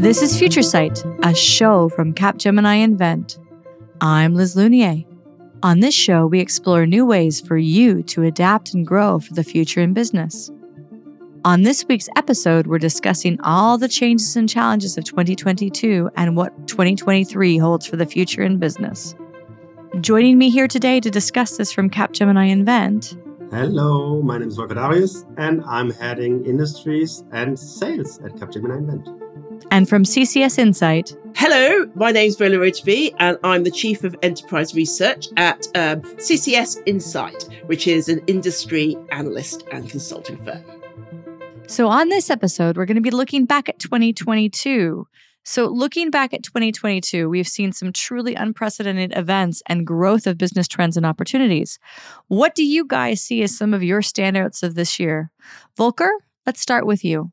This 0.00 0.22
is 0.22 0.38
Future 0.38 0.62
Sight, 0.62 1.04
a 1.24 1.34
show 1.34 1.88
from 1.88 2.14
Capgemini 2.14 2.84
Invent. 2.84 3.36
I'm 4.00 4.36
Liz 4.36 4.54
Lunier. 4.54 5.02
On 5.64 5.80
this 5.80 5.94
show, 5.94 6.28
we 6.28 6.38
explore 6.38 6.86
new 6.86 7.04
ways 7.04 7.40
for 7.40 7.56
you 7.56 8.04
to 8.04 8.22
adapt 8.22 8.72
and 8.72 8.86
grow 8.86 9.18
for 9.18 9.34
the 9.34 9.42
future 9.42 9.80
in 9.80 9.94
business. 9.94 10.48
On 11.44 11.62
this 11.62 11.84
week's 11.88 12.08
episode, 12.14 12.68
we're 12.68 12.78
discussing 12.78 13.40
all 13.40 13.78
the 13.78 13.88
changes 13.88 14.36
and 14.36 14.48
challenges 14.48 14.96
of 14.96 15.02
2022 15.02 16.08
and 16.16 16.36
what 16.36 16.68
2023 16.68 17.58
holds 17.58 17.84
for 17.84 17.96
the 17.96 18.06
future 18.06 18.44
in 18.44 18.58
business. 18.58 19.16
Joining 20.00 20.38
me 20.38 20.50
here 20.50 20.68
today 20.68 21.00
to 21.00 21.10
discuss 21.10 21.56
this 21.56 21.72
from 21.72 21.90
Capgemini 21.90 22.50
Invent. 22.50 23.16
Hello, 23.52 24.22
my 24.22 24.38
name 24.38 24.46
is 24.46 24.54
Volker 24.54 24.74
Darius, 24.74 25.24
and 25.36 25.64
I'm 25.64 25.90
heading 25.90 26.46
industries 26.46 27.24
and 27.32 27.58
sales 27.58 28.20
at 28.20 28.36
Capgemini 28.36 28.78
Invent. 28.78 29.08
And 29.72 29.88
from 29.88 30.04
CCS 30.04 30.56
Insight. 30.56 31.16
Hello, 31.34 31.90
my 31.96 32.12
name 32.12 32.28
is 32.28 32.36
Bola 32.36 32.58
Rotibi, 32.58 33.12
and 33.18 33.38
I'm 33.42 33.64
the 33.64 33.72
Chief 33.72 34.04
of 34.04 34.14
Enterprise 34.22 34.72
Research 34.76 35.26
at 35.36 35.66
um, 35.74 36.02
CCS 36.02 36.80
Insight, 36.86 37.42
which 37.66 37.88
is 37.88 38.08
an 38.08 38.20
industry 38.28 38.96
analyst 39.10 39.64
and 39.72 39.90
consulting 39.90 40.36
firm. 40.44 40.64
So, 41.66 41.88
on 41.88 42.08
this 42.08 42.30
episode, 42.30 42.76
we're 42.76 42.86
going 42.86 42.94
to 42.94 43.00
be 43.00 43.10
looking 43.10 43.46
back 43.46 43.68
at 43.68 43.80
2022. 43.80 45.08
So, 45.42 45.66
looking 45.68 46.10
back 46.10 46.34
at 46.34 46.42
2022, 46.42 47.28
we've 47.28 47.48
seen 47.48 47.72
some 47.72 47.92
truly 47.92 48.34
unprecedented 48.34 49.16
events 49.16 49.62
and 49.66 49.86
growth 49.86 50.26
of 50.26 50.36
business 50.36 50.68
trends 50.68 50.96
and 50.96 51.06
opportunities. 51.06 51.78
What 52.28 52.54
do 52.54 52.64
you 52.64 52.86
guys 52.86 53.22
see 53.22 53.42
as 53.42 53.56
some 53.56 53.72
of 53.72 53.82
your 53.82 54.02
standouts 54.02 54.62
of 54.62 54.74
this 54.74 55.00
year? 55.00 55.30
Volker, 55.76 56.12
let's 56.46 56.60
start 56.60 56.86
with 56.86 57.04
you. 57.04 57.32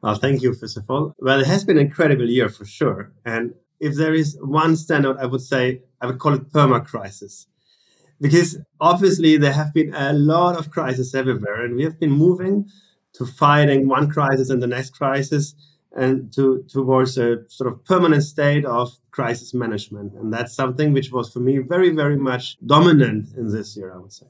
Well, 0.00 0.14
thank 0.14 0.42
you, 0.42 0.54
first 0.54 0.76
of 0.76 0.88
all. 0.88 1.14
Well, 1.18 1.40
it 1.40 1.46
has 1.46 1.64
been 1.64 1.78
an 1.78 1.86
incredible 1.86 2.28
year 2.28 2.48
for 2.48 2.64
sure. 2.64 3.12
And 3.24 3.54
if 3.80 3.96
there 3.96 4.14
is 4.14 4.38
one 4.40 4.74
standout, 4.74 5.18
I 5.18 5.26
would 5.26 5.40
say 5.40 5.82
I 6.00 6.06
would 6.06 6.20
call 6.20 6.34
it 6.34 6.52
perma 6.52 6.86
crisis. 6.86 7.46
Because 8.20 8.58
obviously 8.80 9.36
there 9.36 9.52
have 9.52 9.74
been 9.74 9.92
a 9.94 10.12
lot 10.12 10.56
of 10.56 10.70
crises 10.70 11.14
everywhere, 11.14 11.64
and 11.64 11.74
we 11.74 11.82
have 11.82 11.98
been 11.98 12.12
moving 12.12 12.68
to 13.14 13.26
fighting 13.26 13.88
one 13.88 14.08
crisis 14.08 14.50
and 14.50 14.62
the 14.62 14.66
next 14.66 14.90
crisis 14.90 15.54
and 15.96 16.32
to 16.34 16.64
towards 16.68 17.18
a 17.18 17.38
sort 17.48 17.72
of 17.72 17.84
permanent 17.84 18.22
state 18.22 18.64
of 18.64 18.98
crisis 19.10 19.54
management. 19.54 20.12
And 20.14 20.32
that's 20.32 20.54
something 20.54 20.92
which 20.92 21.10
was 21.10 21.32
for 21.32 21.40
me 21.40 21.58
very 21.58 21.90
very 21.90 22.16
much 22.16 22.56
dominant 22.64 23.28
in 23.36 23.50
this 23.50 23.76
year 23.76 23.92
i 23.94 23.98
would 23.98 24.12
say. 24.12 24.26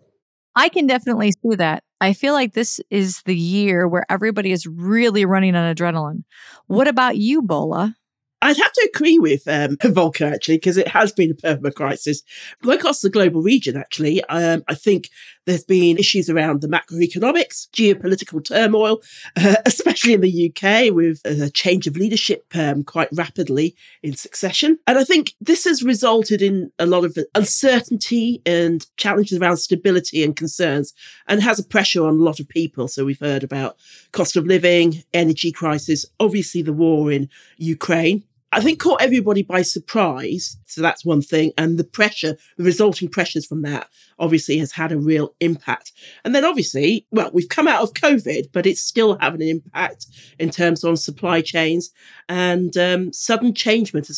I 0.58 0.70
can 0.70 0.86
definitely 0.86 1.33
see 1.33 1.55
that. 1.56 1.84
I 2.00 2.14
feel 2.14 2.33
like 2.33 2.55
this 2.55 2.81
is 2.91 3.23
the 3.27 3.36
year 3.36 3.86
where 3.86 4.06
everybody 4.08 4.53
is 4.53 4.67
really 4.67 5.27
running 5.27 5.55
on 5.55 5.75
adrenaline. 5.75 6.25
What 6.67 6.89
about 6.89 7.19
you 7.19 7.42
bola? 7.42 7.95
I'd 8.42 8.56
have 8.56 8.73
to 8.73 8.91
agree 8.95 9.19
with 9.19 9.48
um, 9.48 9.77
Volker 9.84 10.27
actually, 10.27 10.56
because 10.56 10.77
it 10.77 10.89
has 10.89 11.12
been 11.12 11.30
a 11.30 11.34
perma 11.34 11.75
crisis 11.75 12.23
across 12.67 13.01
the 13.01 13.11
global 13.11 13.42
region. 13.42 13.77
Actually, 13.77 14.23
um, 14.25 14.62
I 14.69 14.75
think 14.75 15.11
there's 15.47 15.64
been 15.64 15.97
issues 15.97 16.28
around 16.28 16.61
the 16.61 16.69
macroeconomics, 16.69 17.69
geopolitical 17.70 18.44
turmoil, 18.44 19.00
uh, 19.36 19.56
especially 19.66 20.12
in 20.12 20.20
the 20.20 20.52
UK, 20.52 20.92
with 20.92 21.20
a 21.25 21.50
change 21.50 21.86
of 21.86 21.97
leadership 21.97 22.44
um, 22.55 22.84
quite 22.84 23.08
rapidly 23.12 23.74
in 24.02 24.14
succession. 24.14 24.78
And 24.86 24.98
I 24.98 25.05
think 25.05 25.34
this 25.41 25.64
has 25.64 25.83
resulted 25.83 26.42
in 26.42 26.72
a 26.78 26.86
lot 26.86 27.05
of 27.05 27.17
uncertainty 27.34 28.42
and 28.44 28.86
challenges 28.97 29.39
around 29.39 29.58
stability 29.58 30.22
and 30.22 30.36
concerns, 30.36 30.92
and 31.27 31.42
has 31.42 31.58
a 31.58 31.64
pressure 31.64 32.06
on 32.06 32.14
a 32.14 32.22
lot 32.22 32.41
of 32.41 32.48
people. 32.48 32.89
So 32.89 33.05
we've 33.05 33.20
heard 33.20 33.44
about 33.44 33.77
cost 34.12 34.36
of 34.36 34.47
living, 34.47 35.05
energy 35.14 35.52
crisis, 35.52 36.05
obviously 36.19 36.62
the 36.62 36.72
war 36.72 37.11
in 37.11 37.28
Ukraine. 37.56 38.24
I 38.56 38.60
think 38.60 38.80
caught 38.80 39.02
everybody 39.02 39.42
by 39.42 39.60
surprise. 39.60 40.56
So 40.64 40.80
that's 40.80 41.05
one 41.05 41.20
thing. 41.20 41.52
And 41.58 41.78
the 41.78 41.84
pressure, 41.84 42.39
the 42.56 42.64
resulting 42.64 43.11
pressures 43.11 43.44
from 43.44 43.61
that 43.62 43.90
obviously 44.18 44.56
has 44.56 44.72
had 44.72 44.92
a 44.92 44.98
real 44.98 45.34
impact. 45.40 45.92
And 46.24 46.34
then 46.34 46.42
obviously, 46.42 47.06
well, 47.11 47.30
we've 47.34 47.50
come 47.50 47.68
out 47.68 47.83
of 47.83 47.92
COVID, 47.92 48.52
but 48.55 48.64
it's 48.64 48.80
still 48.80 49.18
having 49.20 49.42
an 49.42 49.48
impact 49.48 50.06
in 50.39 50.48
terms 50.48 50.84
on 50.84 50.96
supply 50.96 51.42
chains 51.42 51.90
and 52.30 52.74
um, 52.78 53.12
sudden 53.12 53.52
changement. 53.52 54.08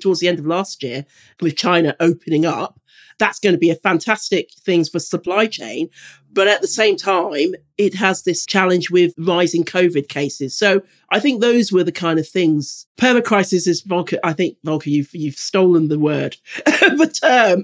Towards 0.00 0.20
the 0.20 0.28
end 0.28 0.38
of 0.38 0.46
last 0.46 0.82
year 0.82 1.04
with 1.42 1.54
China 1.54 1.94
opening 2.00 2.46
up, 2.46 2.80
that's 3.22 3.38
going 3.38 3.54
to 3.54 3.58
be 3.58 3.70
a 3.70 3.76
fantastic 3.76 4.50
thing 4.64 4.84
for 4.84 4.98
supply 4.98 5.46
chain. 5.46 5.88
But 6.32 6.48
at 6.48 6.60
the 6.60 6.66
same 6.66 6.96
time, 6.96 7.54
it 7.78 7.94
has 7.94 8.24
this 8.24 8.44
challenge 8.44 8.90
with 8.90 9.14
rising 9.16 9.62
COVID 9.62 10.08
cases. 10.08 10.58
So 10.58 10.82
I 11.10 11.20
think 11.20 11.40
those 11.40 11.70
were 11.70 11.84
the 11.84 11.92
kind 11.92 12.18
of 12.18 12.26
things. 12.26 12.88
Perma 13.00 13.24
crisis 13.24 13.68
is 13.68 13.82
Volker. 13.82 14.18
I 14.24 14.32
think 14.32 14.56
Volker, 14.64 14.90
you've 14.90 15.14
you've 15.14 15.36
stolen 15.36 15.86
the 15.86 16.00
word, 16.00 16.36
the 16.66 17.12
term. 17.22 17.62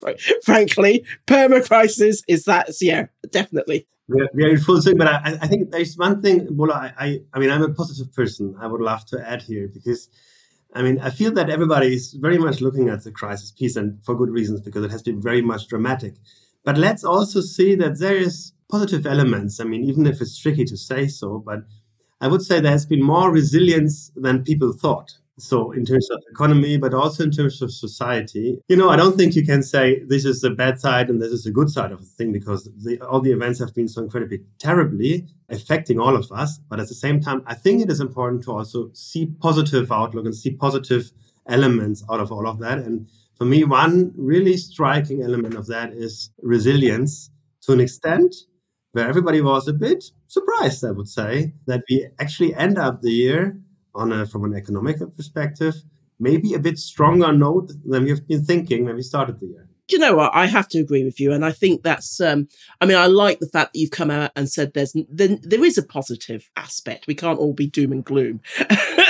Frankly, 0.44 1.04
perma 1.28 1.64
crisis 1.64 2.24
is 2.26 2.44
that. 2.46 2.70
Yeah, 2.80 3.06
definitely. 3.30 3.86
We 4.08 4.22
are, 4.22 4.28
we 4.32 4.44
are 4.44 4.48
in 4.48 4.58
full 4.58 4.82
swing, 4.82 4.96
but 4.96 5.06
I, 5.06 5.38
I 5.40 5.46
think 5.46 5.70
there's 5.70 5.96
one 5.96 6.20
thing, 6.20 6.48
Bola. 6.50 6.92
I, 6.98 7.04
I, 7.04 7.20
I 7.34 7.38
mean, 7.38 7.50
I'm 7.50 7.62
a 7.62 7.72
positive 7.72 8.12
person. 8.12 8.56
I 8.58 8.66
would 8.66 8.80
love 8.80 9.04
to 9.06 9.20
add 9.24 9.42
here 9.42 9.68
because 9.68 10.08
I 10.74 10.82
mean, 10.82 11.00
I 11.00 11.10
feel 11.10 11.32
that 11.32 11.50
everybody 11.50 11.94
is 11.94 12.12
very 12.12 12.38
much 12.38 12.60
looking 12.60 12.88
at 12.88 13.02
the 13.02 13.10
crisis 13.10 13.50
piece 13.50 13.76
and 13.76 14.02
for 14.04 14.14
good 14.14 14.30
reasons 14.30 14.60
because 14.60 14.84
it 14.84 14.90
has 14.90 15.02
been 15.02 15.20
very 15.20 15.42
much 15.42 15.66
dramatic. 15.66 16.14
But 16.64 16.76
let's 16.76 17.04
also 17.04 17.40
see 17.40 17.74
that 17.76 17.98
there 17.98 18.16
is 18.16 18.52
positive 18.70 19.06
elements. 19.06 19.60
I 19.60 19.64
mean, 19.64 19.82
even 19.84 20.06
if 20.06 20.20
it's 20.20 20.38
tricky 20.38 20.64
to 20.66 20.76
say 20.76 21.08
so, 21.08 21.38
but 21.38 21.60
I 22.20 22.28
would 22.28 22.42
say 22.42 22.60
there 22.60 22.72
has 22.72 22.84
been 22.84 23.02
more 23.02 23.30
resilience 23.30 24.10
than 24.14 24.44
people 24.44 24.72
thought. 24.72 25.16
So 25.38 25.70
in 25.70 25.84
terms 25.84 26.10
of 26.10 26.20
economy, 26.30 26.78
but 26.78 26.92
also 26.92 27.22
in 27.22 27.30
terms 27.30 27.62
of 27.62 27.72
society, 27.72 28.58
you 28.68 28.76
know, 28.76 28.90
I 28.90 28.96
don't 28.96 29.16
think 29.16 29.36
you 29.36 29.46
can 29.46 29.62
say 29.62 30.00
this 30.00 30.24
is 30.24 30.40
the 30.40 30.50
bad 30.50 30.80
side 30.80 31.08
and 31.08 31.22
this 31.22 31.30
is 31.30 31.44
the 31.44 31.52
good 31.52 31.70
side 31.70 31.92
of 31.92 32.00
the 32.00 32.06
thing 32.06 32.32
because 32.32 32.68
the, 32.82 33.00
all 33.00 33.20
the 33.20 33.30
events 33.32 33.60
have 33.60 33.72
been 33.74 33.86
so 33.86 34.02
incredibly 34.02 34.40
terribly 34.58 35.28
affecting 35.48 36.00
all 36.00 36.16
of 36.16 36.30
us. 36.32 36.58
But 36.68 36.80
at 36.80 36.88
the 36.88 36.94
same 36.94 37.20
time, 37.20 37.42
I 37.46 37.54
think 37.54 37.80
it 37.80 37.90
is 37.90 38.00
important 38.00 38.42
to 38.44 38.52
also 38.52 38.90
see 38.94 39.26
positive 39.40 39.92
outlook 39.92 40.24
and 40.24 40.34
see 40.34 40.50
positive 40.50 41.12
elements 41.46 42.04
out 42.10 42.20
of 42.20 42.32
all 42.32 42.48
of 42.48 42.58
that. 42.58 42.78
And 42.78 43.06
for 43.36 43.44
me, 43.44 43.62
one 43.62 44.12
really 44.16 44.56
striking 44.56 45.22
element 45.22 45.54
of 45.54 45.68
that 45.68 45.92
is 45.92 46.30
resilience 46.42 47.30
to 47.62 47.72
an 47.72 47.80
extent 47.80 48.34
where 48.92 49.08
everybody 49.08 49.40
was 49.40 49.68
a 49.68 49.72
bit 49.72 50.10
surprised, 50.26 50.84
I 50.84 50.90
would 50.90 51.08
say, 51.08 51.54
that 51.66 51.84
we 51.88 52.08
actually 52.18 52.54
end 52.54 52.78
up 52.78 53.02
the 53.02 53.12
year 53.12 53.60
on 53.98 54.12
a, 54.12 54.26
from 54.26 54.44
an 54.44 54.54
economic 54.54 54.98
perspective, 55.16 55.74
maybe 56.18 56.54
a 56.54 56.58
bit 56.58 56.78
stronger 56.78 57.32
note 57.32 57.72
than 57.84 58.04
we've 58.04 58.26
been 58.26 58.44
thinking 58.44 58.84
when 58.84 58.96
we 58.96 59.02
started 59.02 59.40
the 59.40 59.46
year. 59.46 59.68
You 59.90 59.98
know 59.98 60.16
what? 60.16 60.34
I 60.34 60.46
have 60.46 60.68
to 60.68 60.78
agree 60.78 61.02
with 61.02 61.18
you, 61.18 61.32
and 61.32 61.44
I 61.44 61.50
think 61.50 61.82
that's. 61.82 62.20
Um, 62.20 62.48
I 62.78 62.84
mean, 62.84 62.98
I 62.98 63.06
like 63.06 63.38
the 63.38 63.48
fact 63.48 63.72
that 63.72 63.78
you've 63.78 63.90
come 63.90 64.10
out 64.10 64.32
and 64.36 64.50
said 64.50 64.74
there's 64.74 64.94
there, 65.08 65.38
there 65.42 65.64
is 65.64 65.78
a 65.78 65.82
positive 65.82 66.50
aspect. 66.56 67.06
We 67.06 67.14
can't 67.14 67.38
all 67.38 67.54
be 67.54 67.68
doom 67.68 67.92
and 67.92 68.04
gloom. 68.04 68.40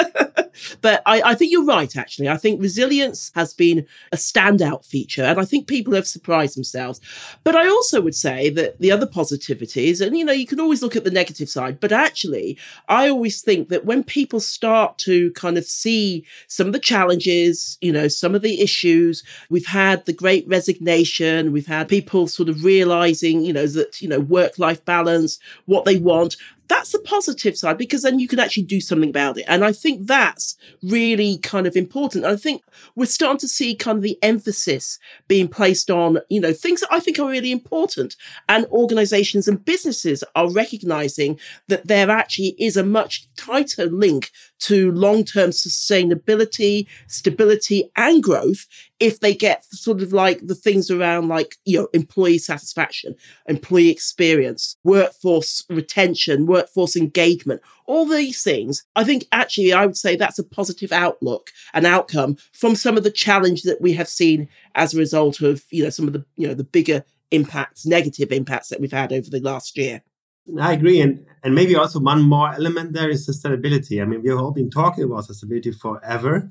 But 0.81 1.03
I, 1.07 1.23
I, 1.23 1.35
think 1.35 1.53
you're 1.53 1.65
right, 1.65 1.95
actually. 1.97 2.29
I 2.29 2.37
think 2.37 2.61
resilience 2.61 3.31
has 3.35 3.55
been 3.55 3.87
a 4.13 4.17
standout 4.17 4.85
feature, 4.85 5.23
and 5.23 5.41
I 5.41 5.45
think 5.45 5.67
people 5.67 5.95
have 5.95 6.07
surprised 6.07 6.57
themselves. 6.57 7.01
But 7.45 7.57
I 7.57 7.69
also 7.69 8.01
would 8.01 8.15
say 8.15 8.51
that 8.51 8.79
the 8.81 8.93
other 8.93 9.07
positivities, 9.07 10.05
and 10.05 10.17
you 10.17 10.25
know, 10.25 10.33
you 10.33 10.47
can 10.47 10.61
always 10.61 10.83
look 10.83 10.97
at 10.97 11.05
the 11.05 11.11
negative 11.11 11.49
side, 11.49 11.81
but 11.81 11.93
actually, 11.93 12.59
I 12.89 13.09
always 13.09 13.43
think 13.43 13.69
that 13.69 13.85
when 13.85 14.05
people 14.05 14.41
start 14.41 14.99
to 14.99 15.31
kind 15.33 15.59
of 15.59 15.65
see 15.65 16.25
some 16.47 16.67
of 16.67 16.73
the 16.73 16.79
challenges, 16.79 17.79
you 17.81 17.93
know, 17.93 18.09
some 18.09 18.35
of 18.35 18.43
the 18.43 18.61
issues, 18.61 19.23
we've 19.51 19.67
had 19.67 20.05
the 20.07 20.13
great 20.13 20.47
resignation, 20.49 21.53
we've 21.53 21.67
had 21.67 21.89
people 21.89 22.27
sort 22.27 22.49
of 22.49 22.65
realizing, 22.65 23.43
you 23.43 23.53
know, 23.53 23.67
that, 23.67 24.01
you 24.01 24.09
know, 24.09 24.21
work 24.21 24.59
life 24.59 24.85
balance, 24.85 25.39
what 25.67 25.85
they 25.85 25.97
want 25.97 26.37
that's 26.69 26.93
the 26.93 26.99
positive 27.01 27.57
side 27.57 27.79
because 27.79 28.03
then 28.03 28.19
you 28.19 28.29
can 28.29 28.39
actually 28.39 28.63
do 28.65 28.81
something 28.81 29.09
about 29.11 29.39
it. 29.39 29.45
And 29.49 29.65
I 29.65 29.73
think 29.73 30.07
that's 30.07 30.57
really 30.83 31.39
kind 31.39 31.67
of 31.67 31.77
important. 31.77 32.25
I 32.25 32.37
think 32.37 32.63
we're 32.95 33.07
starting 33.07 33.39
to 33.39 33.49
see 33.49 33.75
kind 33.75 33.97
of 33.97 34.03
the 34.03 34.19
emphasis 34.23 34.99
being 35.27 35.49
placed 35.49 35.91
on, 35.91 36.19
you 36.29 36.41
know, 36.41 36.53
things 36.53 36.81
that 36.81 36.93
I 36.93 37.01
think 37.01 37.19
are 37.19 37.29
really 37.29 37.53
important. 37.53 38.17
And 38.49 38.67
organizations 38.67 39.49
and 39.49 39.65
businesses 39.65 40.23
are 40.35 40.51
recognizing 40.51 41.39
that 41.69 41.87
there 41.87 42.11
actually 42.11 42.55
is 42.59 42.77
a 42.77 42.85
much 42.85 43.27
tighter 43.37 43.87
link 43.87 44.31
to 44.61 44.93
long 44.93 45.25
term 45.25 45.51
sustainability, 45.51 46.87
stability, 47.07 47.91
and 47.97 48.23
growth 48.23 48.67
if 49.01 49.21
they 49.21 49.35
get 49.35 49.65
sort 49.65 50.03
of 50.03 50.13
like 50.13 50.47
the 50.47 50.55
things 50.55 50.91
around 50.91 51.29
like, 51.29 51.57
you 51.65 51.79
know, 51.79 51.89
employee 51.93 52.39
satisfaction, 52.39 53.15
employee 53.47 53.91
experience, 53.91 54.77
workforce 54.83 55.65
retention, 55.71 56.47
workforce 56.47 56.97
engagement, 56.97 57.61
all 57.87 58.07
these 58.07 58.43
things. 58.43 58.85
I 58.97 59.05
think 59.05 59.27
actually 59.31 59.73
I 59.73 59.87
would 59.87 59.97
say 59.97 60.17
that's 60.17 60.39
a 60.39 60.45
positive 60.45 60.93
outlook 60.93 61.51
and 61.73 61.87
outcome 61.87 62.37
from 62.53 62.75
some 62.75 62.97
of 62.97 63.05
the 63.05 63.11
challenge 63.11 63.63
that 63.63 63.81
we 63.81 63.93
have 63.95 64.09
seen 64.09 64.49
as 64.75 64.95
a 64.95 64.99
result 64.99 65.41
of, 65.41 65.65
you 65.71 65.85
know, 65.85 65.91
some 65.91 66.07
of 66.07 66.13
the, 66.13 66.25
you 66.37 66.49
know, 66.49 66.55
the 66.55 66.65
bigger 66.65 67.05
impacts, 67.31 67.87
negative 67.87 68.33
impacts 68.33 68.69
that 68.69 68.81
we've 68.81 68.93
had 68.93 69.13
over 69.13 69.31
the 69.31 69.41
last 69.41 69.77
year. 69.77 70.03
I 70.61 70.73
agree. 70.73 71.01
And, 71.01 71.27
and 71.43 71.55
maybe 71.55 71.77
also 71.77 72.01
one 72.01 72.23
more 72.23 72.53
element 72.53 72.93
there 72.93 73.11
is 73.11 73.29
sustainability. 73.29 74.01
I 74.03 74.05
mean, 74.07 74.23
we've 74.23 74.37
all 74.37 74.53
been 74.53 74.71
talking 74.71 75.05
about 75.05 75.25
sustainability 75.25 75.75
forever. 75.75 76.51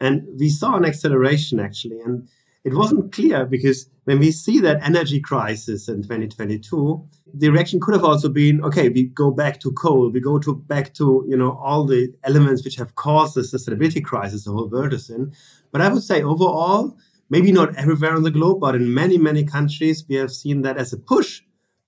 And 0.00 0.26
we 0.38 0.48
saw 0.48 0.76
an 0.76 0.84
acceleration 0.84 1.60
actually. 1.60 2.00
And 2.00 2.28
it 2.64 2.74
wasn't 2.74 3.12
clear 3.12 3.44
because 3.44 3.88
when 4.04 4.18
we 4.20 4.30
see 4.30 4.60
that 4.60 4.82
energy 4.82 5.20
crisis 5.20 5.88
in 5.88 6.02
2022, 6.02 7.04
the 7.34 7.50
reaction 7.50 7.80
could 7.80 7.94
have 7.94 8.04
also 8.04 8.28
been, 8.28 8.62
okay, 8.62 8.88
we 8.88 9.04
go 9.04 9.30
back 9.30 9.58
to 9.60 9.72
coal, 9.72 10.10
we 10.10 10.20
go 10.20 10.38
to 10.38 10.54
back 10.54 10.94
to, 10.94 11.24
you 11.26 11.36
know, 11.36 11.58
all 11.60 11.84
the 11.84 12.14
elements 12.22 12.64
which 12.64 12.76
have 12.76 12.94
caused 12.94 13.34
the 13.34 13.40
sustainability 13.40 14.04
crisis 14.04 14.44
the 14.44 14.52
whole 14.52 14.68
world 14.68 14.92
is 14.92 15.10
in. 15.10 15.32
But 15.72 15.80
I 15.80 15.88
would 15.88 16.02
say 16.02 16.22
overall, 16.22 16.96
maybe 17.30 17.50
not 17.50 17.74
everywhere 17.76 18.14
on 18.14 18.22
the 18.22 18.30
globe, 18.30 18.60
but 18.60 18.74
in 18.74 18.92
many, 18.92 19.18
many 19.18 19.44
countries, 19.44 20.04
we 20.08 20.16
have 20.16 20.30
seen 20.30 20.62
that 20.62 20.76
as 20.76 20.92
a 20.92 20.98
push 20.98 21.42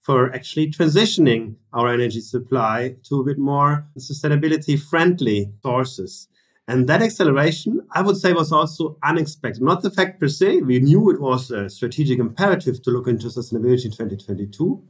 for 0.04 0.30
actually 0.34 0.70
transitioning 0.70 1.56
our 1.72 1.88
energy 1.88 2.20
supply 2.20 2.94
to 3.02 3.20
a 3.20 3.24
bit 3.24 3.38
more 3.38 3.86
sustainability 3.98 4.78
friendly 4.78 5.50
sources. 5.62 6.28
And 6.68 6.86
that 6.88 7.00
acceleration, 7.00 7.80
I 7.92 8.02
would 8.02 8.18
say, 8.18 8.34
was 8.34 8.52
also 8.52 8.98
unexpected. 9.02 9.62
Not 9.62 9.80
the 9.80 9.90
fact 9.90 10.20
per 10.20 10.28
se, 10.28 10.60
we 10.60 10.78
knew 10.80 11.10
it 11.10 11.22
was 11.22 11.50
a 11.50 11.70
strategic 11.70 12.18
imperative 12.18 12.82
to 12.82 12.90
look 12.90 13.08
into 13.08 13.28
sustainability 13.28 13.86
in 13.86 13.92
2022, 13.92 14.82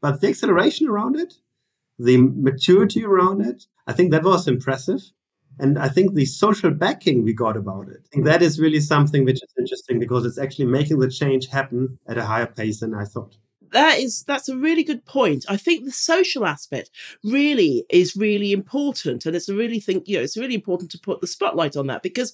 but 0.00 0.20
the 0.20 0.28
acceleration 0.28 0.88
around 0.88 1.16
it, 1.16 1.34
the 1.98 2.18
maturity 2.18 3.04
around 3.04 3.44
it, 3.44 3.66
I 3.88 3.92
think 3.92 4.12
that 4.12 4.22
was 4.22 4.46
impressive. 4.46 5.02
And 5.58 5.76
I 5.76 5.88
think 5.88 6.14
the 6.14 6.24
social 6.24 6.70
backing 6.70 7.24
we 7.24 7.34
got 7.34 7.56
about 7.56 7.88
it, 7.88 8.06
that 8.24 8.42
is 8.42 8.60
really 8.60 8.80
something 8.80 9.24
which 9.24 9.42
is 9.42 9.54
interesting 9.58 9.98
because 9.98 10.24
it's 10.24 10.38
actually 10.38 10.66
making 10.66 11.00
the 11.00 11.10
change 11.10 11.48
happen 11.48 11.98
at 12.06 12.16
a 12.16 12.24
higher 12.24 12.46
pace 12.46 12.80
than 12.80 12.94
I 12.94 13.04
thought 13.04 13.36
that 13.72 13.98
is 13.98 14.24
that's 14.24 14.48
a 14.48 14.56
really 14.56 14.84
good 14.84 15.04
point. 15.04 15.44
I 15.48 15.56
think 15.56 15.84
the 15.84 15.92
social 15.92 16.46
aspect 16.46 16.90
really 17.24 17.84
is 17.90 18.16
really 18.16 18.52
important, 18.52 19.26
and 19.26 19.34
it's 19.36 19.48
a 19.48 19.54
really 19.54 19.80
think 19.80 20.08
you 20.08 20.16
know 20.16 20.22
it's 20.22 20.36
really 20.36 20.54
important 20.54 20.90
to 20.92 20.98
put 20.98 21.20
the 21.20 21.26
spotlight 21.26 21.76
on 21.76 21.86
that 21.88 22.02
because 22.02 22.32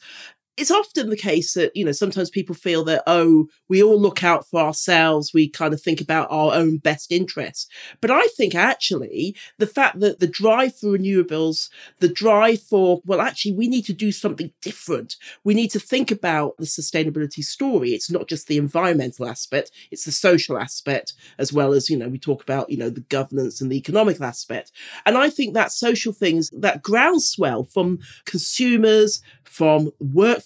it's 0.59 0.71
often 0.73 1.09
the 1.09 1.17
case 1.17 1.55
that 1.55 1.75
you 1.75 1.85
know 1.85 1.93
sometimes 1.93 2.31
people 2.31 2.55
feel 2.55 2.85
that 2.85 3.03
oh 3.07 3.47
we 3.69 3.83
all 3.83 4.01
look 4.01 4.25
out 4.25 4.47
for 4.47 4.61
ourselves 4.61 5.33
we 5.33 5.49
kind 5.49 5.73
of 5.73 5.81
think 5.81 6.01
about 6.01 6.29
our 6.31 6.53
own 6.55 6.79
best 6.79 7.13
interests. 7.13 7.69
But 8.01 8.11
i 8.11 8.27
think 8.37 8.55
actually 8.55 9.37
the 9.59 9.67
fact 9.67 10.01
that 10.01 10.19
the 10.19 10.27
drive 10.27 10.77
for 10.77 10.99
renewables 10.99 11.71
the 12.01 12.09
drive 12.09 12.61
for 12.61 13.01
well 13.07 13.21
actually 13.21 13.53
we 13.53 13.69
need 13.69 13.85
to 13.87 13.93
do 13.93 14.11
something 14.11 14.51
different. 14.61 15.17
We 15.45 15.55
need 15.55 15.71
to 15.71 15.81
think 15.81 16.11
about 16.11 16.57
the 16.59 16.67
sustainability 16.67 17.45
story. 17.45 17.91
It's 17.91 18.11
not 18.11 18.29
just 18.29 18.49
the 18.49 18.59
environmental 18.59 19.29
aspect 19.29 19.71
it's 19.91 20.05
the 20.05 20.13
social 20.13 20.59
aspect 20.59 21.15
as 21.39 21.53
well 21.53 21.73
as 21.73 21.89
you 21.89 21.97
know 21.97 22.09
we 22.09 22.19
talk 22.19 22.43
about 22.43 22.71
you 22.71 22.77
know 22.77 22.91
the 22.91 23.01
governance 23.01 23.61
and 23.61 23.71
the 23.71 23.79
economic 23.79 24.21
aspect. 24.21 24.73
And 25.07 25.17
i 25.17 25.31
think 25.31 25.55
that 25.55 25.71
social 25.71 26.13
things 26.13 26.51
that 26.53 26.83
groundswell 26.83 27.65
from 27.65 28.01
consumers 28.25 29.23
from 29.45 29.91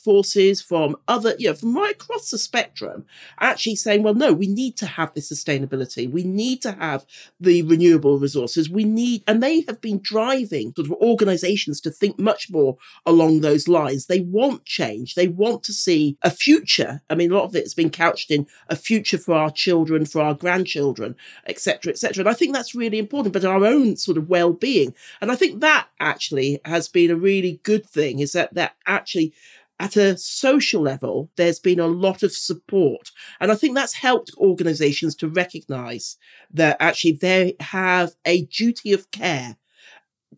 workforces, 0.03 0.63
from 0.65 0.97
other, 1.09 1.35
you 1.39 1.49
know, 1.49 1.55
from 1.55 1.77
right 1.77 1.95
across 1.95 2.31
the 2.31 2.39
spectrum, 2.39 3.05
actually 3.41 3.77
saying, 3.77 4.03
well, 4.03 4.15
no, 4.15 4.33
we 4.33 4.47
need 4.47 4.77
to 4.79 4.87
have 4.87 5.13
this 5.15 5.33
sustainability. 5.33 6.11
We 6.11 6.25
need 6.25 6.63
to 6.63 6.73
have 6.73 7.05
the 7.41 7.63
renewable 7.63 8.19
resources. 8.19 8.71
We 8.71 8.85
need, 8.85 9.23
and 9.27 9.43
they 9.43 9.63
have 9.63 9.81
been 9.81 10.01
driving 10.03 10.73
sort 10.75 10.89
of 10.89 10.93
organizations 10.93 11.81
to 11.83 11.91
think 11.91 12.19
much 12.19 12.51
more 12.51 12.77
along 13.07 13.41
those 13.41 13.69
lines. 13.69 14.07
They 14.07 14.21
want 14.21 14.65
change. 14.65 15.15
They 15.15 15.29
want 15.29 15.63
to 15.65 15.73
see 15.73 16.17
a 16.23 16.31
future. 16.31 17.03
I 17.11 17.15
mean, 17.15 17.31
a 17.33 17.35
lot 17.35 17.45
of 17.45 17.57
it 17.57 17.65
has 17.65 17.75
been 17.75 17.91
couched 17.91 18.31
in 18.31 18.47
a 18.69 18.77
future 18.77 19.19
for 19.19 19.35
our 19.35 19.51
children, 19.51 20.07
for 20.07 20.23
our 20.23 20.35
grandchildren, 20.35 21.17
etc., 21.47 21.93
etc. 21.93 22.23
And 22.23 22.29
I 22.29 22.35
think 22.35 22.55
that's 22.55 22.75
really 22.75 22.99
important, 22.99 23.33
but 23.33 23.45
our 23.45 23.65
own 23.65 23.97
sort 23.97 24.19
of 24.19 24.29
well-being. 24.29 24.95
And 25.21 25.31
I 25.31 25.37
think 25.37 25.61
that 25.61 25.89
actually 26.01 26.61
has 26.65 26.89
been 26.89 27.11
a 27.11 27.17
really 27.17 27.61
good 27.63 27.87
thing 27.87 28.19
is 28.19 28.33
that 28.33 28.55
that 28.55 28.75
actually 28.87 29.33
at 29.83 29.97
a 29.97 30.17
social 30.17 30.81
level, 30.81 31.29
there's 31.37 31.59
been 31.59 31.81
a 31.81 31.89
lot 31.89 32.23
of 32.23 32.33
support. 32.33 33.11
And 33.41 33.51
I 33.51 33.57
think 33.57 33.75
that's 33.75 33.95
helped 33.95 34.31
organizations 34.39 35.17
to 35.17 35.29
recognize 35.29 36.17
that 36.53 36.77
actually 36.79 37.19
they 37.21 37.57
have 37.59 38.13
a 38.25 38.45
duty 38.45 38.93
of 38.93 39.11
care 39.11 39.57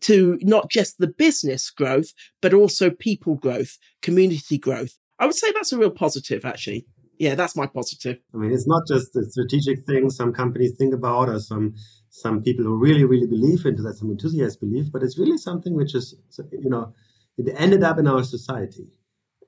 to 0.01 0.39
not 0.41 0.71
just 0.71 0.97
the 0.97 1.07
business 1.07 1.69
growth, 1.69 2.11
but 2.41 2.55
also 2.55 2.89
people 2.89 3.35
growth, 3.35 3.77
community 4.01 4.57
growth. 4.57 4.97
I 5.19 5.27
would 5.27 5.35
say 5.35 5.51
that's 5.51 5.71
a 5.71 5.77
real 5.77 5.91
positive, 5.91 6.43
actually. 6.43 6.87
Yeah, 7.19 7.35
that's 7.35 7.55
my 7.55 7.67
positive. 7.67 8.17
I 8.33 8.37
mean, 8.37 8.51
it's 8.51 8.67
not 8.67 8.81
just 8.87 9.13
the 9.13 9.29
strategic 9.29 9.85
thing 9.85 10.09
some 10.09 10.33
companies 10.33 10.73
think 10.77 10.93
about 10.93 11.29
or 11.29 11.39
some 11.39 11.75
some 12.09 12.41
people 12.41 12.65
who 12.65 12.77
really, 12.77 13.03
really 13.03 13.27
believe 13.27 13.65
into 13.65 13.83
that, 13.83 13.97
some 13.97 14.09
enthusiasts 14.09 14.57
believe, 14.57 14.91
but 14.91 15.03
it's 15.03 15.19
really 15.19 15.37
something 15.37 15.75
which 15.75 15.93
is, 15.93 16.15
you 16.51 16.69
know, 16.69 16.93
it 17.37 17.53
ended 17.57 17.83
up 17.83 17.99
in 17.99 18.07
our 18.07 18.23
society, 18.23 18.87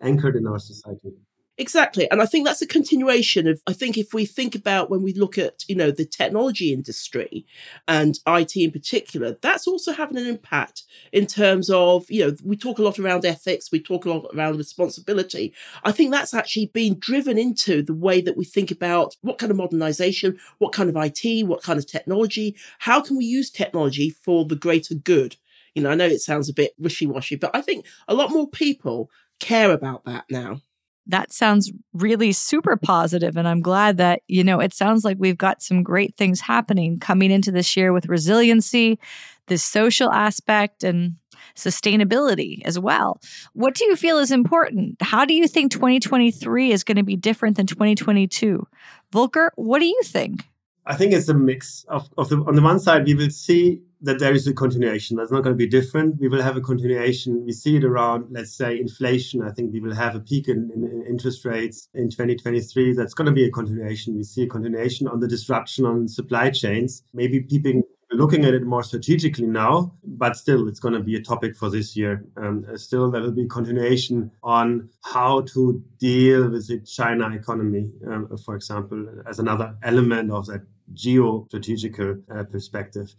anchored 0.02 0.36
in 0.36 0.48
our 0.48 0.60
society. 0.60 1.14
Exactly. 1.60 2.10
And 2.12 2.22
I 2.22 2.28
think 2.28 2.46
that's 2.46 2.62
a 2.62 2.68
continuation 2.68 3.48
of, 3.48 3.64
I 3.66 3.74
think 3.74 3.98
if 3.98 4.14
we 4.14 4.28
think 4.28 4.54
about 4.54 4.92
when 4.92 5.02
we 5.02 5.12
look 5.12 5.40
at, 5.40 5.64
you 5.68 5.76
know, 5.76 5.90
the 5.90 6.06
technology 6.06 6.72
industry 6.72 7.48
and 7.88 8.20
IT 8.28 8.56
in 8.56 8.70
particular, 8.70 9.38
that's 9.42 9.66
also 9.66 9.92
having 9.92 10.18
an 10.18 10.28
impact 10.28 10.84
in 11.12 11.26
terms 11.26 11.72
of, 11.72 12.06
you 12.12 12.28
know, 12.28 12.36
we 12.44 12.56
talk 12.56 12.78
a 12.78 12.84
lot 12.84 13.00
around 13.00 13.26
ethics, 13.26 13.72
we 13.72 13.82
talk 13.82 14.06
a 14.06 14.10
lot 14.10 14.30
around 14.36 14.58
responsibility. 14.58 15.52
I 15.84 15.92
think 15.92 16.12
that's 16.12 16.36
actually 16.36 16.68
been 16.68 17.00
driven 17.00 17.40
into 17.40 17.82
the 17.82 17.96
way 17.96 18.22
that 18.22 18.38
we 18.38 18.46
think 18.46 18.70
about 18.70 19.16
what 19.22 19.40
kind 19.40 19.50
of 19.50 19.58
modernization, 19.58 20.38
what 20.60 20.74
kind 20.74 20.92
of 20.92 20.96
IT, 20.96 21.48
what 21.48 21.64
kind 21.64 21.80
of 21.80 21.88
technology, 21.88 22.56
how 22.80 23.02
can 23.02 23.18
we 23.18 23.26
use 23.26 23.50
technology 23.50 24.12
for 24.12 24.46
the 24.46 24.56
greater 24.56 24.94
good? 24.94 25.38
You 25.74 25.82
know, 25.84 25.90
I 25.90 25.96
know 25.96 26.06
it 26.06 26.22
sounds 26.22 26.50
a 26.50 26.54
bit 26.54 26.74
wishy 26.78 27.08
washy, 27.08 27.36
but 27.36 27.52
I 27.56 27.62
think 27.62 27.86
a 28.08 28.14
lot 28.14 28.32
more 28.32 28.48
people 28.48 29.10
care 29.40 29.72
about 29.72 30.06
that 30.06 30.26
now. 30.30 30.62
That 31.10 31.32
sounds 31.32 31.72
really 31.94 32.34
super 32.34 32.76
positive, 32.76 33.38
And 33.38 33.48
I'm 33.48 33.62
glad 33.62 33.98
that, 33.98 34.24
you 34.28 34.44
know, 34.44 34.60
it 34.60 34.74
sounds 34.74 35.06
like 35.06 35.16
we've 35.18 35.38
got 35.38 35.62
some 35.62 35.82
great 35.82 36.18
things 36.18 36.42
happening 36.42 37.00
coming 37.00 37.32
into 37.32 37.50
this 37.50 37.78
year 37.78 37.94
with 37.94 38.08
resiliency, 38.08 39.00
this 39.48 39.64
social 39.64 40.12
aspect, 40.12 40.84
and 40.84 41.16
sustainability 41.56 42.62
as 42.66 42.78
well. 42.78 43.22
What 43.54 43.74
do 43.76 43.86
you 43.86 43.96
feel 43.96 44.20
is 44.20 44.32
important? 44.32 45.02
How 45.02 45.24
do 45.24 45.34
you 45.34 45.48
think 45.48 45.72
2023 45.72 46.72
is 46.72 46.84
going 46.84 46.98
to 46.98 47.04
be 47.04 47.16
different 47.16 47.56
than 47.56 47.68
2022? 47.68 48.68
Volker, 49.12 49.52
what 49.56 49.80
do 49.80 49.86
you 49.86 50.02
think? 50.04 50.44
I 50.86 50.96
think 50.96 51.14
it's 51.14 51.30
a 51.30 51.34
mix 51.34 51.86
of, 51.88 52.10
of 52.18 52.30
the, 52.30 52.38
on 52.38 52.56
the 52.56 52.62
one 52.62 52.80
side, 52.80 53.06
we 53.06 53.16
will 53.16 53.30
see 53.30 53.82
that 54.02 54.20
there 54.20 54.34
is 54.34 54.48
a 54.48 54.54
continuation. 54.54 55.18
That's 55.18 55.32
not 55.32 55.44
going 55.44 55.56
to 55.56 55.58
be 55.58 55.68
different. 55.68 56.20
We 56.20 56.28
will 56.28 56.42
have 56.42 56.58
a 56.58 56.62
continuation. 56.62 57.44
We 57.46 57.52
see 57.52 57.78
it 57.78 57.84
around, 57.84 58.28
let's 58.30 58.54
say, 58.54 58.80
inflation. 58.80 59.42
I 59.42 59.52
think 59.52 59.74
we 59.74 59.80
will 59.80 59.96
have 59.96 60.16
a 60.16 60.20
peak 60.20 60.48
in, 60.48 60.70
in, 60.74 60.84
in, 60.84 61.04
interest 61.08 61.46
rates 61.46 61.90
in 61.94 62.10
2023. 62.10 62.94
That's 62.94 63.14
going 63.14 63.26
to 63.26 63.32
be 63.32 63.46
a 63.46 63.52
continuation. 63.52 64.16
We 64.16 64.24
see 64.24 64.44
a 64.44 64.48
continuation 64.48 65.08
on 65.08 65.20
the 65.20 65.28
disruption 65.28 65.86
on 65.86 66.08
supply 66.08 66.52
chains. 66.52 67.04
Maybe 67.14 67.40
people 67.42 67.82
looking 68.12 68.46
at 68.46 68.54
it 68.54 68.64
more 68.64 68.84
strategically 68.84 69.48
now, 69.48 69.94
but 70.04 70.38
still, 70.38 70.68
it's 70.68 70.80
going 70.80 70.94
to 70.94 71.02
be 71.02 71.16
a 71.16 71.22
topic 71.22 71.56
for 71.56 71.70
this 71.70 71.96
year. 71.98 72.26
Um, 72.38 72.66
still, 72.78 73.12
there 73.12 73.22
will 73.22 73.32
be 73.32 73.48
continuation 73.48 74.32
on 74.44 74.90
how 75.04 75.42
to 75.54 75.84
deal 76.00 76.50
with 76.50 76.68
the 76.68 76.80
China 76.82 77.30
economy, 77.36 77.92
um, 78.06 78.38
for 78.46 78.56
example, 78.56 79.08
as 79.28 79.40
another 79.40 79.76
element 79.84 80.32
of 80.32 80.46
that 80.48 80.62
geo-strategical 80.94 82.18
uh, 82.34 82.44
perspective 82.44 83.14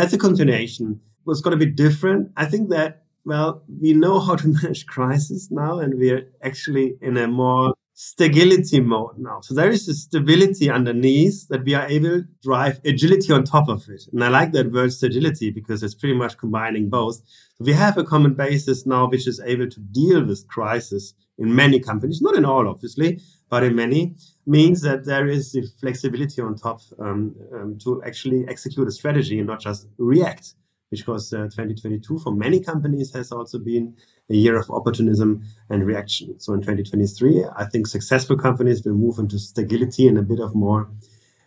that's 0.00 0.14
a 0.14 0.18
continuation. 0.18 0.98
What's 1.24 1.42
going 1.42 1.58
to 1.58 1.64
be 1.64 1.70
different? 1.70 2.32
I 2.34 2.46
think 2.46 2.70
that, 2.70 3.02
well, 3.26 3.62
we 3.80 3.92
know 3.92 4.18
how 4.18 4.36
to 4.36 4.48
manage 4.62 4.86
crisis 4.86 5.50
now, 5.50 5.78
and 5.78 5.98
we're 5.98 6.26
actually 6.42 6.96
in 7.02 7.18
a 7.18 7.28
more 7.28 7.74
stability 7.92 8.80
mode 8.80 9.18
now. 9.18 9.42
So 9.42 9.52
there 9.52 9.68
is 9.68 9.86
a 9.86 9.92
stability 9.94 10.70
underneath 10.70 11.46
that 11.48 11.64
we 11.64 11.74
are 11.74 11.86
able 11.86 12.22
to 12.22 12.24
drive 12.42 12.80
agility 12.82 13.30
on 13.30 13.44
top 13.44 13.68
of 13.68 13.86
it. 13.90 14.04
And 14.10 14.24
I 14.24 14.28
like 14.28 14.52
that 14.52 14.72
word 14.72 14.90
agility 15.02 15.50
because 15.50 15.82
it's 15.82 15.94
pretty 15.94 16.14
much 16.14 16.38
combining 16.38 16.88
both. 16.88 17.16
So 17.16 17.66
we 17.66 17.74
have 17.74 17.98
a 17.98 18.04
common 18.04 18.32
basis 18.32 18.86
now 18.86 19.06
which 19.06 19.28
is 19.28 19.38
able 19.44 19.68
to 19.68 19.80
deal 19.80 20.24
with 20.24 20.48
crisis 20.48 21.12
in 21.36 21.54
many 21.54 21.78
companies, 21.78 22.22
not 22.22 22.36
in 22.36 22.46
all, 22.46 22.66
obviously, 22.66 23.20
but 23.50 23.64
in 23.64 23.74
many, 23.74 24.14
means 24.46 24.80
that 24.82 25.04
there 25.04 25.26
is 25.26 25.52
the 25.52 25.66
flexibility 25.80 26.40
on 26.40 26.54
top 26.54 26.80
um, 26.98 27.34
um, 27.52 27.78
to 27.80 28.02
actually 28.04 28.46
execute 28.48 28.86
a 28.88 28.92
strategy 28.92 29.38
and 29.38 29.48
not 29.48 29.60
just 29.60 29.86
react. 29.98 30.54
Because 30.90 31.32
uh, 31.32 31.44
2022 31.44 32.18
for 32.18 32.32
many 32.32 32.58
companies 32.58 33.14
has 33.14 33.30
also 33.30 33.58
been 33.60 33.94
a 34.28 34.34
year 34.34 34.58
of 34.58 34.68
opportunism 34.70 35.42
and 35.68 35.86
reaction. 35.86 36.38
So 36.40 36.52
in 36.52 36.62
2023, 36.62 37.44
I 37.56 37.64
think 37.66 37.86
successful 37.86 38.36
companies 38.36 38.84
will 38.84 38.94
move 38.94 39.18
into 39.18 39.38
stability 39.38 40.08
and 40.08 40.18
a 40.18 40.22
bit 40.22 40.40
of 40.40 40.52
more 40.54 40.90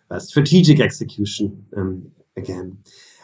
uh, 0.10 0.20
strategic 0.20 0.80
execution 0.80 1.66
um, 1.76 2.10
again. 2.38 2.78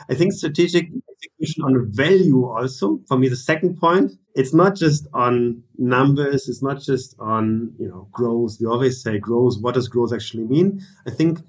I 0.09 0.15
think 0.15 0.33
strategic 0.33 0.89
execution 1.23 1.63
on 1.63 1.91
value 1.91 2.45
also, 2.45 2.99
for 3.07 3.17
me, 3.17 3.27
the 3.27 3.35
second 3.35 3.77
point, 3.79 4.13
it's 4.35 4.53
not 4.53 4.75
just 4.75 5.07
on 5.13 5.63
numbers, 5.77 6.47
it's 6.47 6.61
not 6.61 6.81
just 6.81 7.15
on, 7.19 7.73
you 7.79 7.87
know, 7.87 8.07
growth. 8.11 8.57
We 8.59 8.67
always 8.67 9.01
say 9.01 9.19
growth. 9.19 9.57
What 9.59 9.75
does 9.75 9.87
growth 9.87 10.13
actually 10.13 10.45
mean? 10.45 10.81
I 11.07 11.11
think 11.11 11.39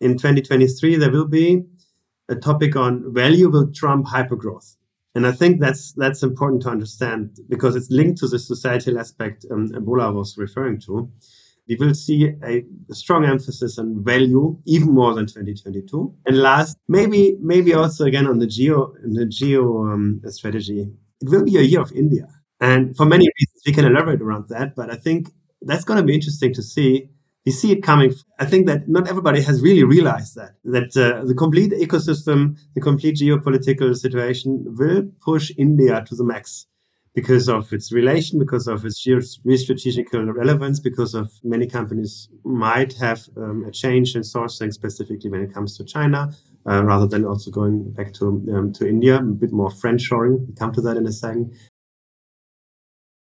in 0.00 0.12
2023 0.12 0.96
there 0.96 1.10
will 1.10 1.26
be 1.26 1.64
a 2.28 2.34
topic 2.34 2.76
on 2.76 3.12
value 3.12 3.50
will 3.50 3.72
trump 3.72 4.06
hypergrowth. 4.06 4.76
And 5.14 5.26
I 5.26 5.32
think 5.32 5.60
that's 5.60 5.92
that's 5.92 6.24
important 6.24 6.62
to 6.62 6.70
understand 6.70 7.38
because 7.48 7.76
it's 7.76 7.90
linked 7.90 8.18
to 8.18 8.28
the 8.28 8.38
societal 8.38 8.98
aspect 8.98 9.46
um, 9.50 9.68
Ebola 9.68 10.12
was 10.12 10.36
referring 10.36 10.80
to. 10.80 11.08
We 11.68 11.76
will 11.76 11.94
see 11.94 12.32
a, 12.44 12.64
strong 12.90 13.24
emphasis 13.24 13.78
on 13.78 14.04
value, 14.04 14.58
even 14.66 14.92
more 14.92 15.14
than 15.14 15.26
2022. 15.26 16.14
And 16.26 16.38
last, 16.38 16.76
maybe 16.88 17.36
maybe 17.40 17.72
also 17.74 18.04
again 18.04 18.26
on 18.26 18.38
the 18.38 18.46
geo 18.46 18.92
the 19.02 19.26
geo 19.26 19.84
um, 19.84 20.20
strategy, 20.26 20.80
it 21.20 21.30
will 21.30 21.44
be 21.44 21.56
a 21.56 21.62
year 21.62 21.80
of 21.80 21.92
India. 21.92 22.28
And 22.60 22.96
for 22.96 23.06
many 23.06 23.26
reasons, 23.38 23.62
we 23.66 23.72
can 23.72 23.84
elaborate 23.84 24.20
around 24.20 24.48
that. 24.48 24.74
But 24.76 24.90
I 24.90 24.96
think 24.96 25.30
that's 25.62 25.84
going 25.84 25.98
to 25.98 26.04
be 26.04 26.14
interesting 26.14 26.52
to 26.54 26.62
see 26.62 27.08
we 27.44 27.52
see 27.52 27.72
it 27.72 27.82
coming. 27.82 28.14
I 28.38 28.46
think 28.46 28.66
that 28.66 28.88
not 28.88 29.08
everybody 29.08 29.42
has 29.42 29.60
really 29.60 29.84
realized 29.84 30.34
that 30.36 30.52
that 30.64 30.96
uh, 30.96 31.24
the 31.24 31.34
complete 31.34 31.72
ecosystem, 31.72 32.58
the 32.74 32.80
complete 32.80 33.16
geopolitical 33.16 33.94
situation 33.94 34.64
will 34.78 35.10
push 35.20 35.52
India 35.58 36.04
to 36.08 36.14
the 36.14 36.24
max 36.24 36.66
because 37.14 37.48
of 37.48 37.72
its 37.72 37.92
relation, 37.92 38.38
because 38.38 38.66
of 38.66 38.84
its 38.84 39.04
geostrategical 39.06 40.34
relevance, 40.34 40.80
because 40.80 41.14
of 41.14 41.30
many 41.44 41.66
companies 41.66 42.28
might 42.44 42.92
have 42.94 43.28
um, 43.36 43.64
a 43.64 43.70
change 43.70 44.16
in 44.16 44.22
sourcing, 44.22 44.72
specifically 44.72 45.30
when 45.30 45.42
it 45.42 45.54
comes 45.54 45.76
to 45.76 45.84
China, 45.84 46.32
uh, 46.66 46.82
rather 46.84 47.06
than 47.06 47.24
also 47.24 47.50
going 47.50 47.92
back 47.92 48.12
to 48.14 48.26
um, 48.52 48.72
to 48.72 48.88
India, 48.88 49.18
a 49.18 49.22
bit 49.22 49.52
more 49.52 49.70
friend 49.70 50.00
shoring. 50.00 50.44
We'll 50.46 50.56
come 50.58 50.72
to 50.72 50.80
that 50.82 50.96
in 50.96 51.06
a 51.06 51.12
second. 51.12 51.54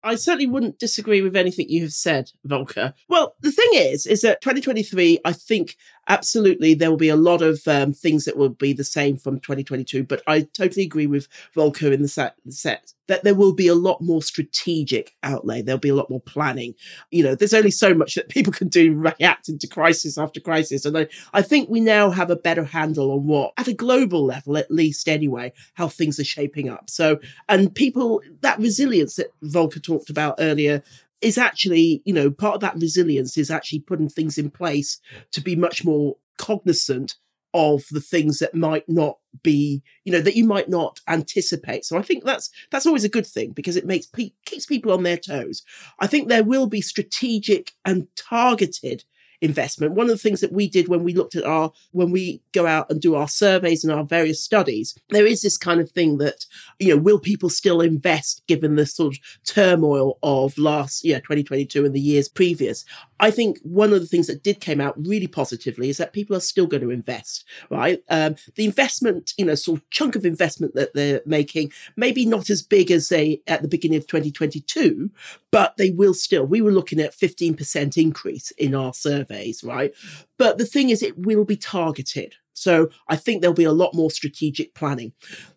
I 0.04 0.16
certainly 0.16 0.46
wouldn't 0.46 0.78
disagree 0.78 1.22
with 1.22 1.36
anything 1.36 1.68
you 1.68 1.82
have 1.82 1.92
said, 1.92 2.32
Volker. 2.44 2.94
Well, 3.08 3.36
the 3.40 3.52
thing 3.52 3.70
is, 3.72 4.06
is 4.06 4.22
that 4.22 4.40
2023, 4.40 5.20
I 5.24 5.32
think 5.32 5.76
absolutely 6.08 6.74
there 6.74 6.90
will 6.90 6.96
be 6.96 7.08
a 7.08 7.16
lot 7.16 7.42
of 7.42 7.60
um, 7.66 7.92
things 7.92 8.24
that 8.24 8.36
will 8.36 8.48
be 8.48 8.72
the 8.72 8.84
same 8.84 9.16
from 9.16 9.38
2022, 9.40 10.04
but 10.04 10.22
I 10.26 10.42
totally 10.56 10.84
agree 10.84 11.06
with 11.06 11.28
Volker 11.54 11.92
in 11.92 12.02
the 12.02 12.08
set, 12.08 12.34
set 12.48 12.92
that 13.08 13.24
there 13.24 13.34
will 13.34 13.52
be 13.52 13.66
a 13.68 13.74
lot 13.74 14.00
more 14.00 14.22
strategic 14.22 15.14
outlay. 15.22 15.60
There'll 15.60 15.78
be 15.78 15.88
a 15.88 15.94
lot 15.94 16.08
more 16.08 16.20
planning. 16.20 16.74
You 17.10 17.24
know, 17.24 17.34
there's 17.34 17.52
only 17.52 17.70
so 17.70 17.92
much 17.94 18.14
that 18.14 18.28
people 18.28 18.52
can 18.52 18.68
do 18.68 18.94
reacting 18.94 19.58
to 19.58 19.66
crisis 19.66 20.16
after 20.16 20.40
crisis. 20.40 20.84
And 20.84 20.96
I, 20.96 21.08
I 21.34 21.42
think 21.42 21.68
we 21.68 21.80
now 21.80 22.10
have 22.10 22.30
a 22.30 22.36
better 22.36 22.64
handle 22.64 23.12
on 23.12 23.26
what, 23.26 23.52
at 23.58 23.68
a 23.68 23.74
global 23.74 24.24
level, 24.24 24.56
at 24.56 24.70
least 24.70 25.08
anyway, 25.08 25.52
how 25.74 25.88
things 25.88 26.18
are 26.18 26.24
shaping 26.24 26.70
up. 26.70 26.88
So, 26.88 27.18
and 27.48 27.74
people, 27.74 28.22
that 28.40 28.58
resilience 28.58 29.16
that 29.16 29.32
Volker 29.42 29.80
talked 29.80 29.91
about 30.08 30.36
earlier 30.38 30.82
is 31.20 31.38
actually, 31.38 32.02
you 32.04 32.12
know, 32.12 32.30
part 32.30 32.56
of 32.56 32.60
that 32.60 32.76
resilience 32.76 33.38
is 33.38 33.50
actually 33.50 33.80
putting 33.80 34.08
things 34.08 34.38
in 34.38 34.50
place 34.50 35.00
to 35.30 35.40
be 35.40 35.54
much 35.54 35.84
more 35.84 36.16
cognizant 36.38 37.14
of 37.54 37.84
the 37.90 38.00
things 38.00 38.38
that 38.38 38.54
might 38.54 38.88
not 38.88 39.18
be 39.42 39.82
you 40.04 40.12
know 40.12 40.20
that 40.20 40.36
you 40.36 40.44
might 40.44 40.68
not 40.68 41.00
anticipate. 41.08 41.84
So 41.84 41.98
i 41.98 42.02
think 42.02 42.24
that's 42.24 42.50
that's 42.70 42.86
always 42.86 43.04
a 43.04 43.08
good 43.10 43.26
thing 43.26 43.52
because 43.52 43.76
it 43.76 43.86
makes 43.86 44.06
pe- 44.06 44.32
keeps 44.46 44.66
people 44.66 44.92
on 44.92 45.02
their 45.02 45.16
toes. 45.16 45.62
I 45.98 46.06
think 46.06 46.28
there 46.28 46.44
will 46.44 46.66
be 46.66 46.80
strategic 46.80 47.72
and 47.84 48.08
targeted 48.16 49.04
investment. 49.42 49.94
One 49.94 50.06
of 50.06 50.12
the 50.12 50.18
things 50.18 50.40
that 50.40 50.52
we 50.52 50.68
did 50.68 50.88
when 50.88 51.02
we 51.02 51.12
looked 51.12 51.34
at 51.34 51.44
our, 51.44 51.72
when 51.90 52.10
we 52.10 52.40
go 52.52 52.66
out 52.66 52.88
and 52.90 53.00
do 53.00 53.16
our 53.16 53.28
surveys 53.28 53.84
and 53.84 53.92
our 53.92 54.04
various 54.04 54.40
studies, 54.40 54.96
there 55.10 55.26
is 55.26 55.42
this 55.42 55.58
kind 55.58 55.80
of 55.80 55.90
thing 55.90 56.18
that, 56.18 56.46
you 56.78 56.94
know, 56.94 57.02
will 57.02 57.18
people 57.18 57.50
still 57.50 57.80
invest 57.80 58.42
given 58.46 58.76
the 58.76 58.86
sort 58.86 59.14
of 59.14 59.20
turmoil 59.44 60.18
of 60.22 60.56
last 60.56 61.04
year, 61.04 61.18
2022 61.18 61.84
and 61.84 61.94
the 61.94 62.00
years 62.00 62.28
previous? 62.28 62.84
I 63.18 63.30
think 63.30 63.58
one 63.62 63.92
of 63.92 64.00
the 64.00 64.06
things 64.06 64.28
that 64.28 64.42
did 64.42 64.60
came 64.60 64.80
out 64.80 64.94
really 64.96 65.28
positively 65.28 65.88
is 65.88 65.98
that 65.98 66.12
people 66.12 66.36
are 66.36 66.40
still 66.40 66.66
going 66.66 66.82
to 66.82 66.90
invest, 66.90 67.44
right? 67.70 68.02
Um, 68.08 68.36
the 68.54 68.64
investment, 68.64 69.32
you 69.36 69.44
know, 69.44 69.54
sort 69.54 69.78
of 69.78 69.90
chunk 69.90 70.16
of 70.16 70.24
investment 70.24 70.74
that 70.74 70.94
they're 70.94 71.20
making, 71.26 71.72
maybe 71.96 72.26
not 72.26 72.48
as 72.48 72.62
big 72.62 72.90
as 72.90 73.08
they 73.08 73.42
at 73.46 73.62
the 73.62 73.68
beginning 73.68 73.98
of 73.98 74.06
2022, 74.06 75.10
but 75.52 75.76
they 75.76 75.90
will 75.90 76.14
still. 76.14 76.44
We 76.44 76.62
were 76.62 76.72
looking 76.72 77.00
at 77.00 77.16
15% 77.16 77.96
increase 77.96 78.50
in 78.52 78.74
our 78.74 78.92
surveys, 79.32 79.64
right? 79.64 79.92
But 80.38 80.58
the 80.58 80.66
thing 80.66 80.90
is, 80.90 81.02
it 81.02 81.18
will 81.18 81.44
be 81.44 81.56
targeted. 81.56 82.34
So 82.54 82.90
I 83.08 83.16
think 83.16 83.40
there'll 83.40 83.54
be 83.54 83.64
a 83.64 83.72
lot 83.72 83.94
more 83.94 84.10
strategic 84.10 84.74
planning. 84.74 85.12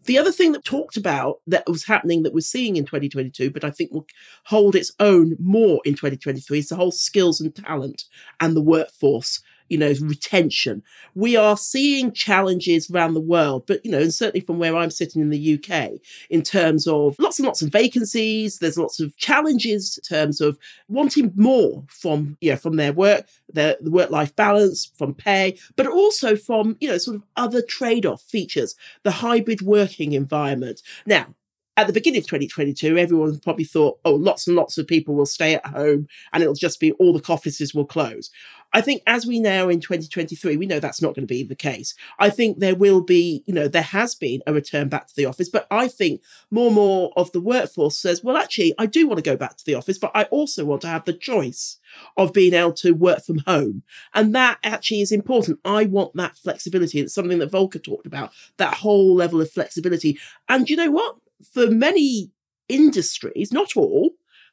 The 0.06 0.18
other 0.18 0.32
thing 0.32 0.54
that 0.54 0.64
talked 0.64 0.98
about 0.98 1.42
that 1.46 1.68
was 1.68 1.86
happening 1.86 2.24
that 2.24 2.34
we're 2.34 2.40
seeing 2.40 2.78
in 2.78 2.86
2022, 2.86 3.52
but 3.52 3.64
I 3.64 3.70
think 3.70 3.92
will 3.92 4.08
hold 4.46 4.76
its 4.76 4.92
own 5.00 5.36
more 5.40 5.82
in 5.86 5.94
2023 5.94 6.60
is 6.60 6.70
the 6.70 6.78
whole 6.78 6.92
skills 6.92 7.42
and 7.42 7.54
talent 7.54 8.06
and 8.40 8.56
the 8.56 8.62
workforce 8.62 9.42
you 9.70 9.78
know, 9.78 9.94
retention. 10.02 10.84
We 11.16 11.36
are 11.36 11.58
seeing 11.58 12.12
challenges 12.12 12.90
around 12.90 13.14
the 13.14 13.22
world, 13.22 13.66
but, 13.66 13.86
you 13.86 13.92
know, 13.92 14.00
and 14.00 14.14
certainly 14.14 14.46
from 14.46 14.60
where 14.60 14.76
I'm 14.76 14.92
sitting 14.92 15.22
in 15.22 15.30
the 15.30 15.54
UK, 15.56 16.00
in 16.30 16.42
terms 16.42 16.88
of 16.88 17.18
lots 17.20 17.40
and 17.40 17.46
lots 17.46 17.62
of 17.62 17.72
vacancies, 17.72 18.60
there's 18.60 18.78
lots 18.78 19.00
of 19.00 19.18
challenges 19.18 19.98
in 19.98 20.16
terms 20.16 20.42
of 20.42 20.58
wanting 20.88 21.32
more 21.36 21.84
from, 21.88 22.38
you 22.42 22.52
know, 22.52 22.58
from 22.58 22.76
their 22.76 22.94
work, 22.94 23.28
their 23.52 23.76
the 23.82 23.92
work-life 23.92 24.36
balance, 24.36 24.92
from 24.98 25.14
pay, 25.14 25.58
but 25.76 25.88
also 25.88 26.36
from, 26.36 26.78
you 26.80 26.88
know, 26.88 26.98
sort 26.98 27.16
of 27.16 27.24
other 27.36 27.62
trade-off 27.62 28.22
features, 28.22 28.76
the 29.04 29.12
hybrid 29.12 29.62
working 29.62 30.14
environment. 30.14 30.82
Now, 31.06 31.34
at 31.78 31.88
the 31.88 31.94
beginning 31.94 32.20
of 32.20 32.28
2022, 32.28 32.98
everyone 32.98 33.40
probably 33.40 33.66
thought, 33.66 34.00
oh, 34.06 34.16
lots 34.16 34.48
and 34.48 34.56
lots 34.56 34.78
of 34.78 34.88
people 34.88 35.14
will 35.14 35.26
stay 35.26 35.56
at 35.56 35.66
home 35.66 36.08
and 36.32 36.42
it'll 36.42 36.56
just 36.56 36.80
be 36.80 36.94
all 36.94 37.14
the 37.14 37.26
offices 37.32 37.74
will 37.74 37.86
close. 37.86 38.30
I 38.74 38.82
think 38.82 39.04
as 39.08 39.26
we 39.26 39.40
now 39.40 39.70
in 39.70 39.80
2023, 39.80 40.58
we 40.58 40.66
know 40.66 40.80
that's 40.80 41.02
not 41.02 41.16
going 41.16 41.26
to 41.26 41.34
be 41.34 41.44
the 41.44 41.56
case. 41.56 41.96
I 42.20 42.30
think 42.30 42.60
there 42.60 42.76
will 42.76 43.02
be, 43.02 43.44
you 43.46 43.54
know, 43.54 43.68
there 43.68 43.82
has 43.82 44.16
been 44.16 44.42
a 44.46 44.54
return 44.54 44.90
back 44.90 45.08
to 45.08 45.16
the 45.16 45.26
office, 45.26 45.50
but 45.50 45.66
I 45.72 45.88
think 45.88 46.22
more 46.52 46.68
and 46.68 46.76
more 46.76 47.12
of 47.16 47.32
the 47.32 47.40
workforce 47.40 47.98
says, 47.98 48.24
well, 48.24 48.36
actually, 48.36 48.74
I 48.78 48.86
do 48.86 49.08
want 49.08 49.18
to 49.18 49.30
go 49.30 49.38
back 49.38 49.56
to 49.58 49.66
the 49.66 49.76
office, 49.76 49.98
but 49.98 50.12
I 50.14 50.24
also 50.26 50.66
want 50.66 50.82
to 50.82 50.88
have 50.88 51.06
the 51.06 51.14
choice 51.14 51.78
of 52.18 52.34
being 52.34 52.54
able 52.54 52.74
to 52.74 52.92
work 52.92 53.24
from 53.24 53.40
home. 53.40 53.84
And 54.14 54.36
that 54.36 54.60
actually 54.64 55.02
is 55.02 55.12
important. 55.12 55.60
I 55.64 55.86
want 55.86 56.14
that 56.16 56.38
flexibility. 56.38 57.00
It's 57.00 57.14
something 57.14 57.40
that 57.40 57.52
Volker 57.52 57.80
talked 57.80 58.06
about, 58.06 58.32
that 58.58 58.76
whole 58.76 59.16
level 59.16 59.40
of 59.40 59.52
flexibility. 59.52 60.18
And 60.50 60.70
you 60.70 60.76
know 60.76 60.92
what? 60.92 61.16
For 61.54 61.70
many 61.70 62.32
industries, 62.70 63.52
not 63.52 63.76
all, 63.76 64.12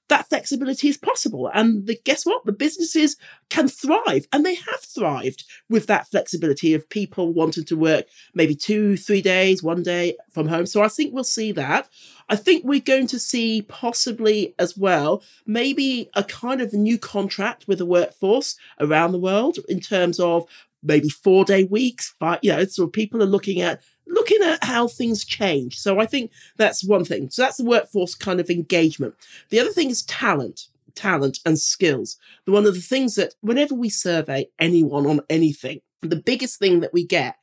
that 0.09 0.29
flexibility 0.29 0.89
is 0.89 0.99
possible. 0.99 1.51
And 1.55 1.87
the, 1.87 1.99
guess 2.05 2.27
what? 2.27 2.45
The 2.45 2.53
businesses 2.53 3.17
can 3.49 3.69
thrive 3.69 4.27
and 4.33 4.45
they 4.45 4.57
have 4.57 4.81
thrived 4.81 5.45
with 5.71 5.87
that 5.87 6.09
flexibility 6.09 6.75
of 6.75 6.89
people 6.89 7.33
wanting 7.33 7.65
to 7.65 7.77
work 7.77 8.07
maybe 8.35 8.55
two, 8.55 8.97
three 8.97 9.23
days, 9.23 9.63
one 9.63 9.83
day 9.83 10.17
from 10.31 10.49
home. 10.49 10.67
So 10.67 10.83
I 10.83 10.89
think 10.89 11.15
we'll 11.15 11.25
see 11.25 11.53
that. 11.53 11.89
I 12.29 12.37
think 12.37 12.65
we're 12.65 12.81
going 12.81 13.07
to 13.09 13.19
see 13.19 13.63
possibly 13.63 14.55
as 14.59 14.77
well, 14.77 15.23
maybe 15.47 16.11
a 16.15 16.25
kind 16.25 16.61
of 16.61 16.73
new 16.73 16.99
contract 16.99 17.67
with 17.67 17.79
the 17.79 17.87
workforce 17.87 18.57
around 18.81 19.13
the 19.13 19.19
world 19.19 19.59
in 19.69 19.81
terms 19.81 20.21
of 20.21 20.47
maybe 20.83 21.09
four 21.09 21.45
day 21.45 21.65
weeks. 21.65 22.15
Five, 22.19 22.41
you 22.43 22.53
know, 22.53 22.65
so 22.65 22.87
people 22.87 23.23
are 23.23 23.27
looking 23.27 23.61
at 23.61 23.83
looking 24.07 24.43
at 24.43 24.63
how 24.65 24.89
things 24.89 25.25
change. 25.25 25.79
So 25.79 26.01
I 26.01 26.07
think 26.07 26.31
that's 26.57 26.85
one 26.85 27.05
thing. 27.05 27.31
So 27.31 27.43
that's 27.43 27.57
the 27.57 27.65
workforce 27.65 28.15
kind 28.15 28.41
of 28.41 28.51
engagement. 28.51 29.15
The 29.51 29.61
other 29.61 29.71
thing 29.71 29.91
is 29.91 30.03
talent, 30.03 30.69
talent 30.95 31.39
and 31.47 31.59
skills. 31.59 32.17
One 32.45 32.67
of 32.67 32.75
the 32.75 32.81
things 32.81 33.15
that 33.15 33.35
whenever 33.41 33.75
we 33.75 33.89
survey 33.89 34.49
anyone 34.59 35.07
on 35.07 35.21
anything, 35.31 35.81
the 36.03 36.17
biggest 36.17 36.59
thing 36.59 36.81
that 36.81 36.93
we 36.93 37.07
get 37.07 37.37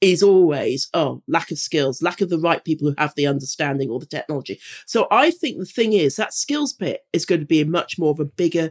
is 0.00 0.22
always, 0.22 0.90
oh, 0.92 1.22
lack 1.26 1.50
of 1.50 1.58
skills, 1.58 2.02
lack 2.02 2.20
of 2.20 2.28
the 2.28 2.38
right 2.38 2.62
people 2.64 2.88
who 2.88 2.94
have 2.98 3.14
the 3.14 3.26
understanding 3.26 3.88
or 3.88 3.98
the 3.98 4.06
technology. 4.06 4.60
So 4.86 5.06
I 5.10 5.30
think 5.30 5.58
the 5.58 5.64
thing 5.64 5.94
is 5.94 6.16
that 6.16 6.34
skills 6.34 6.74
bit 6.74 7.06
is 7.12 7.24
going 7.24 7.40
to 7.40 7.46
be 7.46 7.62
a 7.62 7.66
much 7.66 7.98
more 7.98 8.10
of 8.10 8.20
a 8.20 8.24
bigger 8.24 8.70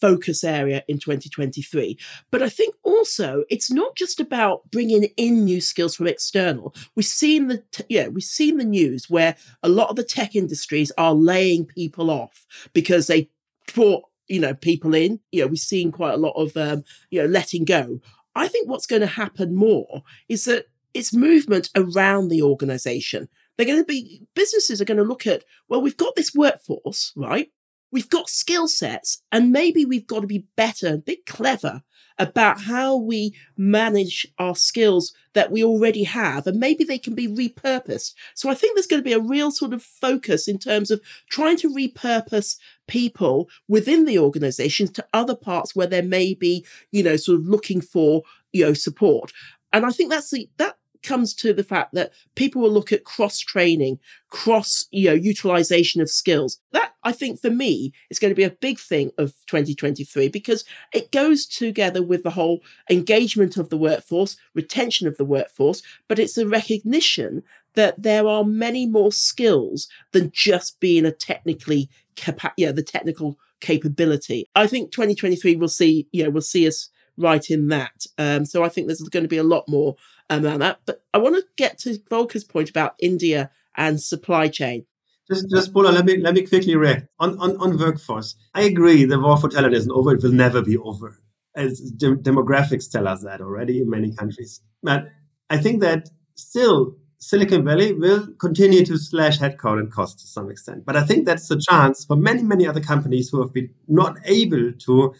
focus 0.00 0.44
area 0.44 0.84
in 0.88 0.98
2023. 0.98 1.98
But 2.30 2.42
I 2.42 2.48
think 2.48 2.74
also 2.82 3.44
it's 3.50 3.70
not 3.70 3.96
just 3.96 4.20
about 4.20 4.70
bringing 4.70 5.04
in 5.16 5.44
new 5.44 5.60
skills 5.60 5.96
from 5.96 6.06
external. 6.06 6.74
We've 6.94 7.06
seen 7.06 7.48
the 7.48 7.62
yeah 7.88 8.08
we've 8.08 8.22
seen 8.22 8.58
the 8.58 8.64
news 8.64 9.08
where 9.08 9.36
a 9.62 9.68
lot 9.68 9.90
of 9.90 9.96
the 9.96 10.04
tech 10.04 10.34
industries 10.34 10.92
are 10.98 11.14
laying 11.14 11.64
people 11.64 12.10
off 12.10 12.46
because 12.72 13.06
they 13.06 13.30
brought 13.74 14.04
you 14.28 14.40
know 14.40 14.54
people 14.54 14.94
in. 14.94 15.20
You 15.32 15.42
know 15.42 15.48
we've 15.48 15.58
seen 15.58 15.92
quite 15.92 16.14
a 16.14 16.18
lot 16.18 16.32
of 16.32 16.56
um, 16.56 16.84
you 17.10 17.20
know 17.20 17.28
letting 17.28 17.64
go. 17.64 18.00
I 18.34 18.48
think 18.48 18.68
what's 18.68 18.86
going 18.86 19.00
to 19.00 19.06
happen 19.06 19.54
more 19.54 20.02
is 20.28 20.44
that 20.44 20.66
it's 20.94 21.12
movement 21.12 21.70
around 21.74 22.28
the 22.28 22.42
organization. 22.42 23.28
They're 23.56 23.66
going 23.66 23.80
to 23.80 23.84
be 23.84 24.22
businesses 24.34 24.80
are 24.80 24.84
going 24.84 24.98
to 24.98 25.04
look 25.04 25.26
at 25.26 25.44
well 25.68 25.82
we've 25.82 25.96
got 25.96 26.14
this 26.14 26.34
workforce 26.34 27.12
right 27.16 27.50
we've 27.90 28.08
got 28.08 28.28
skill 28.28 28.68
sets 28.68 29.22
and 29.32 29.52
maybe 29.52 29.84
we've 29.84 30.06
got 30.06 30.20
to 30.20 30.26
be 30.26 30.46
better, 30.56 30.94
a 30.94 30.98
bit 30.98 31.26
clever 31.26 31.82
about 32.20 32.62
how 32.62 32.96
we 32.96 33.32
manage 33.56 34.26
our 34.38 34.56
skills 34.56 35.14
that 35.34 35.52
we 35.52 35.62
already 35.62 36.02
have 36.02 36.48
and 36.48 36.58
maybe 36.58 36.82
they 36.82 36.98
can 36.98 37.14
be 37.14 37.28
repurposed. 37.28 38.12
So 38.34 38.50
I 38.50 38.54
think 38.54 38.74
there's 38.74 38.88
going 38.88 39.00
to 39.00 39.08
be 39.08 39.12
a 39.12 39.20
real 39.20 39.52
sort 39.52 39.72
of 39.72 39.82
focus 39.82 40.48
in 40.48 40.58
terms 40.58 40.90
of 40.90 41.00
trying 41.30 41.56
to 41.58 41.72
repurpose 41.72 42.58
people 42.88 43.48
within 43.68 44.04
the 44.04 44.18
organizations 44.18 44.90
to 44.92 45.06
other 45.12 45.36
parts 45.36 45.76
where 45.76 45.86
they 45.86 46.02
may 46.02 46.34
be, 46.34 46.66
you 46.90 47.04
know, 47.04 47.16
sort 47.16 47.38
of 47.38 47.46
looking 47.46 47.80
for 47.80 48.24
you 48.52 48.64
know, 48.64 48.72
support. 48.72 49.32
And 49.72 49.84
I 49.84 49.90
think 49.90 50.10
that's 50.10 50.30
the, 50.30 50.48
that 50.56 50.77
comes 51.02 51.34
to 51.34 51.52
the 51.52 51.64
fact 51.64 51.94
that 51.94 52.12
people 52.34 52.62
will 52.62 52.70
look 52.70 52.92
at 52.92 53.04
cross 53.04 53.38
training, 53.38 53.98
cross, 54.30 54.86
you 54.90 55.08
know, 55.08 55.14
utilization 55.14 56.00
of 56.00 56.10
skills. 56.10 56.58
That 56.72 56.92
I 57.02 57.12
think 57.12 57.40
for 57.40 57.50
me 57.50 57.92
is 58.10 58.18
going 58.18 58.30
to 58.30 58.36
be 58.36 58.44
a 58.44 58.50
big 58.50 58.78
thing 58.78 59.10
of 59.18 59.34
2023 59.46 60.28
because 60.28 60.64
it 60.92 61.12
goes 61.12 61.46
together 61.46 62.02
with 62.02 62.22
the 62.22 62.30
whole 62.30 62.60
engagement 62.90 63.56
of 63.56 63.70
the 63.70 63.78
workforce, 63.78 64.36
retention 64.54 65.06
of 65.06 65.16
the 65.16 65.24
workforce, 65.24 65.82
but 66.08 66.18
it's 66.18 66.38
a 66.38 66.46
recognition 66.46 67.42
that 67.74 68.02
there 68.02 68.26
are 68.26 68.44
many 68.44 68.86
more 68.86 69.12
skills 69.12 69.88
than 70.12 70.30
just 70.32 70.80
being 70.80 71.06
a 71.06 71.12
technically 71.12 71.88
capa- 72.16 72.54
yeah, 72.56 72.72
the 72.72 72.82
technical 72.82 73.38
capability. 73.60 74.48
I 74.54 74.66
think 74.66 74.90
2023 74.90 75.56
will 75.56 75.68
see, 75.68 76.08
you 76.12 76.24
know, 76.24 76.30
we'll 76.30 76.42
see 76.42 76.66
us 76.66 76.90
right 77.16 77.50
in 77.50 77.68
that. 77.68 78.06
Um, 78.16 78.44
so 78.44 78.64
I 78.64 78.68
think 78.68 78.86
there's 78.86 79.00
going 79.00 79.24
to 79.24 79.28
be 79.28 79.38
a 79.38 79.42
lot 79.42 79.64
more 79.68 79.96
um, 80.30 80.44
around 80.44 80.60
that. 80.60 80.80
But 80.86 81.02
I 81.14 81.18
want 81.18 81.36
to 81.36 81.44
get 81.56 81.78
to 81.80 81.98
Volker's 82.10 82.44
point 82.44 82.70
about 82.70 82.94
India 83.00 83.50
and 83.76 84.00
supply 84.00 84.48
chain. 84.48 84.86
Just, 85.30 85.50
just 85.50 85.72
Bola, 85.72 85.90
let 85.90 86.06
me 86.06 86.16
let 86.18 86.34
me 86.34 86.46
quickly 86.46 86.74
react 86.74 87.06
on, 87.18 87.38
on 87.38 87.56
on 87.58 87.78
workforce. 87.78 88.34
I 88.54 88.62
agree, 88.62 89.04
the 89.04 89.20
war 89.20 89.36
for 89.36 89.48
talent 89.48 89.74
isn't 89.74 89.92
over. 89.92 90.14
It 90.14 90.22
will 90.22 90.32
never 90.32 90.62
be 90.62 90.78
over. 90.78 91.20
As 91.54 91.80
de- 91.80 92.16
demographics 92.16 92.90
tell 92.90 93.06
us 93.06 93.22
that 93.24 93.40
already 93.40 93.82
in 93.82 93.90
many 93.90 94.12
countries. 94.12 94.60
But 94.82 95.08
I 95.50 95.58
think 95.58 95.80
that 95.82 96.08
still 96.34 96.96
Silicon 97.20 97.64
Valley 97.64 97.92
will 97.92 98.28
continue 98.38 98.84
to 98.86 98.96
slash 98.96 99.38
headcount 99.38 99.80
and 99.80 99.92
cost 99.92 100.20
to 100.20 100.26
some 100.26 100.50
extent. 100.50 100.84
But 100.86 100.96
I 100.96 101.02
think 101.02 101.26
that's 101.26 101.50
a 101.50 101.58
chance 101.58 102.04
for 102.04 102.16
many, 102.16 102.42
many 102.42 102.66
other 102.66 102.80
companies 102.80 103.28
who 103.28 103.40
have 103.40 103.52
been 103.52 103.70
not 103.88 104.16
able 104.24 104.72
to 104.72 105.14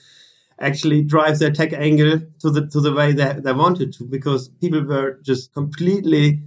actually 0.61 1.03
drive 1.03 1.39
their 1.39 1.51
tech 1.53 1.73
angle 1.73 2.21
to 2.41 2.51
the 2.51 2.67
to 2.69 2.81
the 2.81 2.93
way 2.93 3.13
they, 3.13 3.35
they 3.39 3.53
wanted 3.53 3.93
to 3.93 4.05
because 4.05 4.49
people 4.61 4.83
were 4.83 5.19
just 5.23 5.53
completely 5.55 6.41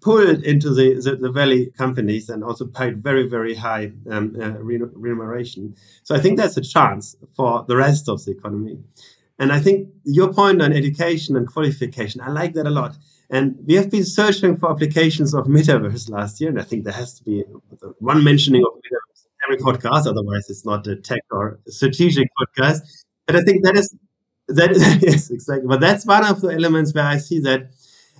pulled 0.00 0.44
into 0.44 0.72
the, 0.72 0.94
the, 0.94 1.16
the 1.16 1.30
valley 1.30 1.72
companies 1.76 2.28
and 2.28 2.44
also 2.44 2.66
paid 2.66 3.02
very 3.02 3.28
very 3.28 3.54
high 3.54 3.90
um, 4.10 4.36
uh, 4.40 4.50
remuneration. 4.60 5.74
So 6.04 6.14
i 6.14 6.20
think 6.20 6.38
that's 6.38 6.56
a 6.56 6.62
chance 6.62 7.16
for 7.34 7.64
the 7.66 7.76
rest 7.76 8.08
of 8.08 8.24
the 8.24 8.32
economy. 8.32 8.78
And 9.38 9.52
i 9.52 9.60
think 9.60 9.88
your 10.04 10.32
point 10.32 10.62
on 10.62 10.72
education 10.72 11.36
and 11.36 11.46
qualification 11.46 12.20
i 12.20 12.30
like 12.30 12.54
that 12.54 12.66
a 12.66 12.70
lot. 12.70 12.96
And 13.30 13.58
we 13.66 13.74
have 13.74 13.90
been 13.90 14.06
searching 14.06 14.56
for 14.56 14.70
applications 14.70 15.34
of 15.34 15.44
metaverse 15.46 16.08
last 16.08 16.40
year 16.40 16.50
and 16.50 16.60
i 16.60 16.64
think 16.64 16.84
there 16.84 16.92
has 16.92 17.14
to 17.14 17.24
be 17.24 17.42
one 17.98 18.22
mentioning 18.22 18.62
of 18.64 18.72
metaverse 18.74 19.26
every 19.44 19.58
podcast 19.58 20.06
otherwise 20.06 20.48
it's 20.48 20.64
not 20.64 20.86
a 20.86 20.96
tech 20.96 21.22
or 21.30 21.58
strategic 21.66 22.28
podcast 22.40 22.80
but 23.28 23.36
I 23.36 23.42
think 23.42 23.64
that 23.64 23.76
is 23.78 23.94
that 24.48 24.72
is 24.72 24.82
yes, 25.02 25.30
exactly. 25.30 25.68
But 25.68 25.80
that's 25.80 26.06
one 26.06 26.26
of 26.26 26.42
the 26.42 26.50
elements 26.50 26.94
where 26.94 27.04
I 27.06 27.18
see 27.18 27.40
that 27.42 27.70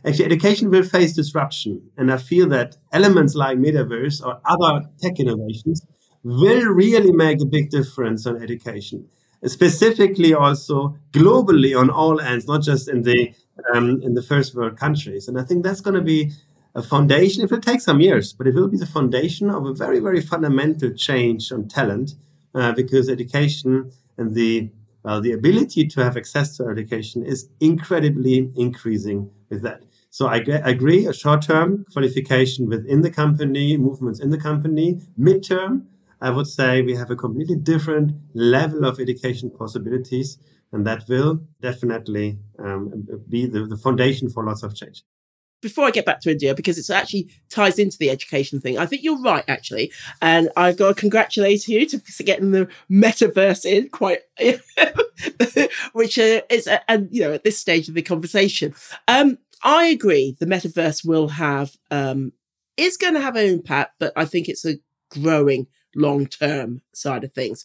actually 0.06 0.26
education 0.26 0.70
will 0.70 0.84
face 0.84 1.14
disruption. 1.14 1.90
And 1.96 2.12
I 2.12 2.18
feel 2.18 2.48
that 2.50 2.76
elements 2.92 3.34
like 3.36 3.58
metaverse 3.58 4.24
or 4.24 4.40
other 4.44 4.88
tech 5.00 5.20
innovations 5.20 5.82
will 6.24 6.66
really 6.66 7.12
make 7.12 7.42
a 7.42 7.46
big 7.46 7.70
difference 7.70 8.26
on 8.26 8.42
education. 8.42 9.08
Specifically 9.46 10.34
also 10.34 10.96
globally 11.12 11.78
on 11.78 11.90
all 11.90 12.20
ends, 12.20 12.46
not 12.48 12.62
just 12.62 12.88
in 12.88 13.02
the 13.02 13.32
um, 13.74 14.00
in 14.02 14.14
the 14.14 14.22
first 14.22 14.54
world 14.54 14.76
countries. 14.78 15.28
And 15.28 15.38
I 15.40 15.44
think 15.44 15.64
that's 15.64 15.80
going 15.80 15.94
to 15.94 16.00
be 16.02 16.32
a 16.74 16.82
foundation. 16.82 17.44
It 17.44 17.50
will 17.50 17.60
take 17.60 17.80
some 17.80 18.00
years, 18.00 18.32
but 18.32 18.46
it 18.48 18.54
will 18.54 18.68
be 18.68 18.78
the 18.78 18.86
foundation 18.86 19.50
of 19.50 19.66
a 19.66 19.72
very, 19.72 20.00
very 20.00 20.20
fundamental 20.20 20.92
change 20.92 21.50
on 21.52 21.68
talent, 21.68 22.14
uh, 22.54 22.72
because 22.72 23.08
education 23.08 23.90
and 24.16 24.34
the 24.34 24.70
well, 25.08 25.22
the 25.22 25.32
ability 25.32 25.86
to 25.86 26.04
have 26.04 26.18
access 26.18 26.54
to 26.58 26.66
education 26.66 27.24
is 27.24 27.48
incredibly 27.60 28.52
increasing 28.56 29.30
with 29.48 29.62
that. 29.62 29.82
So 30.10 30.26
I 30.26 30.36
agree, 30.74 31.06
a 31.06 31.14
short-term 31.14 31.86
qualification 31.90 32.68
within 32.68 33.00
the 33.00 33.10
company, 33.10 33.78
movements 33.78 34.20
in 34.20 34.28
the 34.28 34.36
company, 34.36 35.00
midterm, 35.18 35.86
I 36.20 36.28
would 36.28 36.46
say 36.46 36.82
we 36.82 36.94
have 36.94 37.10
a 37.10 37.16
completely 37.16 37.56
different 37.56 38.12
level 38.34 38.84
of 38.84 39.00
education 39.00 39.48
possibilities, 39.48 40.36
and 40.72 40.86
that 40.86 41.08
will 41.08 41.40
definitely 41.62 42.40
um, 42.58 43.08
be 43.30 43.46
the, 43.46 43.64
the 43.64 43.78
foundation 43.78 44.28
for 44.28 44.44
lots 44.44 44.62
of 44.62 44.74
change 44.74 45.04
before 45.60 45.86
I 45.86 45.90
get 45.90 46.06
back 46.06 46.20
to 46.20 46.30
India, 46.30 46.54
because 46.54 46.78
it 46.78 46.92
actually 46.92 47.28
ties 47.50 47.78
into 47.78 47.98
the 47.98 48.10
education 48.10 48.60
thing, 48.60 48.78
I 48.78 48.86
think 48.86 49.02
you're 49.02 49.20
right, 49.20 49.44
actually. 49.48 49.92
And 50.22 50.50
I've 50.56 50.76
got 50.76 50.88
to 50.88 50.94
congratulate 50.94 51.66
you 51.68 51.86
to 51.86 51.98
getting 52.22 52.52
the 52.52 52.68
metaverse 52.90 53.64
in 53.64 53.88
quite, 53.88 54.20
which 55.92 56.18
uh, 56.18 56.42
is, 56.48 56.68
uh, 56.68 56.78
and 56.88 57.08
you 57.10 57.22
know, 57.22 57.32
at 57.32 57.44
this 57.44 57.58
stage 57.58 57.88
of 57.88 57.94
the 57.94 58.02
conversation. 58.02 58.74
Um, 59.08 59.38
I 59.62 59.86
agree 59.86 60.36
the 60.38 60.46
metaverse 60.46 61.06
will 61.06 61.28
have, 61.28 61.76
um, 61.90 62.32
is 62.76 62.96
going 62.96 63.14
to 63.14 63.20
have 63.20 63.36
an 63.36 63.46
impact, 63.46 63.94
but 63.98 64.12
I 64.14 64.24
think 64.24 64.48
it's 64.48 64.64
a 64.64 64.78
growing 65.10 65.66
long 65.96 66.26
term 66.26 66.82
side 66.94 67.24
of 67.24 67.32
things. 67.32 67.64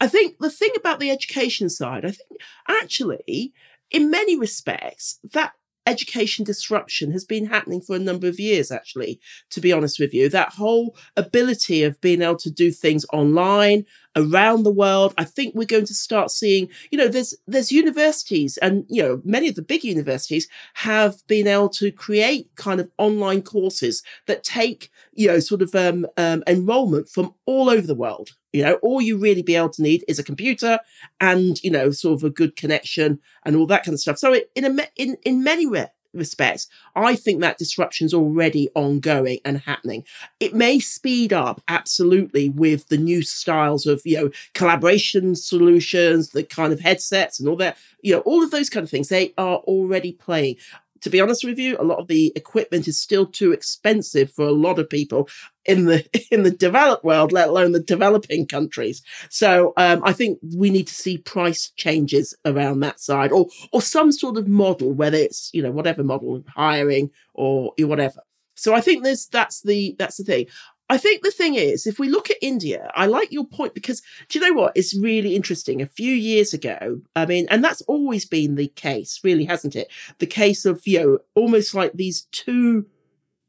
I 0.00 0.06
think 0.06 0.38
the 0.38 0.50
thing 0.50 0.70
about 0.76 1.00
the 1.00 1.10
education 1.10 1.68
side, 1.68 2.04
I 2.04 2.12
think 2.12 2.40
actually, 2.68 3.52
in 3.90 4.10
many 4.10 4.38
respects, 4.38 5.18
that 5.32 5.52
education 5.86 6.44
disruption 6.44 7.10
has 7.12 7.24
been 7.24 7.46
happening 7.46 7.80
for 7.80 7.96
a 7.96 8.00
number 8.00 8.26
of 8.26 8.40
years, 8.40 8.70
actually, 8.70 9.20
to 9.50 9.60
be 9.60 9.72
honest 9.72 9.98
with 9.98 10.14
you. 10.14 10.28
That 10.28 10.52
whole 10.54 10.96
ability 11.16 11.82
of 11.82 12.00
being 12.00 12.22
able 12.22 12.36
to 12.38 12.50
do 12.50 12.70
things 12.70 13.04
online 13.12 13.84
around 14.16 14.62
the 14.62 14.72
world. 14.72 15.14
I 15.18 15.24
think 15.24 15.54
we're 15.54 15.66
going 15.66 15.86
to 15.86 15.94
start 15.94 16.30
seeing, 16.30 16.68
you 16.90 16.98
know, 16.98 17.08
there's 17.08 17.34
there's 17.46 17.72
universities 17.72 18.56
and 18.58 18.84
you 18.88 19.02
know, 19.02 19.20
many 19.24 19.48
of 19.48 19.54
the 19.54 19.62
big 19.62 19.84
universities 19.84 20.48
have 20.74 21.26
been 21.26 21.46
able 21.46 21.68
to 21.70 21.90
create 21.90 22.50
kind 22.56 22.80
of 22.80 22.90
online 22.98 23.42
courses 23.42 24.02
that 24.26 24.44
take, 24.44 24.90
you 25.12 25.26
know, 25.26 25.38
sort 25.40 25.62
of 25.62 25.74
um, 25.74 26.06
um 26.16 26.42
enrollment 26.46 27.08
from 27.08 27.34
all 27.46 27.68
over 27.70 27.86
the 27.86 27.94
world. 27.94 28.30
You 28.52 28.62
know, 28.62 28.74
all 28.82 29.00
you 29.00 29.18
really 29.18 29.42
be 29.42 29.56
able 29.56 29.70
to 29.70 29.82
need 29.82 30.04
is 30.06 30.20
a 30.20 30.24
computer 30.24 30.78
and, 31.20 31.60
you 31.64 31.72
know, 31.72 31.90
sort 31.90 32.20
of 32.20 32.24
a 32.24 32.30
good 32.30 32.54
connection 32.54 33.18
and 33.44 33.56
all 33.56 33.66
that 33.66 33.84
kind 33.84 33.94
of 33.94 34.00
stuff. 34.00 34.16
So 34.16 34.32
it, 34.32 34.48
in 34.54 34.64
a, 34.64 34.86
in, 34.94 35.16
in 35.24 35.42
many 35.42 35.66
respects, 36.14 36.68
I 36.94 37.16
think 37.16 37.40
that 37.40 37.58
disruption 37.58 38.06
is 38.06 38.14
already 38.14 38.68
ongoing 38.74 39.40
and 39.44 39.58
happening. 39.58 40.04
It 40.40 40.54
may 40.54 40.78
speed 40.78 41.32
up 41.32 41.62
absolutely 41.68 42.48
with 42.48 42.88
the 42.88 42.98
new 42.98 43.22
styles 43.22 43.86
of, 43.86 44.02
you 44.04 44.16
know, 44.16 44.30
collaboration 44.54 45.34
solutions, 45.34 46.30
the 46.30 46.42
kind 46.42 46.72
of 46.72 46.80
headsets 46.80 47.38
and 47.40 47.48
all 47.48 47.56
that, 47.56 47.76
you 48.02 48.14
know, 48.14 48.20
all 48.20 48.42
of 48.42 48.50
those 48.50 48.70
kind 48.70 48.84
of 48.84 48.90
things. 48.90 49.08
They 49.08 49.34
are 49.38 49.56
already 49.58 50.12
playing 50.12 50.56
to 51.04 51.10
be 51.10 51.20
honest 51.20 51.44
with 51.44 51.58
you, 51.58 51.76
a 51.78 51.84
lot 51.84 51.98
of 51.98 52.08
the 52.08 52.32
equipment 52.34 52.88
is 52.88 52.98
still 52.98 53.26
too 53.26 53.52
expensive 53.52 54.32
for 54.32 54.46
a 54.46 54.52
lot 54.52 54.78
of 54.78 54.88
people 54.88 55.28
in 55.66 55.86
the 55.86 56.04
in 56.30 56.42
the 56.42 56.50
developed 56.50 57.04
world, 57.04 57.32
let 57.32 57.48
alone 57.48 57.72
the 57.72 57.80
developing 57.80 58.46
countries. 58.46 59.02
So 59.28 59.72
um, 59.76 60.02
I 60.04 60.12
think 60.12 60.38
we 60.56 60.70
need 60.70 60.86
to 60.88 60.94
see 60.94 61.18
price 61.18 61.72
changes 61.76 62.34
around 62.44 62.80
that 62.80 63.00
side, 63.00 63.32
or 63.32 63.48
or 63.72 63.82
some 63.82 64.12
sort 64.12 64.36
of 64.36 64.48
model, 64.48 64.92
whether 64.92 65.16
it's 65.16 65.50
you 65.52 65.62
know 65.62 65.72
whatever 65.72 66.04
model, 66.04 66.44
hiring 66.54 67.10
or 67.34 67.72
whatever. 67.78 68.20
So 68.56 68.74
I 68.74 68.80
think 68.80 69.02
there's 69.02 69.26
that's 69.26 69.62
the 69.62 69.96
that's 69.98 70.18
the 70.18 70.24
thing. 70.24 70.46
I 70.90 70.98
think 70.98 71.22
the 71.22 71.30
thing 71.30 71.54
is, 71.54 71.86
if 71.86 71.98
we 71.98 72.10
look 72.10 72.30
at 72.30 72.36
India, 72.42 72.90
I 72.94 73.06
like 73.06 73.32
your 73.32 73.46
point 73.46 73.74
because 73.74 74.02
do 74.28 74.38
you 74.38 74.46
know 74.46 74.60
what? 74.60 74.72
It's 74.74 74.96
really 74.96 75.34
interesting. 75.34 75.80
A 75.80 75.86
few 75.86 76.12
years 76.12 76.52
ago, 76.52 77.00
I 77.16 77.24
mean, 77.24 77.46
and 77.50 77.64
that's 77.64 77.80
always 77.82 78.26
been 78.26 78.56
the 78.56 78.68
case, 78.68 79.20
really, 79.24 79.46
hasn't 79.46 79.76
it? 79.76 79.90
The 80.18 80.26
case 80.26 80.66
of, 80.66 80.86
you 80.86 81.00
know, 81.00 81.18
almost 81.34 81.74
like 81.74 81.92
these 81.94 82.22
two 82.32 82.86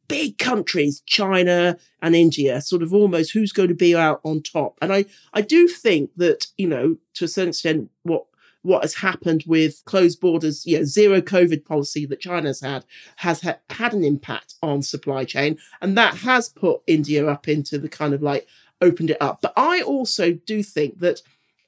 big 0.08 0.38
countries, 0.38 1.02
China 1.06 1.78
and 2.02 2.16
India, 2.16 2.62
sort 2.62 2.84
of 2.84 2.94
almost 2.94 3.32
who's 3.32 3.52
going 3.52 3.70
to 3.70 3.76
be 3.76 3.96
out 3.96 4.22
on 4.24 4.42
top. 4.42 4.78
And 4.82 4.94
I, 4.94 5.06
I 5.34 5.42
do 5.42 5.68
think 5.68 6.12
that, 6.18 6.48
you 6.58 6.68
know, 6.68 6.98
to 7.16 7.26
a 7.26 7.28
certain 7.28 7.50
extent, 7.50 7.90
what 8.04 8.26
what 8.66 8.82
has 8.82 8.96
happened 8.96 9.44
with 9.46 9.84
closed 9.86 10.20
borders, 10.20 10.66
you 10.66 10.80
know, 10.80 10.84
zero 10.84 11.22
COVID 11.22 11.66
policy 11.66 12.04
that 12.08 12.20
China's 12.20 12.62
had 12.62 12.84
has 13.18 13.42
ha- 13.42 13.60
had 13.70 13.94
an 13.94 14.04
impact 14.04 14.56
on 14.64 14.82
supply 14.82 15.24
chain. 15.24 15.60
And 15.82 15.96
that 16.00 16.16
has 16.18 16.50
put 16.50 16.82
India 16.88 17.28
up 17.28 17.48
into 17.48 17.78
the 17.78 17.88
kind 17.88 18.16
of 18.16 18.24
like 18.24 18.48
opened 18.82 19.12
it 19.12 19.22
up. 19.22 19.40
But 19.42 19.54
I 19.56 19.82
also 19.82 20.34
do 20.34 20.64
think 20.64 20.98
that 21.00 21.22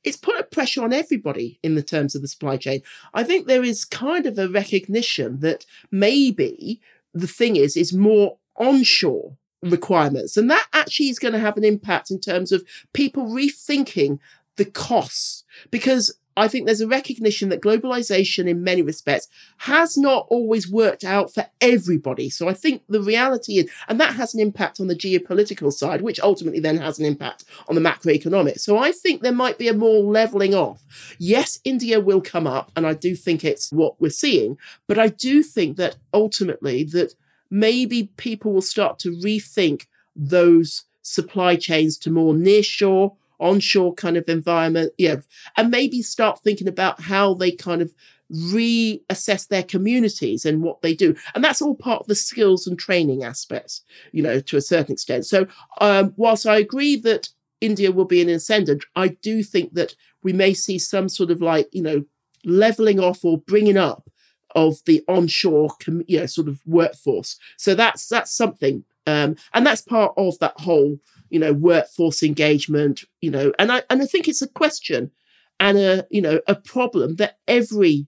it's 0.04 0.18
put 0.18 0.40
a 0.40 0.44
pressure 0.44 0.84
on 0.84 0.92
everybody 0.92 1.60
in 1.62 1.76
the 1.76 1.84
terms 1.84 2.16
of 2.16 2.24
the 2.24 2.28
supply 2.28 2.58
chain. 2.58 2.82
I 3.14 3.24
think 3.24 3.46
there 3.46 3.64
is 3.64 3.86
kind 3.86 4.26
of 4.26 4.40
a 4.40 4.50
recognition 4.50 5.42
that 5.42 5.68
maybe 5.92 6.82
the 7.14 7.28
thing 7.28 7.56
is, 7.56 7.76
is 7.76 7.94
more 7.94 8.38
onshore 8.58 9.38
requirements. 9.62 10.38
And 10.38 10.50
that 10.50 10.68
actually 10.74 11.10
is 11.10 11.20
going 11.20 11.34
to 11.34 11.40
have 11.40 11.58
an 11.58 11.64
impact 11.64 12.12
in 12.12 12.20
terms 12.20 12.52
of 12.52 12.64
people 12.94 13.26
rethinking 13.26 14.20
the 14.58 14.66
costs 14.66 15.44
because 15.72 16.18
I 16.38 16.48
think 16.48 16.66
there's 16.66 16.82
a 16.82 16.88
recognition 16.88 17.50
that 17.50 17.62
globalization, 17.62 18.48
in 18.48 18.64
many 18.64 18.82
respects, 18.82 19.28
has 19.58 19.98
not 19.98 20.28
always 20.30 20.72
worked 20.72 21.04
out 21.04 21.34
for 21.34 21.48
everybody. 21.60 22.30
So 22.30 22.48
I 22.48 22.54
think 22.54 22.84
the 22.88 23.02
reality 23.02 23.58
is, 23.58 23.72
and 23.88 24.00
that 24.00 24.16
has 24.16 24.34
an 24.34 24.40
impact 24.40 24.80
on 24.80 24.88
the 24.88 24.96
geopolitical 24.96 25.74
side, 25.74 26.02
which 26.02 26.20
ultimately 26.20 26.60
then 26.60 26.78
has 26.78 27.00
an 27.00 27.06
impact 27.06 27.44
on 27.68 27.76
the 27.76 27.82
macroeconomic. 27.82 28.60
So 28.60 28.78
I 28.78 28.92
think 28.92 29.22
there 29.22 29.32
might 29.32 29.58
be 29.58 29.68
a 29.68 29.74
more 29.74 30.04
leveling 30.04 30.54
off. 30.54 30.84
Yes, 31.18 31.60
India 31.64 32.00
will 32.00 32.22
come 32.22 32.48
up, 32.48 32.72
and 32.76 32.86
I 32.86 32.94
do 32.94 33.16
think 33.16 33.44
it's 33.44 33.72
what 33.72 34.00
we're 34.00 34.10
seeing, 34.12 34.58
but 34.88 35.00
I 35.00 35.08
do 35.08 35.42
think 35.42 35.78
that 35.78 35.98
ultimately 36.14 36.84
that 36.84 37.16
maybe 37.50 38.12
people 38.18 38.54
will 38.54 38.62
start 38.62 39.00
to 39.00 39.12
rethink 39.12 39.88
those 40.16 40.86
supply 41.02 41.56
chains 41.56 41.98
to 41.98 42.12
more 42.12 42.34
nearshore 42.34 43.16
onshore 43.40 43.94
kind 43.94 44.18
of 44.18 44.28
environment, 44.28 44.94
yeah, 44.98 45.18
and 45.56 45.70
maybe 45.70 46.02
start 46.02 46.40
thinking 46.40 46.68
about 46.68 47.02
how 47.02 47.34
they 47.34 47.52
kind 47.52 47.82
of 47.82 47.94
reassess 48.32 49.48
their 49.48 49.64
communities 49.64 50.46
and 50.46 50.62
what 50.62 50.82
they 50.82 50.94
do. 50.94 51.16
And 51.34 51.44
that's 51.44 51.62
all 51.62 51.76
part 51.76 52.02
of 52.02 52.08
the 52.08 52.16
skills 52.16 52.68
and 52.68 52.78
training 52.78 53.24
aspects, 53.24 53.84
you 54.12 54.22
know, 54.22 54.40
to 54.42 54.58
a 54.58 54.62
certain 54.62 54.94
extent. 54.94 55.26
So, 55.26 55.48
um, 55.80 56.14
whilst 56.18 56.46
I 56.46 56.58
agree 56.58 56.98
that 56.98 57.30
India 57.62 57.92
will 57.92 58.06
be 58.06 58.22
an 58.22 58.30
ascendant, 58.30 58.84
I 58.96 59.10
do 59.10 59.44
think 59.44 59.74
that 59.74 59.96
we 60.24 60.34
may 60.34 60.54
see 60.54 60.78
some 60.78 61.10
sort 61.10 61.32
of 61.32 61.42
like, 61.42 61.70
you 61.72 61.82
know, 61.82 62.06
leveling 62.44 63.00
off 63.00 63.24
or 63.24 63.38
bringing 63.38 63.78
up 63.78 64.10
of 64.56 64.84
the 64.86 65.04
onshore, 65.08 65.70
you 66.08 66.20
know, 66.20 66.26
sort 66.26 66.48
of 66.48 66.62
workforce. 66.66 67.38
So 67.58 67.76
that's 67.76 68.08
that's 68.08 68.32
something, 68.32 68.84
um, 69.06 69.36
and 69.54 69.66
that's 69.66 69.82
part 69.82 70.14
of 70.18 70.38
that 70.40 70.60
whole 70.60 71.00
you 71.30 71.40
know, 71.40 71.54
workforce 71.54 72.24
engagement, 72.24 73.02
you 73.22 73.32
know, 73.32 73.52
and 73.60 73.72
I 73.72 73.84
and 73.90 74.02
I 74.02 74.06
think 74.06 74.28
it's 74.28 74.42
a 74.42 74.48
question 74.48 75.12
and 75.60 75.78
a 75.78 76.06
you 76.10 76.22
know 76.22 76.40
a 76.48 76.56
problem 76.56 77.16
that 77.16 77.38
every 77.48 78.08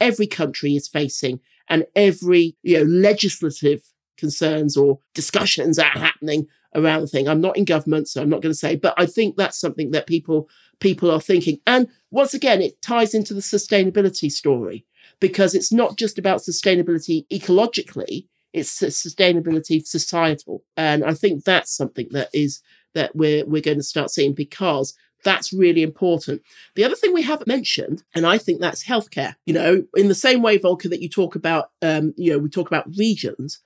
every 0.00 0.26
country 0.26 0.76
is 0.76 0.88
facing 0.88 1.40
and 1.68 1.86
every 1.94 2.56
you 2.62 2.78
know 2.78 2.84
legislative 2.84 3.82
concerns 4.16 4.76
or 4.76 4.98
discussions 5.14 5.78
are 5.78 5.84
happening 5.84 6.46
around 6.74 7.00
the 7.00 7.06
thing. 7.06 7.28
I'm 7.28 7.40
not 7.40 7.56
in 7.56 7.64
government, 7.64 8.08
so 8.08 8.20
I'm 8.20 8.28
not 8.28 8.42
going 8.42 8.52
to 8.52 8.58
say, 8.58 8.76
but 8.76 8.94
I 8.98 9.06
think 9.06 9.36
that's 9.36 9.60
something 9.60 9.90
that 9.92 10.06
people 10.06 10.48
people 10.80 11.10
are 11.10 11.20
thinking. 11.20 11.60
And 11.66 11.88
once 12.10 12.34
again, 12.34 12.62
it 12.62 12.82
ties 12.82 13.14
into 13.14 13.34
the 13.34 13.40
sustainability 13.40 14.30
story 14.30 14.84
because 15.20 15.54
it's 15.54 15.72
not 15.72 15.96
just 15.96 16.18
about 16.18 16.40
sustainability 16.40 17.26
ecologically, 17.28 18.26
it's 18.52 18.80
sustainability 18.80 19.84
societal 19.86 20.62
and 20.76 21.04
i 21.04 21.12
think 21.14 21.44
that's 21.44 21.74
something 21.76 22.08
that 22.10 22.28
is 22.32 22.60
that 22.94 23.14
we're 23.14 23.44
we're 23.46 23.62
going 23.62 23.76
to 23.78 23.82
start 23.82 24.10
seeing 24.10 24.32
because 24.32 24.94
that's 25.24 25.52
really 25.52 25.82
important. 25.82 26.42
The 26.74 26.84
other 26.84 26.94
thing 26.94 27.12
we 27.12 27.22
haven't 27.22 27.48
mentioned, 27.48 28.04
and 28.14 28.26
I 28.26 28.38
think 28.38 28.60
that's 28.60 28.84
healthcare. 28.84 29.34
You 29.46 29.54
know, 29.54 29.84
in 29.96 30.08
the 30.08 30.14
same 30.14 30.42
way, 30.42 30.58
Volker, 30.58 30.88
that 30.88 31.02
you 31.02 31.08
talk 31.08 31.34
about, 31.34 31.70
um, 31.82 32.14
you 32.16 32.32
know, 32.32 32.38
we 32.38 32.48
talk 32.48 32.68
about 32.68 32.96
regions. 32.96 33.60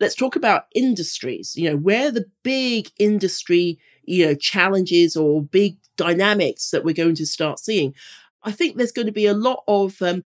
Let's 0.00 0.14
talk 0.14 0.36
about 0.36 0.64
industries. 0.74 1.54
You 1.56 1.70
know, 1.70 1.76
where 1.76 2.10
the 2.10 2.26
big 2.42 2.90
industry, 2.98 3.78
you 4.04 4.26
know, 4.26 4.34
challenges 4.34 5.16
or 5.16 5.42
big 5.42 5.76
dynamics 5.96 6.70
that 6.70 6.84
we're 6.84 6.94
going 6.94 7.16
to 7.16 7.26
start 7.26 7.58
seeing. 7.58 7.94
I 8.42 8.52
think 8.52 8.76
there's 8.76 8.92
going 8.92 9.06
to 9.06 9.12
be 9.12 9.26
a 9.26 9.34
lot 9.34 9.64
of 9.68 10.00
um, 10.00 10.22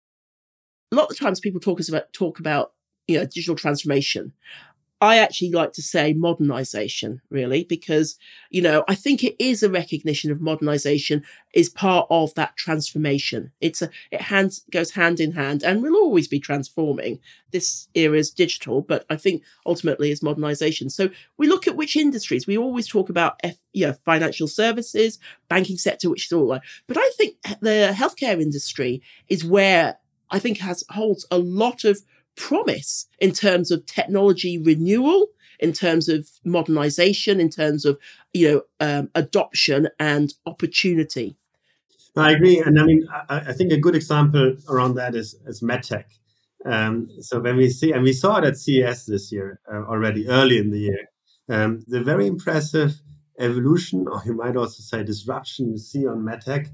a 0.93 0.97
lot 0.97 1.11
of 1.11 1.19
times 1.19 1.41
people 1.41 1.61
talk 1.61 1.81
about 1.89 2.13
talk 2.13 2.39
about 2.39 2.73
you 3.13 3.19
know, 3.19 3.25
digital 3.27 3.57
transformation. 3.57 4.33
I 5.01 5.19
actually 5.19 5.51
like 5.51 5.73
to 5.73 5.83
say 5.83 6.13
modernization, 6.13 7.23
really, 7.29 7.65
because, 7.65 8.17
you 8.51 8.63
know, 8.63 8.85
I 8.87 8.95
think 8.95 9.25
it 9.25 9.35
is 9.41 9.65
a 9.65 9.69
recognition 9.69 10.31
of 10.31 10.41
modernization 10.41 11.25
is 11.53 11.69
part 11.69 12.07
of 12.09 12.33
that 12.35 12.57
transformation. 12.57 13.51
It's 13.61 13.83
a, 13.83 13.91
it 14.13 14.21
hands, 14.21 14.63
goes 14.71 14.93
hand 14.93 15.19
in 15.19 15.33
hand 15.33 15.65
and 15.65 15.83
will 15.83 15.97
always 15.97 16.29
be 16.29 16.39
transforming. 16.39 17.19
This 17.51 17.89
era 17.95 18.17
is 18.17 18.31
digital, 18.31 18.81
but 18.81 19.05
I 19.11 19.17
think 19.17 19.43
ultimately 19.67 20.13
is 20.13 20.23
modernization. 20.23 20.89
So 20.89 21.11
we 21.37 21.49
look 21.49 21.67
at 21.67 21.75
which 21.75 21.97
industries. 21.97 22.47
We 22.47 22.57
always 22.57 22.87
talk 22.87 23.11
about, 23.11 23.41
F, 23.43 23.57
you 23.73 23.89
know, 23.89 23.95
financial 24.05 24.47
services, 24.47 25.19
banking 25.49 25.79
sector, 25.79 26.11
which 26.11 26.27
is 26.27 26.33
all. 26.33 26.61
But 26.87 26.97
I 26.97 27.11
think 27.17 27.39
the 27.61 27.93
healthcare 27.93 28.41
industry 28.41 29.03
is 29.29 29.45
where 29.45 29.99
I 30.31 30.39
think 30.39 30.59
has 30.59 30.85
holds 30.91 31.27
a 31.29 31.39
lot 31.39 31.83
of 31.83 32.03
promise 32.37 33.07
in 33.19 33.33
terms 33.33 33.71
of 33.71 33.87
technology 33.87 34.59
renewal, 34.59 35.29
in 35.59 35.73
terms 35.73 36.09
of 36.09 36.29
modernization, 36.45 37.41
in 37.41 37.51
terms 37.51 37.85
of 37.85 37.99
you 38.33 38.51
know 38.51 38.63
um, 38.81 39.11
adoption 39.15 39.89
and 39.99 40.35
opportunity. 40.47 41.37
I 42.17 42.33
agree, 42.33 42.59
and 42.59 42.79
I 42.79 42.85
mean 42.85 43.07
I, 43.11 43.39
I, 43.49 43.53
think 43.53 43.73
a 43.73 43.79
good 43.79 43.95
example 43.95 44.57
around 44.69 44.95
that 44.97 45.15
is 45.15 45.35
is 45.47 45.61
medtech. 45.63 46.05
Um, 46.65 47.09
so 47.21 47.41
when 47.41 47.57
we 47.57 47.71
see, 47.71 47.93
and 47.93 48.03
we 48.03 48.13
saw 48.13 48.39
it 48.39 48.45
at 48.45 48.57
CES 48.57 49.07
this 49.07 49.33
year 49.33 49.61
uh, 49.73 49.83
already 49.85 50.29
early 50.29 50.59
in 50.59 50.71
the 50.71 50.79
year, 50.79 51.09
um, 51.49 51.85
the 51.89 52.03
very 52.03 52.27
impressive 52.27 53.01
evolution, 53.39 54.07
or 54.09 54.23
you 54.25 54.35
might 54.35 54.57
also 54.57 54.83
say 54.83 55.03
disruption, 55.03 55.73
you 55.73 55.79
see 55.79 56.07
on 56.07 56.19
medtech, 56.23 56.69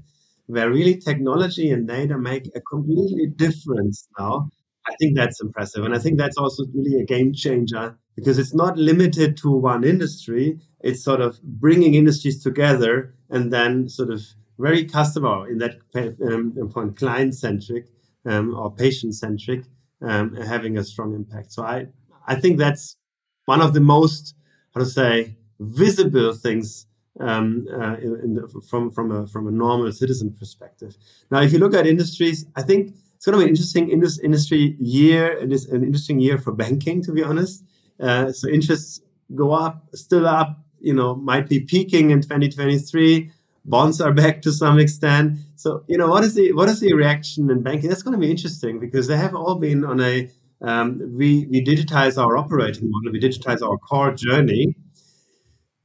where 0.45 0.69
really 0.69 0.97
technology 0.97 1.71
and 1.71 1.87
data 1.87 2.17
make 2.17 2.49
a 2.55 2.61
completely 2.61 3.27
difference 3.27 4.07
now 4.19 4.49
I 4.89 4.95
think 4.99 5.15
that's 5.15 5.41
impressive. 5.41 5.83
And 5.83 5.95
I 5.95 5.99
think 5.99 6.17
that's 6.17 6.37
also 6.37 6.65
really 6.73 6.99
a 6.99 7.05
game 7.05 7.33
changer 7.33 7.97
because 8.15 8.37
it's 8.39 8.53
not 8.53 8.77
limited 8.77 9.37
to 9.37 9.51
one 9.51 9.83
industry. 9.83 10.59
It's 10.81 11.03
sort 11.03 11.21
of 11.21 11.41
bringing 11.43 11.93
industries 11.93 12.41
together 12.43 13.13
and 13.29 13.53
then 13.53 13.89
sort 13.89 14.09
of 14.09 14.21
very 14.57 14.85
customer 14.85 15.47
in 15.49 15.59
that 15.59 15.75
um, 15.95 16.69
point, 16.73 16.97
client 16.97 17.35
centric 17.35 17.87
um, 18.25 18.55
or 18.55 18.71
patient 18.71 19.15
centric, 19.15 19.63
um, 20.01 20.35
having 20.35 20.77
a 20.77 20.83
strong 20.83 21.13
impact. 21.13 21.51
So 21.51 21.63
I, 21.63 21.87
I 22.27 22.35
think 22.35 22.57
that's 22.57 22.97
one 23.45 23.61
of 23.61 23.73
the 23.73 23.79
most, 23.79 24.35
how 24.73 24.81
to 24.81 24.85
say, 24.85 25.37
visible 25.59 26.33
things 26.33 26.85
um, 27.19 27.67
uh, 27.71 27.95
in, 27.95 28.35
the, 28.35 28.61
from 28.69 28.89
from 28.91 29.11
a 29.11 29.27
from 29.27 29.47
a 29.47 29.51
normal 29.51 29.91
citizen 29.91 30.35
perspective. 30.39 30.97
Now, 31.31 31.41
if 31.41 31.51
you 31.51 31.59
look 31.59 31.73
at 31.73 31.85
industries, 31.85 32.45
I 32.55 32.61
think 32.61 32.95
it's 33.19 33.25
going 33.25 33.33
to 33.33 33.39
be 33.39 33.43
an 33.43 33.49
interesting 33.49 33.89
industry 34.23 34.77
year. 34.79 35.29
It 35.29 35.51
is 35.51 35.65
an 35.65 35.83
interesting 35.83 36.21
year 36.21 36.37
for 36.37 36.53
banking, 36.53 37.03
to 37.03 37.11
be 37.11 37.21
honest. 37.21 37.65
Uh, 37.99 38.31
so 38.31 38.47
interests 38.47 39.01
go 39.35 39.51
up, 39.51 39.89
still 39.93 40.25
up. 40.25 40.57
You 40.79 40.93
know, 40.93 41.15
might 41.15 41.49
be 41.49 41.59
peaking 41.59 42.11
in 42.11 42.21
2023. 42.21 43.29
Bonds 43.65 43.99
are 43.99 44.13
back 44.13 44.41
to 44.43 44.53
some 44.53 44.79
extent. 44.79 45.39
So 45.57 45.83
you 45.89 45.97
know, 45.97 46.07
what 46.07 46.23
is 46.23 46.33
the 46.35 46.53
what 46.53 46.69
is 46.69 46.79
the 46.79 46.93
reaction 46.93 47.51
in 47.51 47.61
banking? 47.61 47.89
That's 47.89 48.03
going 48.03 48.13
to 48.13 48.25
be 48.25 48.31
interesting 48.31 48.79
because 48.79 49.07
they 49.07 49.17
have 49.17 49.35
all 49.35 49.55
been 49.55 49.83
on 49.83 49.99
a 49.99 50.31
um, 50.61 51.01
we 51.17 51.45
we 51.47 51.61
digitize 51.61 52.17
our 52.17 52.37
operating 52.37 52.89
model, 52.89 53.11
we 53.11 53.19
digitize 53.19 53.61
our 53.61 53.77
core 53.79 54.13
journey, 54.13 54.77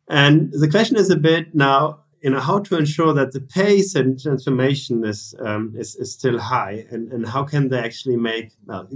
and 0.09 0.53
the 0.53 0.71
question 0.71 0.97
is 0.97 1.11
a 1.11 1.17
bit 1.17 1.53
now 1.53 2.04
you 2.25 2.31
know 2.31 2.41
how 2.41 2.59
to 2.59 2.79
ensure 2.79 3.13
that 3.13 3.33
the 3.33 3.41
pace 3.41 3.95
and 3.95 4.19
transformation 4.19 5.05
is 5.05 5.35
um, 5.41 5.75
is, 5.77 5.95
is 5.97 6.11
still 6.11 6.39
high 6.39 6.87
and, 6.91 7.13
and 7.13 7.29
how 7.29 7.45
can 7.45 7.69
they 7.69 7.79
actually 7.79 8.17
make 8.17 8.53
well, 8.65 8.89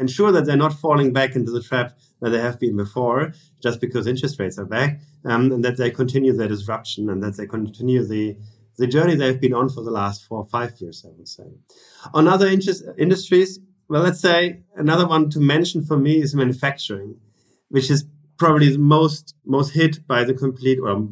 ensure 0.00 0.32
that 0.32 0.44
they're 0.44 0.64
not 0.66 0.72
falling 0.72 1.12
back 1.12 1.36
into 1.36 1.52
the 1.52 1.62
trap 1.62 1.96
that 2.20 2.30
they 2.30 2.40
have 2.40 2.58
been 2.58 2.76
before 2.76 3.32
just 3.62 3.80
because 3.80 4.08
interest 4.08 4.40
rates 4.40 4.58
are 4.58 4.64
back 4.64 5.00
um, 5.24 5.52
and 5.52 5.64
that 5.64 5.76
they 5.76 5.88
continue 5.88 6.32
their 6.32 6.48
disruption 6.48 7.08
and 7.08 7.22
that 7.22 7.36
they 7.36 7.46
continue 7.46 8.04
the 8.04 8.36
the 8.76 8.88
journey 8.88 9.14
they've 9.14 9.40
been 9.40 9.54
on 9.54 9.68
for 9.68 9.82
the 9.84 9.92
last 9.92 10.24
four 10.24 10.38
or 10.38 10.46
five 10.46 10.72
years 10.80 11.06
i 11.06 11.12
would 11.16 11.28
say. 11.28 11.48
On 12.12 12.26
other 12.26 12.48
interest, 12.48 12.82
industries 12.98 13.60
well 13.88 14.02
let's 14.02 14.20
say 14.20 14.62
another 14.74 15.06
one 15.06 15.30
to 15.30 15.38
mention 15.38 15.84
for 15.84 15.96
me 15.96 16.20
is 16.20 16.34
manufacturing 16.34 17.20
which 17.68 17.88
is 17.88 18.04
probably 18.36 18.70
the 18.70 18.80
most 18.80 19.36
most 19.44 19.74
hit 19.74 20.04
by 20.08 20.24
the 20.24 20.34
complete 20.34 20.80
or 20.80 21.08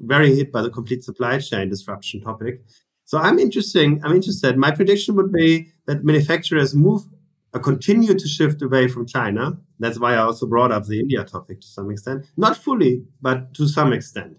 very 0.00 0.34
hit 0.34 0.52
by 0.52 0.62
the 0.62 0.70
complete 0.70 1.04
supply 1.04 1.38
chain 1.38 1.68
disruption 1.68 2.20
topic. 2.20 2.62
So 3.04 3.18
I'm 3.18 3.38
interesting. 3.38 4.00
I'm 4.04 4.14
interested. 4.14 4.56
My 4.56 4.70
prediction 4.70 5.16
would 5.16 5.32
be 5.32 5.72
that 5.86 6.04
manufacturers 6.04 6.74
move 6.74 7.06
uh, 7.52 7.58
continue 7.58 8.14
to 8.14 8.28
shift 8.28 8.62
away 8.62 8.86
from 8.86 9.06
China. 9.06 9.58
That's 9.80 9.98
why 9.98 10.14
I 10.14 10.18
also 10.18 10.46
brought 10.46 10.70
up 10.70 10.86
the 10.86 11.00
India 11.00 11.24
topic 11.24 11.60
to 11.62 11.66
some 11.66 11.90
extent, 11.90 12.26
not 12.36 12.56
fully, 12.56 13.04
but 13.20 13.54
to 13.54 13.66
some 13.66 13.92
extent. 13.92 14.36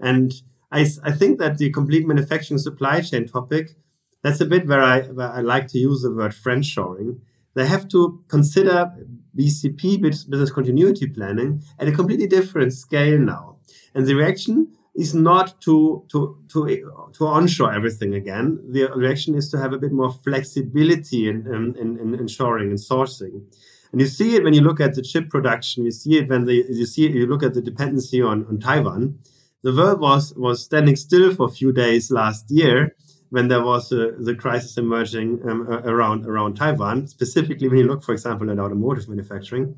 And 0.00 0.32
I, 0.72 0.86
I 1.02 1.12
think 1.12 1.38
that 1.40 1.58
the 1.58 1.70
complete 1.70 2.06
manufacturing 2.06 2.58
supply 2.58 3.02
chain 3.02 3.28
topic, 3.28 3.76
that's 4.22 4.40
a 4.40 4.46
bit 4.46 4.66
where 4.66 4.80
I, 4.80 5.02
where 5.02 5.30
I 5.30 5.40
like 5.40 5.68
to 5.68 5.78
use 5.78 6.02
the 6.02 6.10
word 6.10 6.32
friendshoring. 6.32 7.20
They 7.54 7.66
have 7.66 7.86
to 7.88 8.22
consider 8.28 8.92
BCP, 9.38 10.00
business 10.00 10.50
continuity 10.50 11.06
planning, 11.06 11.62
at 11.78 11.88
a 11.88 11.92
completely 11.92 12.26
different 12.26 12.72
scale 12.72 13.18
now. 13.18 13.58
And 13.94 14.06
the 14.06 14.14
reaction 14.14 14.72
is 14.94 15.14
not 15.14 15.60
to 15.62 16.04
to 16.08 16.38
to 16.48 17.08
to 17.14 17.26
onshore 17.26 17.72
everything 17.72 18.14
again. 18.14 18.60
The 18.72 18.88
reaction 18.94 19.34
is 19.34 19.50
to 19.50 19.58
have 19.58 19.72
a 19.72 19.78
bit 19.78 19.92
more 19.92 20.12
flexibility 20.12 21.28
in 21.28 21.46
in, 21.46 21.76
in, 21.76 21.98
in 21.98 22.14
ensuring 22.14 22.70
and 22.70 22.78
sourcing. 22.78 23.42
And 23.92 24.00
you 24.00 24.08
see 24.08 24.34
it 24.34 24.42
when 24.42 24.54
you 24.54 24.60
look 24.60 24.80
at 24.80 24.94
the 24.94 25.02
chip 25.02 25.30
production. 25.30 25.84
You 25.84 25.92
see 25.92 26.18
it 26.18 26.28
when 26.28 26.44
the 26.44 26.64
you 26.68 26.86
see 26.86 27.06
it, 27.06 27.14
you 27.14 27.26
look 27.26 27.42
at 27.42 27.54
the 27.54 27.62
dependency 27.62 28.20
on, 28.20 28.46
on 28.46 28.58
Taiwan. 28.58 29.18
The 29.62 29.72
world 29.72 30.00
was 30.00 30.34
was 30.36 30.64
standing 30.64 30.96
still 30.96 31.34
for 31.34 31.46
a 31.46 31.50
few 31.50 31.72
days 31.72 32.10
last 32.10 32.50
year, 32.50 32.94
when 33.30 33.48
there 33.48 33.64
was 33.64 33.92
uh, 33.92 34.12
the 34.18 34.34
crisis 34.34 34.76
emerging 34.76 35.40
um, 35.48 35.62
around 35.62 36.24
around 36.24 36.54
Taiwan, 36.54 37.08
specifically 37.08 37.68
when 37.68 37.78
you 37.78 37.86
look, 37.86 38.02
for 38.02 38.12
example, 38.12 38.50
at 38.50 38.58
automotive 38.58 39.08
manufacturing. 39.08 39.76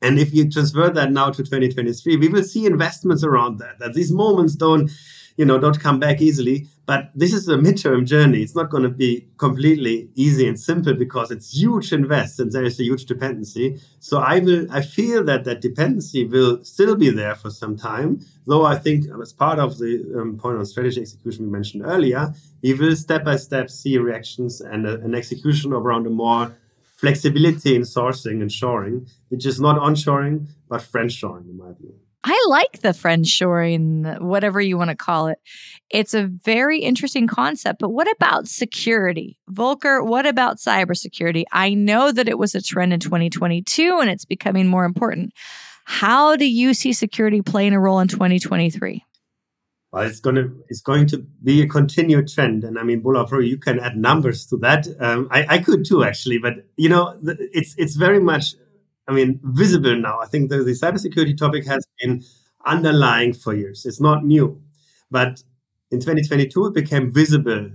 And 0.00 0.18
if 0.18 0.32
you 0.32 0.48
transfer 0.48 0.90
that 0.90 1.10
now 1.10 1.30
to 1.30 1.42
2023, 1.42 2.16
we 2.16 2.28
will 2.28 2.44
see 2.44 2.66
investments 2.66 3.24
around 3.24 3.58
that. 3.58 3.78
That 3.78 3.94
these 3.94 4.12
moments 4.12 4.54
don't 4.54 4.90
you 5.38 5.44
know 5.44 5.58
don't 5.58 5.80
come 5.80 5.98
back 5.98 6.20
easily 6.20 6.66
but 6.84 7.10
this 7.14 7.32
is 7.32 7.48
a 7.48 7.56
midterm 7.56 8.04
journey 8.04 8.42
it's 8.42 8.56
not 8.56 8.70
going 8.70 8.82
to 8.82 8.88
be 8.88 9.26
completely 9.38 10.10
easy 10.16 10.46
and 10.46 10.58
simple 10.60 10.92
because 10.92 11.30
it's 11.30 11.56
huge 11.56 11.92
invest 11.92 12.40
and 12.40 12.50
there 12.52 12.64
is 12.64 12.78
a 12.80 12.82
huge 12.82 13.06
dependency 13.06 13.80
so 14.00 14.18
i 14.18 14.40
will 14.40 14.66
i 14.70 14.82
feel 14.82 15.24
that 15.24 15.44
that 15.44 15.60
dependency 15.60 16.24
will 16.26 16.62
still 16.64 16.96
be 16.96 17.08
there 17.08 17.36
for 17.36 17.50
some 17.50 17.76
time 17.76 18.20
though 18.46 18.66
i 18.66 18.74
think 18.74 19.06
as 19.22 19.32
part 19.32 19.60
of 19.60 19.78
the 19.78 19.92
um, 20.18 20.36
point 20.36 20.58
on 20.58 20.66
strategy 20.66 21.00
execution 21.00 21.44
we 21.44 21.50
mentioned 21.50 21.84
earlier 21.86 22.34
we 22.62 22.74
will 22.74 22.96
step 22.96 23.24
by 23.24 23.36
step 23.36 23.70
see 23.70 23.96
reactions 23.96 24.60
and 24.60 24.86
a, 24.86 25.00
an 25.02 25.14
execution 25.14 25.72
around 25.72 26.04
a 26.06 26.10
more 26.10 26.52
flexibility 26.98 27.74
in 27.74 27.82
sourcing 27.82 28.42
and 28.42 28.52
shoring 28.52 29.06
which 29.28 29.46
is 29.46 29.60
not 29.60 29.80
onshoring 29.80 30.48
but 30.68 30.80
friendshoring 30.80 31.48
in 31.48 31.56
my 31.56 31.72
view 31.72 31.94
I 32.24 32.46
like 32.48 32.80
the 32.80 32.88
friendshoring, 32.88 34.20
whatever 34.20 34.60
you 34.60 34.76
want 34.76 34.90
to 34.90 34.96
call 34.96 35.28
it. 35.28 35.38
It's 35.88 36.14
a 36.14 36.26
very 36.26 36.80
interesting 36.80 37.26
concept. 37.26 37.78
But 37.78 37.90
what 37.90 38.10
about 38.10 38.48
security? 38.48 39.38
Volker, 39.48 40.02
what 40.02 40.26
about 40.26 40.58
cybersecurity? 40.58 41.44
I 41.52 41.74
know 41.74 42.10
that 42.10 42.28
it 42.28 42.36
was 42.36 42.54
a 42.54 42.60
trend 42.60 42.92
in 42.92 43.00
2022 43.00 43.98
and 44.00 44.10
it's 44.10 44.24
becoming 44.24 44.66
more 44.66 44.84
important. 44.84 45.32
How 45.84 46.36
do 46.36 46.44
you 46.44 46.74
see 46.74 46.92
security 46.92 47.40
playing 47.40 47.72
a 47.72 47.80
role 47.80 48.00
in 48.00 48.08
2023? 48.08 49.04
Well, 49.92 50.02
it's 50.02 50.20
going 50.20 50.36
to 50.36 50.52
it's 50.68 50.82
going 50.82 51.06
to 51.08 51.18
be 51.42 51.62
a 51.62 51.68
continued 51.68 52.28
trend, 52.28 52.62
and 52.64 52.78
I 52.78 52.82
mean, 52.82 53.00
Bola, 53.00 53.26
probably 53.26 53.48
you 53.48 53.56
can 53.56 53.80
add 53.80 53.96
numbers 53.96 54.46
to 54.46 54.58
that. 54.58 54.86
Um, 55.00 55.28
I, 55.30 55.46
I 55.48 55.58
could 55.58 55.86
too, 55.86 56.04
actually, 56.04 56.38
but 56.38 56.54
you 56.76 56.90
know, 56.90 57.18
it's 57.22 57.74
it's 57.78 57.96
very 57.96 58.20
much 58.20 58.54
I 59.08 59.12
mean, 59.12 59.40
visible 59.42 59.96
now. 59.96 60.20
I 60.20 60.26
think 60.26 60.50
the, 60.50 60.58
the 60.58 60.72
cybersecurity 60.72 61.36
topic 61.36 61.66
has 61.66 61.84
been 62.00 62.22
underlying 62.66 63.32
for 63.32 63.54
years. 63.54 63.86
It's 63.86 64.00
not 64.00 64.24
new. 64.24 64.60
But 65.10 65.42
in 65.90 66.00
2022, 66.00 66.66
it 66.66 66.74
became 66.74 67.10
visible. 67.10 67.70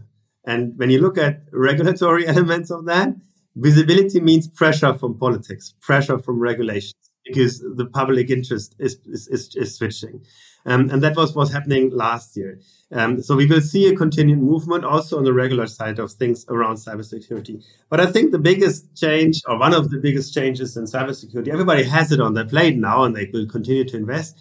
And 0.46 0.78
when 0.78 0.92
you 0.92 1.02
look 1.02 1.18
at 1.18 1.42
regulatory 1.52 2.28
elements 2.34 2.70
of 2.70 2.86
that, 2.86 3.10
visibility 3.56 4.20
means 4.22 4.48
pressure 4.48 4.94
from 4.94 5.18
politics, 5.18 5.74
pressure 5.82 6.20
from 6.20 6.40
regulations, 6.40 6.94
because 7.26 7.60
the 7.60 7.86
public 7.86 8.30
interest 8.30 8.76
is, 8.80 8.98
is, 9.06 9.28
is, 9.28 9.56
is 9.56 9.76
switching. 9.76 10.22
Um, 10.66 10.90
and 10.90 11.02
that 11.04 11.18
was 11.18 11.36
what's 11.36 11.52
happening 11.52 11.90
last 11.92 12.38
year. 12.38 12.60
Um, 12.92 13.22
so 13.22 13.36
we 13.36 13.48
will 13.48 13.62
see 13.62 13.88
a 13.88 13.96
continued 13.96 14.40
movement 14.40 14.86
also 14.86 15.18
on 15.18 15.26
the 15.26 15.34
regular 15.34 15.68
side 15.68 16.00
of 16.00 16.12
things 16.14 16.46
around 16.48 16.76
cybersecurity. 16.76 17.66
But 17.90 18.00
I 18.00 18.06
think 18.06 18.32
the 18.32 18.40
biggest 18.40 18.96
change, 18.96 19.42
or 19.48 19.60
one 19.60 19.74
of 19.74 19.90
the 19.90 19.98
biggest 19.98 20.34
changes 20.34 20.78
in 20.78 20.86
cybersecurity, 20.86 21.50
everybody 21.50 21.84
has 21.84 22.12
it 22.12 22.22
on 22.22 22.34
their 22.34 22.46
plate 22.46 22.78
now, 22.78 23.04
and 23.04 23.16
they 23.16 23.30
will 23.34 23.48
continue 23.48 23.84
to 23.86 23.98
invest, 23.98 24.40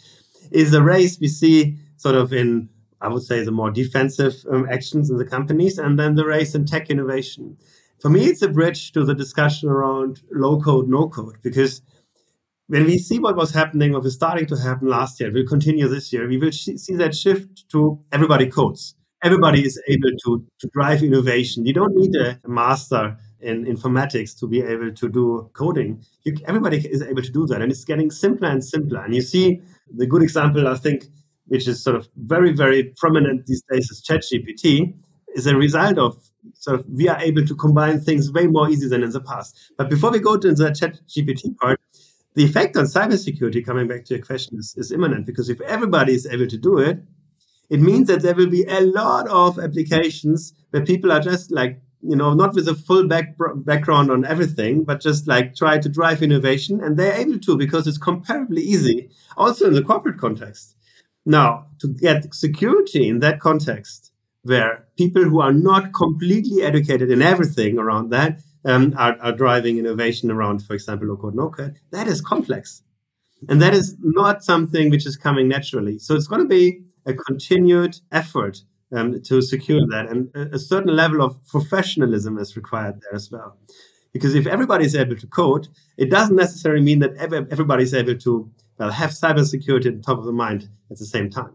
is 0.52 0.70
the 0.70 0.82
race 0.82 1.18
we 1.18 1.28
see 1.28 1.76
sort 1.96 2.14
of 2.14 2.32
in, 2.32 2.68
I 3.00 3.08
would 3.08 3.22
say, 3.22 3.42
the 3.42 3.50
more 3.50 3.70
defensive 3.70 4.44
um, 4.50 4.68
actions 4.70 5.10
in 5.10 5.16
the 5.16 5.24
companies, 5.24 5.78
and 5.78 5.98
then 5.98 6.14
the 6.14 6.26
race 6.26 6.54
in 6.54 6.66
tech 6.66 6.88
innovation. 6.88 7.56
For 7.98 8.10
me, 8.10 8.26
it's 8.26 8.42
a 8.42 8.48
bridge 8.48 8.92
to 8.92 9.04
the 9.04 9.14
discussion 9.14 9.68
around 9.68 10.20
low 10.30 10.60
code, 10.60 10.88
no 10.88 11.08
code, 11.08 11.36
because 11.42 11.82
when 12.68 12.84
we 12.84 12.98
see 12.98 13.18
what 13.18 13.36
was 13.36 13.52
happening, 13.52 13.92
what 13.92 14.02
was 14.02 14.14
starting 14.14 14.46
to 14.46 14.56
happen 14.56 14.88
last 14.88 15.20
year, 15.20 15.32
will 15.32 15.46
continue 15.46 15.88
this 15.88 16.12
year, 16.12 16.28
we 16.28 16.38
will 16.38 16.50
sh- 16.50 16.76
see 16.76 16.94
that 16.96 17.14
shift 17.14 17.68
to 17.70 17.98
everybody 18.12 18.46
codes. 18.46 18.94
Everybody 19.22 19.64
is 19.64 19.80
able 19.88 20.10
to, 20.24 20.44
to 20.60 20.68
drive 20.72 21.02
innovation. 21.02 21.64
You 21.64 21.74
don't 21.74 21.94
need 21.94 22.14
a 22.16 22.40
master 22.46 23.16
in 23.40 23.66
informatics 23.66 24.38
to 24.38 24.46
be 24.46 24.62
able 24.62 24.92
to 24.92 25.08
do 25.08 25.50
coding. 25.52 26.02
You, 26.24 26.36
everybody 26.46 26.78
is 26.78 27.02
able 27.02 27.22
to 27.22 27.30
do 27.30 27.46
that. 27.46 27.60
And 27.60 27.70
it's 27.70 27.84
getting 27.84 28.10
simpler 28.10 28.48
and 28.48 28.64
simpler. 28.64 29.04
And 29.04 29.14
you 29.14 29.22
see 29.22 29.60
the 29.94 30.06
good 30.06 30.22
example, 30.22 30.66
I 30.66 30.74
think, 30.74 31.04
which 31.46 31.68
is 31.68 31.82
sort 31.82 31.96
of 31.96 32.08
very, 32.16 32.52
very 32.52 32.94
prominent 32.96 33.46
these 33.46 33.62
days 33.70 33.90
is 33.90 34.02
ChatGPT, 34.02 34.94
is 35.34 35.46
a 35.46 35.56
result 35.56 35.98
of 35.98 36.30
sort 36.54 36.80
of 36.80 36.86
we 36.88 37.08
are 37.08 37.20
able 37.20 37.44
to 37.44 37.54
combine 37.54 38.00
things 38.00 38.32
way 38.32 38.46
more 38.46 38.68
easy 38.70 38.88
than 38.88 39.02
in 39.02 39.10
the 39.10 39.20
past. 39.20 39.56
But 39.76 39.88
before 39.88 40.10
we 40.10 40.18
go 40.18 40.36
to 40.36 40.52
the 40.52 40.70
ChatGPT 40.70 41.56
part, 41.58 41.80
the 42.34 42.44
effect 42.44 42.76
on 42.76 42.84
cybersecurity, 42.84 43.64
coming 43.64 43.86
back 43.86 44.04
to 44.06 44.14
your 44.14 44.24
question, 44.24 44.58
is, 44.58 44.74
is 44.76 44.90
imminent 44.90 45.26
because 45.26 45.48
if 45.48 45.60
everybody 45.62 46.14
is 46.14 46.26
able 46.26 46.46
to 46.46 46.56
do 46.56 46.78
it, 46.78 47.02
it 47.68 47.80
means 47.80 48.08
that 48.08 48.22
there 48.22 48.34
will 48.34 48.50
be 48.50 48.64
a 48.64 48.80
lot 48.80 49.28
of 49.28 49.58
applications 49.58 50.52
where 50.70 50.84
people 50.84 51.12
are 51.12 51.20
just 51.20 51.50
like, 51.50 51.80
you 52.00 52.16
know, 52.16 52.34
not 52.34 52.54
with 52.54 52.68
a 52.68 52.74
full 52.74 53.06
back, 53.06 53.36
background 53.56 54.10
on 54.10 54.24
everything, 54.24 54.84
but 54.84 55.00
just 55.00 55.28
like 55.28 55.54
try 55.54 55.78
to 55.78 55.88
drive 55.88 56.22
innovation. 56.22 56.82
And 56.82 56.96
they're 56.96 57.14
able 57.14 57.38
to 57.40 57.56
because 57.56 57.86
it's 57.86 57.98
comparably 57.98 58.58
easy, 58.58 59.10
also 59.36 59.68
in 59.68 59.74
the 59.74 59.82
corporate 59.82 60.18
context. 60.18 60.74
Now, 61.24 61.66
to 61.80 61.88
get 61.88 62.34
security 62.34 63.08
in 63.08 63.20
that 63.20 63.40
context, 63.40 64.10
where 64.42 64.86
people 64.98 65.22
who 65.22 65.40
are 65.40 65.52
not 65.52 65.94
completely 65.94 66.62
educated 66.62 67.10
in 67.10 67.22
everything 67.22 67.78
around 67.78 68.10
that 68.10 68.40
um, 68.64 68.94
are, 68.96 69.16
are 69.20 69.32
driving 69.32 69.78
innovation 69.78 70.30
around, 70.30 70.64
for 70.64 70.74
example, 70.74 71.08
low 71.08 71.16
code, 71.16 71.34
no 71.34 71.50
code, 71.50 71.78
that 71.90 72.06
is 72.06 72.20
complex. 72.20 72.82
And 73.48 73.60
that 73.60 73.74
is 73.74 73.96
not 74.00 74.44
something 74.44 74.90
which 74.90 75.06
is 75.06 75.16
coming 75.16 75.48
naturally. 75.48 75.98
So 75.98 76.14
it's 76.14 76.28
going 76.28 76.42
to 76.42 76.48
be 76.48 76.82
a 77.06 77.14
continued 77.14 77.98
effort 78.12 78.62
um, 78.92 79.20
to 79.22 79.42
secure 79.42 79.80
that. 79.88 80.08
And 80.08 80.30
a, 80.54 80.58
certain 80.58 80.94
level 80.94 81.22
of 81.22 81.44
professionalism 81.48 82.38
is 82.38 82.56
required 82.56 83.00
there 83.00 83.14
as 83.14 83.30
well. 83.30 83.56
Because 84.12 84.34
if 84.34 84.46
everybody 84.46 84.84
is 84.84 84.94
able 84.94 85.16
to 85.16 85.26
code, 85.26 85.68
it 85.96 86.10
doesn't 86.10 86.36
necessarily 86.36 86.82
mean 86.82 87.00
that 87.00 87.16
everybody 87.16 87.82
is 87.82 87.94
able 87.94 88.16
to 88.18 88.50
well, 88.78 88.90
have 88.90 89.10
cybersecurity 89.10 89.86
at 89.86 89.96
the 89.96 90.02
top 90.02 90.18
of 90.18 90.24
the 90.24 90.32
mind 90.32 90.68
at 90.90 90.98
the 90.98 91.06
same 91.06 91.30
time. 91.30 91.52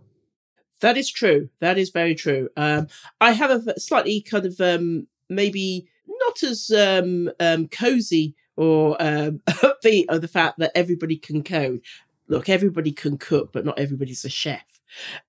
That 0.81 0.97
is 0.97 1.09
true. 1.09 1.49
That 1.59 1.77
is 1.77 1.89
very 1.89 2.15
true. 2.15 2.49
Um, 2.57 2.87
I 3.19 3.31
have 3.31 3.67
a 3.67 3.79
slightly 3.79 4.21
kind 4.21 4.45
of 4.45 4.59
um, 4.59 5.07
maybe 5.29 5.87
not 6.19 6.43
as 6.43 6.71
um, 6.71 7.29
um, 7.39 7.67
cozy 7.67 8.35
or 8.55 8.95
um, 8.99 9.41
upbeat 9.47 10.05
of 10.09 10.21
the 10.21 10.27
fact 10.27 10.59
that 10.59 10.71
everybody 10.75 11.17
can 11.17 11.43
code. 11.43 11.81
Look, 12.27 12.49
everybody 12.49 12.91
can 12.91 13.17
cook, 13.17 13.53
but 13.53 13.65
not 13.65 13.79
everybody's 13.79 14.25
a 14.25 14.29
chef. 14.29 14.81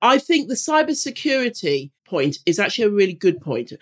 I 0.03 0.19
think 0.19 0.49
the 0.49 0.55
cybersecurity 0.55 1.91
point 2.05 2.39
is 2.47 2.59
actually 2.59 2.85
a 2.85 2.91
really 2.91 3.13
good 3.13 3.41
point. 3.41 3.73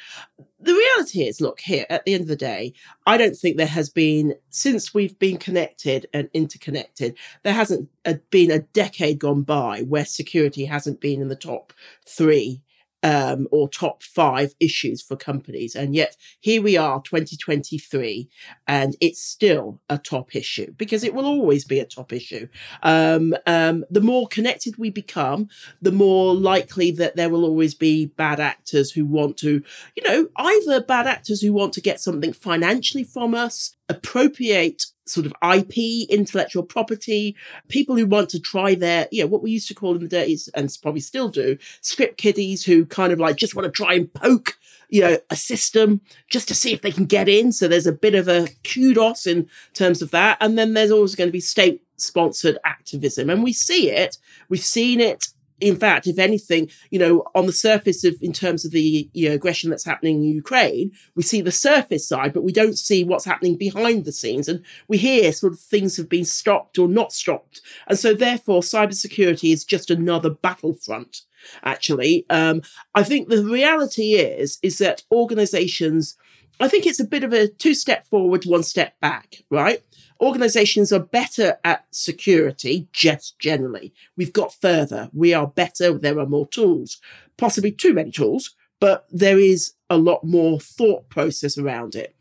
The 0.58 0.72
reality 0.72 1.22
is, 1.22 1.40
look, 1.40 1.60
here 1.60 1.86
at 1.88 2.04
the 2.04 2.14
end 2.14 2.22
of 2.22 2.28
the 2.28 2.36
day, 2.36 2.72
I 3.06 3.16
don't 3.16 3.36
think 3.36 3.56
there 3.56 3.66
has 3.66 3.88
been, 3.88 4.34
since 4.50 4.92
we've 4.92 5.18
been 5.18 5.36
connected 5.36 6.06
and 6.12 6.28
interconnected, 6.34 7.16
there 7.44 7.52
hasn't 7.52 7.88
uh, 8.04 8.14
been 8.30 8.50
a 8.50 8.60
decade 8.60 9.20
gone 9.20 9.42
by 9.42 9.82
where 9.82 10.04
security 10.04 10.64
hasn't 10.64 11.00
been 11.00 11.22
in 11.22 11.28
the 11.28 11.36
top 11.36 11.72
three 12.06 12.62
um, 13.06 13.46
or 13.52 13.68
top 13.68 14.02
five 14.02 14.56
issues 14.58 15.00
for 15.00 15.16
companies. 15.16 15.76
And 15.76 15.94
yet 15.94 16.16
here 16.40 16.60
we 16.60 16.76
are, 16.76 17.00
2023, 17.02 18.28
and 18.66 18.96
it's 19.00 19.22
still 19.22 19.80
a 19.88 19.96
top 19.96 20.34
issue 20.34 20.74
because 20.76 21.04
it 21.04 21.14
will 21.14 21.24
always 21.24 21.64
be 21.64 21.78
a 21.78 21.84
top 21.84 22.12
issue. 22.12 22.48
Um, 22.82 23.32
um, 23.46 23.84
the 23.90 24.00
more 24.00 24.26
connected 24.26 24.76
we 24.76 24.90
become, 24.90 25.48
the 25.80 25.92
more 25.92 26.34
likely 26.34 26.90
that 26.92 27.14
there 27.14 27.30
will 27.30 27.44
always 27.44 27.76
be 27.76 28.06
bad 28.06 28.40
actors 28.40 28.90
who 28.90 29.06
want 29.06 29.36
to, 29.38 29.62
you 29.94 30.02
know, 30.02 30.28
either 30.34 30.82
bad 30.82 31.06
actors 31.06 31.40
who 31.40 31.52
want 31.52 31.74
to 31.74 31.80
get 31.80 32.00
something 32.00 32.32
financially 32.32 33.04
from 33.04 33.36
us, 33.36 33.76
appropriate 33.88 34.84
sort 35.06 35.26
of 35.26 35.32
IP, 35.42 36.08
intellectual 36.10 36.62
property, 36.62 37.36
people 37.68 37.96
who 37.96 38.06
want 38.06 38.28
to 38.30 38.40
try 38.40 38.74
their, 38.74 39.06
you 39.12 39.22
know, 39.22 39.28
what 39.28 39.42
we 39.42 39.52
used 39.52 39.68
to 39.68 39.74
call 39.74 39.94
in 39.94 40.02
the 40.02 40.08
days, 40.08 40.48
and 40.54 40.76
probably 40.82 41.00
still 41.00 41.28
do, 41.28 41.56
script 41.80 42.18
kiddies 42.18 42.64
who 42.64 42.84
kind 42.86 43.12
of 43.12 43.20
like 43.20 43.36
just 43.36 43.54
want 43.54 43.64
to 43.64 43.70
try 43.70 43.94
and 43.94 44.12
poke, 44.12 44.58
you 44.88 45.00
know, 45.00 45.18
a 45.30 45.36
system 45.36 46.00
just 46.28 46.48
to 46.48 46.54
see 46.54 46.72
if 46.72 46.82
they 46.82 46.90
can 46.90 47.06
get 47.06 47.28
in. 47.28 47.52
So 47.52 47.68
there's 47.68 47.86
a 47.86 47.92
bit 47.92 48.14
of 48.14 48.28
a 48.28 48.48
kudos 48.64 49.26
in 49.26 49.48
terms 49.74 50.02
of 50.02 50.10
that. 50.10 50.38
And 50.40 50.58
then 50.58 50.74
there's 50.74 50.90
always 50.90 51.14
going 51.14 51.28
to 51.28 51.32
be 51.32 51.40
state 51.40 51.82
sponsored 51.96 52.58
activism. 52.64 53.30
And 53.30 53.42
we 53.42 53.52
see 53.52 53.90
it, 53.90 54.18
we've 54.48 54.60
seen 54.60 55.00
it 55.00 55.28
in 55.60 55.76
fact, 55.76 56.06
if 56.06 56.18
anything, 56.18 56.70
you 56.90 56.98
know, 56.98 57.24
on 57.34 57.46
the 57.46 57.52
surface 57.52 58.04
of 58.04 58.14
in 58.20 58.32
terms 58.32 58.64
of 58.64 58.72
the 58.72 59.08
you 59.12 59.28
know, 59.28 59.34
aggression 59.34 59.70
that's 59.70 59.84
happening 59.84 60.16
in 60.16 60.34
Ukraine, 60.34 60.92
we 61.14 61.22
see 61.22 61.40
the 61.40 61.52
surface 61.52 62.06
side, 62.06 62.32
but 62.32 62.44
we 62.44 62.52
don't 62.52 62.78
see 62.78 63.04
what's 63.04 63.24
happening 63.24 63.56
behind 63.56 64.04
the 64.04 64.12
scenes. 64.12 64.48
And 64.48 64.64
we 64.88 64.98
hear 64.98 65.32
sort 65.32 65.54
of 65.54 65.60
things 65.60 65.96
have 65.96 66.08
been 66.08 66.24
stopped 66.24 66.78
or 66.78 66.88
not 66.88 67.12
stopped. 67.12 67.62
And 67.86 67.98
so 67.98 68.12
therefore, 68.14 68.60
cybersecurity 68.60 69.52
is 69.52 69.64
just 69.64 69.90
another 69.90 70.30
battlefront. 70.30 71.22
Actually, 71.62 72.26
um, 72.28 72.62
I 72.94 73.02
think 73.02 73.28
the 73.28 73.44
reality 73.44 74.14
is 74.14 74.58
is 74.62 74.78
that 74.78 75.04
organizations 75.12 76.16
I 76.58 76.68
think 76.68 76.86
it's 76.86 77.00
a 77.00 77.04
bit 77.04 77.22
of 77.22 77.32
a 77.32 77.48
two 77.48 77.74
step 77.74 78.06
forward, 78.06 78.44
one 78.44 78.62
step 78.62 78.98
back, 79.00 79.42
right? 79.50 79.82
Organizations 80.20 80.92
are 80.92 81.00
better 81.00 81.58
at 81.62 81.86
security, 81.90 82.88
just 82.92 83.38
generally. 83.38 83.92
We've 84.16 84.32
got 84.32 84.54
further. 84.54 85.10
We 85.12 85.34
are 85.34 85.46
better. 85.46 85.96
There 85.98 86.18
are 86.18 86.26
more 86.26 86.48
tools, 86.48 87.00
possibly 87.36 87.70
too 87.70 87.92
many 87.92 88.10
tools, 88.10 88.54
but 88.80 89.06
there 89.10 89.38
is 89.38 89.74
a 89.90 89.98
lot 89.98 90.24
more 90.24 90.58
thought 90.58 91.08
process 91.10 91.58
around 91.58 91.94
it. 91.94 92.15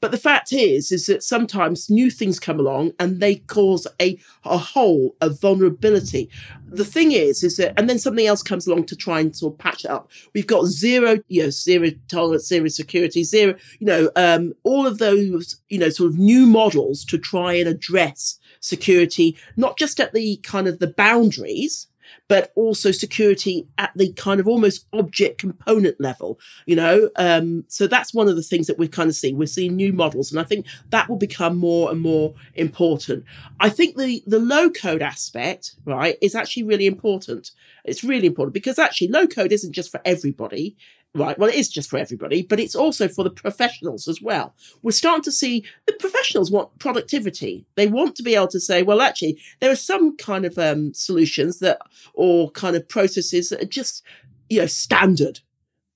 But 0.00 0.10
the 0.10 0.18
fact 0.18 0.52
is, 0.52 0.92
is 0.92 1.06
that 1.06 1.22
sometimes 1.22 1.90
new 1.90 2.10
things 2.10 2.40
come 2.40 2.58
along 2.58 2.92
and 2.98 3.20
they 3.20 3.36
cause 3.36 3.86
a, 4.00 4.18
a 4.44 4.58
hole, 4.58 5.16
a 5.20 5.30
vulnerability. 5.30 6.30
The 6.68 6.84
thing 6.84 7.12
is, 7.12 7.42
is 7.42 7.56
that, 7.56 7.74
and 7.76 7.88
then 7.88 7.98
something 7.98 8.26
else 8.26 8.42
comes 8.42 8.66
along 8.66 8.84
to 8.86 8.96
try 8.96 9.20
and 9.20 9.36
sort 9.36 9.54
of 9.54 9.58
patch 9.58 9.84
it 9.84 9.90
up. 9.90 10.10
We've 10.34 10.46
got 10.46 10.66
zero, 10.66 11.18
you 11.28 11.42
know, 11.42 11.50
zero 11.50 11.90
tolerance, 12.08 12.46
zero 12.46 12.68
security, 12.68 13.24
zero, 13.24 13.54
you 13.78 13.86
know, 13.86 14.10
um, 14.16 14.54
all 14.62 14.86
of 14.86 14.98
those, 14.98 15.60
you 15.68 15.78
know, 15.78 15.90
sort 15.90 16.12
of 16.12 16.18
new 16.18 16.46
models 16.46 17.04
to 17.06 17.18
try 17.18 17.54
and 17.54 17.68
address 17.68 18.38
security, 18.60 19.36
not 19.56 19.78
just 19.78 20.00
at 20.00 20.12
the 20.12 20.36
kind 20.38 20.68
of 20.68 20.78
the 20.78 20.86
boundaries, 20.86 21.88
but 22.28 22.52
also 22.54 22.90
security 22.90 23.66
at 23.78 23.90
the 23.96 24.12
kind 24.12 24.40
of 24.40 24.48
almost 24.48 24.86
object 24.92 25.38
component 25.38 26.00
level, 26.00 26.38
you 26.66 26.76
know? 26.76 27.10
Um, 27.16 27.64
so 27.68 27.86
that's 27.86 28.14
one 28.14 28.28
of 28.28 28.36
the 28.36 28.42
things 28.42 28.66
that 28.66 28.78
we're 28.78 28.88
kind 28.88 29.08
of 29.08 29.16
seeing. 29.16 29.36
We're 29.36 29.46
seeing 29.46 29.76
new 29.76 29.92
models, 29.92 30.30
and 30.30 30.40
I 30.40 30.44
think 30.44 30.66
that 30.90 31.08
will 31.08 31.16
become 31.16 31.56
more 31.56 31.90
and 31.90 32.00
more 32.00 32.34
important. 32.54 33.24
I 33.58 33.68
think 33.68 33.96
the, 33.96 34.22
the 34.26 34.38
low 34.38 34.70
code 34.70 35.02
aspect, 35.02 35.74
right, 35.84 36.16
is 36.20 36.34
actually 36.34 36.64
really 36.64 36.86
important. 36.86 37.50
It's 37.84 38.04
really 38.04 38.26
important 38.26 38.54
because 38.54 38.78
actually 38.78 39.08
low 39.08 39.26
code 39.26 39.52
isn't 39.52 39.72
just 39.72 39.90
for 39.90 40.00
everybody 40.04 40.76
right? 41.14 41.38
Well, 41.38 41.48
it 41.48 41.56
is 41.56 41.68
just 41.68 41.90
for 41.90 41.98
everybody, 41.98 42.42
but 42.42 42.60
it's 42.60 42.74
also 42.74 43.08
for 43.08 43.24
the 43.24 43.30
professionals 43.30 44.06
as 44.06 44.22
well. 44.22 44.54
We're 44.82 44.92
starting 44.92 45.22
to 45.24 45.32
see 45.32 45.64
the 45.86 45.92
professionals 45.94 46.50
want 46.50 46.78
productivity. 46.78 47.66
They 47.74 47.88
want 47.88 48.14
to 48.16 48.22
be 48.22 48.34
able 48.34 48.48
to 48.48 48.60
say, 48.60 48.82
well, 48.82 49.00
actually, 49.00 49.40
there 49.60 49.70
are 49.70 49.76
some 49.76 50.16
kind 50.16 50.44
of 50.44 50.58
um, 50.58 50.94
solutions 50.94 51.58
that, 51.58 51.80
or 52.14 52.50
kind 52.52 52.76
of 52.76 52.88
processes 52.88 53.48
that 53.48 53.62
are 53.62 53.66
just, 53.66 54.04
you 54.48 54.60
know, 54.60 54.66
standard. 54.66 55.40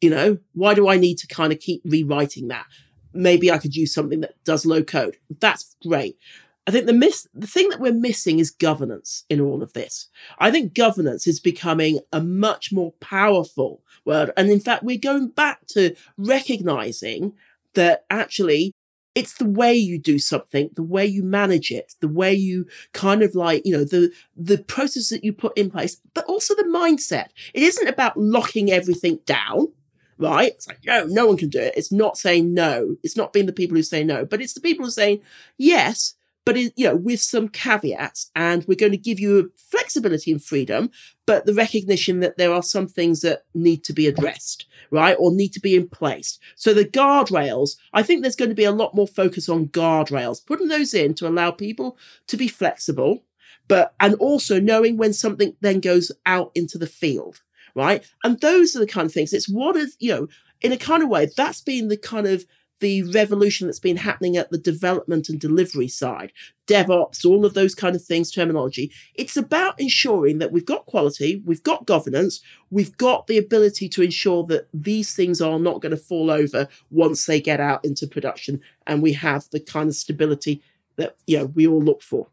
You 0.01 0.11
know, 0.11 0.39
why 0.53 0.75
do 0.75 0.89
I 0.89 0.97
need 0.97 1.19
to 1.19 1.27
kind 1.27 1.53
of 1.53 1.61
keep 1.61 1.81
rewriting 1.85 2.49
that? 2.49 2.67
Maybe 3.13 3.51
I 3.51 3.59
could 3.59 3.77
use 3.77 3.95
something 3.95 4.21
that 4.21 4.35
does 4.45 4.67
low 4.67 4.83
code. 4.83 5.17
That's 5.41 5.77
great. 5.83 6.19
I 6.67 6.71
think 6.71 6.87
the 6.87 6.95
miss 6.95 7.27
the 7.35 7.47
thing 7.47 7.69
that 7.69 7.81
we're 7.81 7.93
missing 7.93 8.39
is 8.39 8.51
governance 8.51 9.25
in 9.29 9.41
all 9.41 9.63
of 9.63 9.75
this. 9.75 10.09
I 10.39 10.51
think 10.51 10.75
governance 10.75 11.27
is 11.27 11.41
becoming 11.41 12.01
a 12.13 12.23
much 12.23 12.73
more 12.73 12.93
powerful 13.01 13.83
word. 14.05 14.31
And 14.37 14.51
in 14.51 14.61
fact, 14.61 14.83
we're 14.83 14.99
going 14.99 15.29
back 15.29 15.67
to 15.69 15.95
recognizing 16.17 17.35
that 17.75 18.05
actually 18.11 18.73
it's 19.15 19.35
the 19.35 19.49
way 19.49 19.75
you 19.75 19.99
do 19.99 20.19
something, 20.19 20.71
the 20.75 20.83
way 20.83 21.07
you 21.07 21.23
manage 21.23 21.71
it, 21.71 21.95
the 22.01 22.09
way 22.09 22.35
you 22.35 22.67
kind 22.93 23.23
of 23.23 23.35
like, 23.35 23.65
you 23.65 23.77
know, 23.77 23.85
the, 23.85 24.13
the 24.37 24.59
process 24.59 25.11
that 25.11 25.23
you 25.23 25.33
put 25.33 25.57
in 25.57 25.71
place, 25.71 26.01
but 26.15 26.25
also 26.25 26.55
the 26.55 26.65
mindset. 26.65 27.29
It 27.53 27.63
isn't 27.63 27.87
about 27.87 28.17
locking 28.17 28.71
everything 28.71 29.21
down 29.25 29.69
right? 30.17 30.53
It's 30.53 30.69
like, 30.69 30.79
no, 30.87 31.07
no 31.07 31.27
one 31.27 31.37
can 31.37 31.49
do 31.49 31.59
it. 31.59 31.75
It's 31.77 31.91
not 31.91 32.17
saying 32.17 32.55
no. 32.55 32.95
It's 33.03 33.17
not 33.17 33.33
being 33.33 33.47
the 33.47 33.53
people 33.53 33.77
who 33.77 33.83
say 33.83 34.05
no, 34.05 34.25
but 34.25 34.41
it's 34.41 34.53
the 34.53 34.61
people 34.61 34.85
who 34.85 34.89
are 34.89 34.93
saying 34.93 35.21
yes, 35.59 36.15
but 36.45 36.57
it, 36.57 36.73
you 36.77 36.87
know, 36.87 36.97
with 36.97 37.21
some 37.21 37.49
caveats. 37.49 38.31
And 38.37 38.65
we're 38.67 38.75
going 38.75 38.93
to 38.93 38.99
give 38.99 39.19
you 39.19 39.53
flexibility 39.57 40.31
and 40.31 40.43
freedom, 40.43 40.91
but 41.27 41.47
the 41.47 41.55
recognition 41.55 42.21
that 42.21 42.37
there 42.37 42.53
are 42.53 42.63
some 42.63 42.87
things 42.87 43.23
that 43.23 43.45
need 43.55 43.85
to 43.85 43.93
be 43.93 44.07
addressed, 44.07 44.67
right? 44.91 45.17
Or 45.19 45.33
need 45.33 45.53
to 45.55 45.61
be 45.61 45.75
in 45.75 45.89
place. 45.89 46.39
So 46.55 46.75
the 46.75 46.85
guardrails, 46.85 47.77
I 47.93 48.03
think 48.03 48.23
there's 48.23 48.37
going 48.37 48.51
to 48.51 48.55
be 48.55 48.65
a 48.65 48.73
lot 48.73 48.95
more 48.95 49.09
focus 49.09 49.49
on 49.49 49.69
guardrails, 49.69 50.45
putting 50.45 50.69
those 50.69 50.93
in 50.95 51.15
to 51.15 51.29
allow 51.29 51.51
people 51.51 51.97
to 52.27 52.37
be 52.37 52.49
flexible, 52.49 53.25
but, 53.67 53.95
and 53.99 54.15
also 54.17 54.61
knowing 54.61 54.99
when 54.99 55.15
something 55.15 55.57
then 55.61 55.81
goes 55.81 56.13
out 56.27 56.53
into 56.55 56.77
the 56.77 56.87
field, 56.87 57.41
right? 57.75 58.05
And 58.23 58.41
those 58.41 58.77
are 58.77 58.81
the 58.81 58.87
kind 58.87 59.07
of 59.07 59.13
things. 59.13 59.33
It's 59.33 59.49
what 59.49 59.77
is, 59.77 59.97
you 59.99 60.13
know, 60.13 60.29
in 60.61 60.73
a 60.73 60.77
kind 60.77 61.03
of 61.03 61.09
way, 61.09 61.29
that's 61.35 61.61
been 61.61 61.89
the 61.89 61.97
kind 61.97 62.27
of 62.27 62.45
the 62.85 63.03
revolution 63.03 63.67
that's 63.67 63.81
been 63.81 63.97
happening 63.97 64.37
at 64.37 64.51
the 64.51 64.59
development 64.59 65.31
and 65.31 65.41
delivery 65.41 65.89
side, 65.89 66.35
DevOps, 66.67 67.25
all 67.25 67.47
of 67.47 67.55
those 67.55 67.75
kind 67.75 67.97
of 67.97 68.05
things, 68.05 68.31
terminology. 68.31 68.93
It's 69.15 69.39
about 69.39 69.81
ensuring 69.81 70.37
that 70.39 70.53
we've 70.53 70.67
got 70.67 70.85
quality, 70.85 71.43
we've 71.47 71.63
got 71.63 71.87
governance, 71.87 72.43
we've 72.69 72.95
got 72.99 73.27
the 73.27 73.39
ability 73.39 73.89
to 73.89 74.03
ensure 74.03 74.45
that 74.49 74.69
these 74.75 75.15
things 75.15 75.41
are 75.41 75.59
not 75.59 75.81
going 75.81 75.93
to 75.93 75.97
fall 75.97 76.31
over 76.31 76.69
once 76.91 77.25
they 77.25 77.41
get 77.41 77.59
out 77.59 77.83
into 77.87 78.07
production, 78.07 78.61
and 78.87 79.01
we 79.01 79.15
have 79.15 79.49
the 79.49 79.61
kind 79.61 79.89
of 79.89 79.95
stability 79.95 80.63
that 80.97 81.17
you 81.27 81.39
know 81.39 81.47
we 81.47 81.67
all 81.67 81.81
look 81.81 82.03
for. 82.03 82.27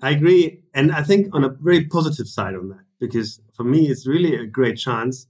I 0.00 0.10
agree, 0.10 0.60
and 0.72 0.92
I 0.92 1.02
think 1.02 1.34
on 1.34 1.42
a 1.42 1.48
very 1.48 1.84
positive 1.84 2.28
side 2.28 2.54
on 2.54 2.68
that, 2.68 2.84
because 3.00 3.40
for 3.52 3.64
me 3.64 3.88
it's 3.88 4.06
really 4.06 4.36
a 4.36 4.46
great 4.46 4.76
chance 4.76 5.26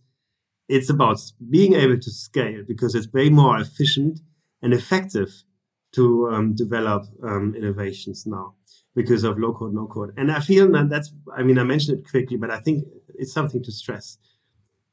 it's 0.68 0.88
about 0.88 1.20
being 1.50 1.74
able 1.74 1.98
to 1.98 2.10
scale 2.10 2.62
because 2.66 2.94
it's 2.94 3.12
way 3.12 3.28
more 3.28 3.58
efficient 3.58 4.20
and 4.64 4.72
effective 4.72 5.44
to 5.92 6.28
um, 6.30 6.54
develop 6.54 7.06
um, 7.22 7.54
innovations 7.54 8.24
now 8.26 8.54
because 8.96 9.22
of 9.22 9.38
low 9.38 9.52
code, 9.52 9.74
no 9.74 9.86
code. 9.86 10.14
And 10.16 10.32
I 10.32 10.40
feel 10.40 10.72
that 10.72 10.88
that's, 10.88 11.12
I 11.36 11.42
mean, 11.42 11.58
I 11.58 11.64
mentioned 11.64 11.98
it 11.98 12.10
quickly, 12.10 12.38
but 12.38 12.50
I 12.50 12.58
think 12.58 12.84
it's 13.14 13.32
something 13.32 13.62
to 13.62 13.70
stress. 13.70 14.16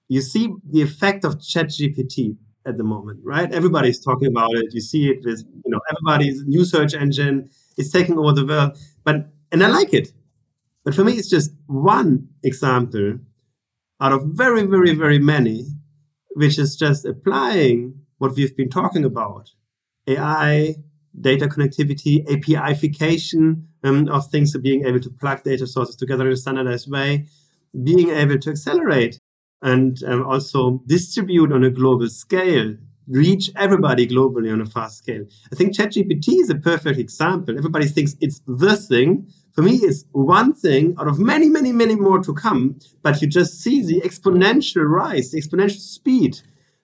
You 0.09 0.21
see 0.21 0.53
the 0.69 0.81
effect 0.81 1.23
of 1.23 1.37
ChatGPT 1.37 2.35
at 2.65 2.77
the 2.77 2.83
moment, 2.83 3.21
right? 3.23 3.51
Everybody's 3.51 3.99
talking 3.99 4.27
about 4.27 4.51
it. 4.53 4.73
You 4.73 4.81
see 4.81 5.09
it 5.09 5.19
with, 5.23 5.39
you 5.39 5.71
know, 5.71 5.79
everybody's 5.89 6.43
new 6.45 6.65
search 6.65 6.93
engine 6.93 7.49
is 7.77 7.91
taking 7.91 8.17
over 8.19 8.33
the 8.33 8.45
world. 8.45 8.77
But, 9.05 9.29
and 9.53 9.63
I 9.63 9.67
like 9.67 9.93
it. 9.93 10.11
But 10.83 10.95
for 10.95 11.05
me, 11.05 11.13
it's 11.13 11.29
just 11.29 11.53
one 11.67 12.27
example 12.43 13.19
out 14.01 14.11
of 14.11 14.25
very, 14.25 14.65
very, 14.65 14.93
very 14.93 15.19
many, 15.19 15.67
which 16.35 16.59
is 16.59 16.75
just 16.75 17.05
applying 17.05 18.01
what 18.17 18.35
we've 18.35 18.55
been 18.55 18.69
talking 18.69 19.05
about 19.05 19.51
AI, 20.07 20.75
data 21.19 21.47
connectivity, 21.47 22.25
APIification 22.27 23.63
um, 23.83 24.07
of 24.09 24.27
things, 24.27 24.53
so 24.53 24.59
being 24.59 24.85
able 24.85 24.99
to 24.99 25.09
plug 25.09 25.43
data 25.43 25.67
sources 25.67 25.95
together 25.95 26.27
in 26.27 26.33
a 26.33 26.37
standardized 26.37 26.89
way, 26.91 27.25
being 27.83 28.09
able 28.09 28.37
to 28.37 28.49
accelerate 28.49 29.19
and 29.61 30.03
um, 30.05 30.25
also 30.25 30.81
distribute 30.87 31.51
on 31.51 31.63
a 31.63 31.69
global 31.69 32.09
scale, 32.09 32.75
reach 33.07 33.51
everybody 33.55 34.07
globally 34.07 34.51
on 34.51 34.61
a 34.61 34.65
fast 34.65 34.97
scale. 34.99 35.25
I 35.51 35.55
think 35.55 35.75
ChatGPT 35.75 36.41
is 36.41 36.49
a 36.49 36.55
perfect 36.55 36.97
example. 36.97 37.57
Everybody 37.57 37.87
thinks 37.87 38.15
it's 38.21 38.41
the 38.47 38.75
thing, 38.75 39.27
for 39.53 39.61
me 39.61 39.75
it's 39.75 40.05
one 40.11 40.53
thing 40.53 40.95
out 40.99 41.07
of 41.07 41.19
many, 41.19 41.49
many, 41.49 41.71
many 41.71 41.95
more 41.95 42.19
to 42.19 42.33
come. 42.33 42.79
But 43.01 43.21
you 43.21 43.27
just 43.27 43.61
see 43.61 43.83
the 43.83 44.01
exponential 44.01 44.87
rise, 44.87 45.31
the 45.31 45.41
exponential 45.41 45.79
speed, 45.79 46.41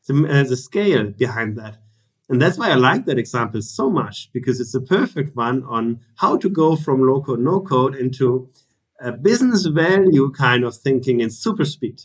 the, 0.08 0.27
uh, 0.27 0.43
the 0.43 0.58
scale 0.58 1.12
behind 1.12 1.58
that. 1.58 1.77
And 2.29 2.41
that's 2.41 2.57
why 2.57 2.71
I 2.71 2.75
like 2.75 3.05
that 3.05 3.17
example 3.17 3.61
so 3.61 3.89
much 3.89 4.29
because 4.33 4.59
it's 4.59 4.75
a 4.75 4.81
perfect 4.81 5.35
one 5.35 5.63
on 5.63 6.01
how 6.17 6.37
to 6.37 6.49
go 6.49 6.75
from 6.75 7.01
low 7.01 7.21
code, 7.21 7.39
no 7.39 7.61
code 7.61 7.95
into 7.95 8.49
a 8.99 9.11
business 9.11 9.65
value 9.65 10.31
kind 10.31 10.63
of 10.63 10.75
thinking 10.75 11.21
in 11.21 11.29
super 11.29 11.63
speed. 11.63 12.01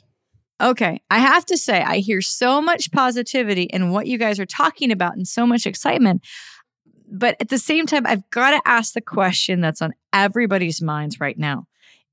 Okay, 0.61 1.03
I 1.11 1.19
have 1.19 1.45
to 1.47 1.59
say, 1.59 1.83
I 1.83 1.99
hear 1.99 2.21
so 2.21 2.63
much 2.63 2.93
positivity 2.93 3.65
in 3.65 3.91
what 3.91 4.07
you 4.07 4.17
guys 4.17 4.39
are 4.39 4.47
talking 4.47 4.93
about 4.93 5.17
and 5.17 5.27
so 5.27 5.45
much 5.45 5.67
excitement. 5.67 6.25
But 7.11 7.37
at 7.41 7.49
the 7.49 7.59
same 7.59 7.85
time, 7.87 8.07
I've 8.07 8.29
got 8.31 8.53
to 8.53 8.63
ask 8.65 8.95
the 8.95 9.01
question 9.01 9.61
that's 9.61 9.83
on 9.83 9.93
everybody's 10.13 10.81
minds 10.81 11.21
right 11.21 11.37
now 11.37 11.67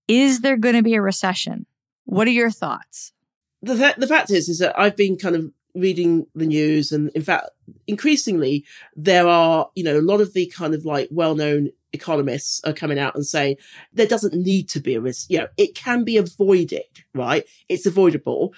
Is 0.08 0.41
there 0.41 0.58
going 0.58 0.76
to 0.76 0.82
be 0.82 0.95
a 0.95 1.02
recession? 1.02 1.67
What 2.06 2.28
are 2.28 2.32
your 2.32 2.50
thoughts? 2.50 3.13
The, 3.62 3.76
th- 3.76 3.95
the 3.98 4.08
fact 4.08 4.32
is, 4.32 4.50
is 4.50 4.60
that 4.60 4.78
I've 4.80 4.95
been 4.95 5.15
kind 5.15 5.36
of 5.36 5.52
reading 5.76 6.26
the 6.36 6.46
news, 6.46 6.92
and 6.92 7.10
in 7.10 7.22
fact, 7.22 7.50
increasingly, 7.88 8.66
there 8.96 9.28
are, 9.28 9.70
you 9.76 9.84
know, 9.84 9.98
a 9.98 10.02
lot 10.02 10.22
of 10.22 10.34
the 10.34 10.48
kind 10.48 10.74
of 10.74 10.86
like 10.86 11.08
well 11.12 11.36
known 11.36 11.70
economists 11.92 12.62
are 12.66 12.74
coming 12.74 13.00
out 13.00 13.16
and 13.16 13.26
saying 13.26 13.56
there 13.92 14.06
doesn't 14.06 14.34
need 14.34 14.70
to 14.70 14.80
be 14.80 14.96
a 14.96 15.02
risk. 15.02 15.30
You 15.30 15.40
know, 15.40 15.48
it 15.58 15.76
can 15.76 16.04
be 16.04 16.18
avoided, 16.18 16.84
right? 17.14 17.46
It's 17.68 17.86
avoidable, 17.86 18.54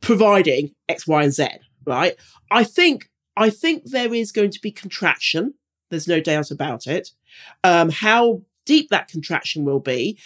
providing 0.00 0.74
X, 0.88 1.06
Y, 1.06 1.22
and 1.22 1.32
Z, 1.32 1.48
right? 1.86 2.14
I 2.50 2.64
think 2.64 3.10
I 3.36 3.50
think 3.50 3.84
there 3.86 4.12
is 4.12 4.32
going 4.32 4.50
to 4.50 4.60
be 4.60 4.70
contraction 4.70 5.54
there's 5.90 6.08
no 6.08 6.20
doubt 6.20 6.50
about 6.50 6.86
it. 6.86 7.10
Um, 7.62 7.90
how 7.90 8.42
deep 8.64 8.88
that 8.90 9.08
contraction 9.08 9.64
will 9.64 9.80
be, 9.80 10.18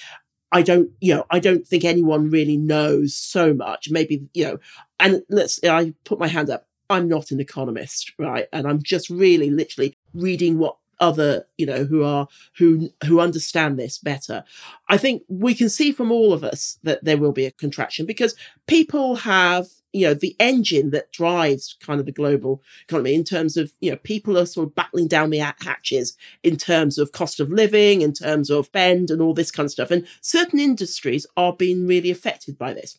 I 0.54 0.62
don't, 0.62 0.88
you 1.00 1.12
know, 1.12 1.26
I 1.30 1.40
don't 1.40 1.66
think 1.66 1.84
anyone 1.84 2.30
really 2.30 2.56
knows 2.56 3.16
so 3.16 3.52
much. 3.52 3.90
Maybe, 3.90 4.28
you 4.32 4.44
know, 4.44 4.58
and 5.00 5.22
let's, 5.28 5.62
I 5.64 5.94
put 6.04 6.20
my 6.20 6.28
hand 6.28 6.48
up. 6.48 6.68
I'm 6.88 7.08
not 7.08 7.32
an 7.32 7.40
economist, 7.40 8.12
right? 8.18 8.46
And 8.52 8.66
I'm 8.68 8.80
just 8.80 9.10
really 9.10 9.50
literally 9.50 9.98
reading 10.14 10.58
what 10.58 10.76
other 11.00 11.44
you 11.58 11.66
know 11.66 11.82
who 11.82 12.04
are 12.04 12.28
who 12.56 12.88
who 13.04 13.18
understand 13.18 13.76
this 13.76 13.98
better 13.98 14.44
i 14.88 14.96
think 14.96 15.24
we 15.28 15.52
can 15.52 15.68
see 15.68 15.90
from 15.90 16.12
all 16.12 16.32
of 16.32 16.44
us 16.44 16.78
that 16.84 17.02
there 17.04 17.18
will 17.18 17.32
be 17.32 17.44
a 17.44 17.50
contraction 17.50 18.06
because 18.06 18.36
people 18.68 19.16
have 19.16 19.66
you 19.94 20.06
know 20.06 20.14
the 20.14 20.36
engine 20.38 20.90
that 20.90 21.12
drives 21.12 21.76
kind 21.80 22.00
of 22.00 22.06
the 22.06 22.12
global 22.12 22.62
economy 22.88 23.14
in 23.14 23.24
terms 23.24 23.56
of 23.56 23.72
you 23.80 23.90
know 23.90 23.96
people 23.96 24.36
are 24.36 24.46
sort 24.46 24.66
of 24.66 24.74
battling 24.74 25.08
down 25.08 25.30
the 25.30 25.38
hatches 25.38 26.16
in 26.42 26.56
terms 26.56 26.98
of 26.98 27.12
cost 27.12 27.40
of 27.40 27.50
living 27.50 28.02
in 28.02 28.12
terms 28.12 28.50
of 28.50 28.70
bend 28.72 29.10
and 29.10 29.22
all 29.22 29.32
this 29.32 29.50
kind 29.50 29.66
of 29.66 29.72
stuff 29.72 29.90
and 29.90 30.06
certain 30.20 30.58
industries 30.58 31.26
are 31.36 31.52
being 31.52 31.86
really 31.86 32.10
affected 32.10 32.58
by 32.58 32.74
this 32.74 32.98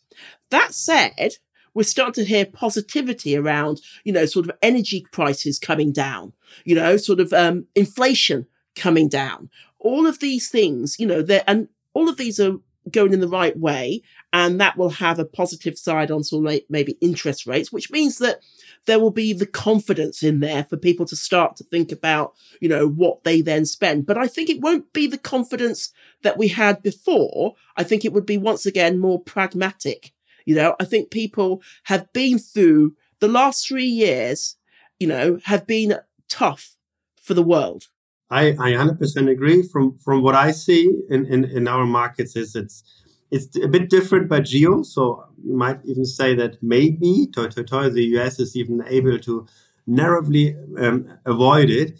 that 0.50 0.74
said 0.74 1.36
we're 1.76 1.82
starting 1.82 2.24
to 2.24 2.30
hear 2.30 2.46
positivity 2.46 3.36
around, 3.36 3.82
you 4.02 4.10
know, 4.10 4.24
sort 4.24 4.48
of 4.48 4.56
energy 4.62 5.04
prices 5.12 5.58
coming 5.58 5.92
down, 5.92 6.32
you 6.64 6.74
know, 6.74 6.96
sort 6.96 7.20
of 7.20 7.34
um, 7.34 7.66
inflation 7.74 8.46
coming 8.74 9.10
down. 9.10 9.50
All 9.78 10.06
of 10.06 10.20
these 10.20 10.48
things, 10.48 10.98
you 10.98 11.06
know, 11.06 11.22
and 11.46 11.68
all 11.92 12.08
of 12.08 12.16
these 12.16 12.40
are 12.40 12.56
going 12.90 13.12
in 13.12 13.20
the 13.20 13.28
right 13.28 13.58
way. 13.58 14.02
And 14.32 14.60
that 14.60 14.76
will 14.76 14.90
have 14.90 15.18
a 15.18 15.24
positive 15.24 15.78
side 15.78 16.10
on 16.10 16.22
sort 16.22 16.46
of 16.46 16.60
maybe 16.68 16.98
interest 17.00 17.46
rates, 17.46 17.72
which 17.72 17.90
means 17.90 18.18
that 18.18 18.40
there 18.86 19.00
will 19.00 19.10
be 19.10 19.32
the 19.32 19.46
confidence 19.46 20.22
in 20.22 20.40
there 20.40 20.64
for 20.64 20.76
people 20.76 21.06
to 21.06 21.16
start 21.16 21.56
to 21.56 21.64
think 21.64 21.90
about, 21.90 22.34
you 22.60 22.68
know, 22.68 22.86
what 22.86 23.24
they 23.24 23.40
then 23.40 23.64
spend. 23.64 24.04
But 24.04 24.18
I 24.18 24.26
think 24.26 24.50
it 24.50 24.60
won't 24.60 24.92
be 24.92 25.06
the 25.06 25.18
confidence 25.18 25.92
that 26.22 26.36
we 26.36 26.48
had 26.48 26.82
before. 26.82 27.54
I 27.76 27.82
think 27.82 28.04
it 28.04 28.12
would 28.12 28.26
be 28.26 28.36
once 28.36 28.66
again 28.66 28.98
more 28.98 29.20
pragmatic. 29.20 30.12
You 30.44 30.54
know, 30.54 30.76
I 30.78 30.84
think 30.84 31.10
people 31.10 31.62
have 31.84 32.12
been 32.12 32.38
through 32.38 32.94
the 33.20 33.28
last 33.28 33.66
three 33.66 33.86
years, 33.86 34.56
you 34.98 35.06
know, 35.06 35.40
have 35.44 35.66
been 35.66 35.98
tough 36.28 36.76
for 37.20 37.34
the 37.34 37.42
world. 37.42 37.88
I, 38.30 38.48
I 38.48 38.72
100% 38.72 39.30
agree. 39.30 39.62
From 39.62 39.96
from 39.98 40.22
what 40.22 40.34
I 40.34 40.50
see 40.50 41.02
in, 41.10 41.26
in, 41.26 41.44
in 41.44 41.68
our 41.68 41.86
markets, 41.86 42.34
is 42.36 42.56
it's 42.56 42.82
it's 43.30 43.56
a 43.56 43.68
bit 43.68 43.90
different 43.90 44.28
by 44.28 44.40
geo. 44.40 44.82
So 44.82 45.24
you 45.42 45.56
might 45.56 45.80
even 45.84 46.04
say 46.04 46.34
that 46.34 46.62
maybe 46.62 47.28
toy, 47.34 47.48
toy, 47.48 47.62
toy, 47.62 47.90
the 47.90 48.04
US 48.16 48.38
is 48.38 48.56
even 48.56 48.82
able 48.86 49.18
to 49.20 49.46
narrowly 49.86 50.54
um, 50.78 51.18
avoid 51.24 51.70
it. 51.70 51.98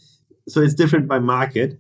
So 0.49 0.61
it's 0.61 0.74
different 0.74 1.09
by 1.09 1.18
market, 1.18 1.79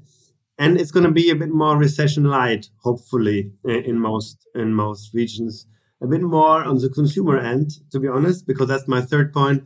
and 0.58 0.80
it's 0.80 0.90
going 0.90 1.06
to 1.06 1.12
be 1.12 1.30
a 1.30 1.36
bit 1.36 1.50
more 1.50 1.76
recession 1.76 2.24
light, 2.24 2.68
hopefully, 2.82 3.52
in 3.64 4.00
most 4.00 4.38
in 4.54 4.74
most 4.74 5.14
regions. 5.14 5.66
A 6.02 6.06
bit 6.06 6.20
more 6.22 6.64
on 6.64 6.78
the 6.78 6.90
consumer 6.90 7.38
end, 7.38 7.78
to 7.90 8.00
be 8.00 8.08
honest, 8.08 8.46
because 8.46 8.68
that's 8.68 8.88
my 8.88 9.00
third 9.00 9.32
point. 9.32 9.64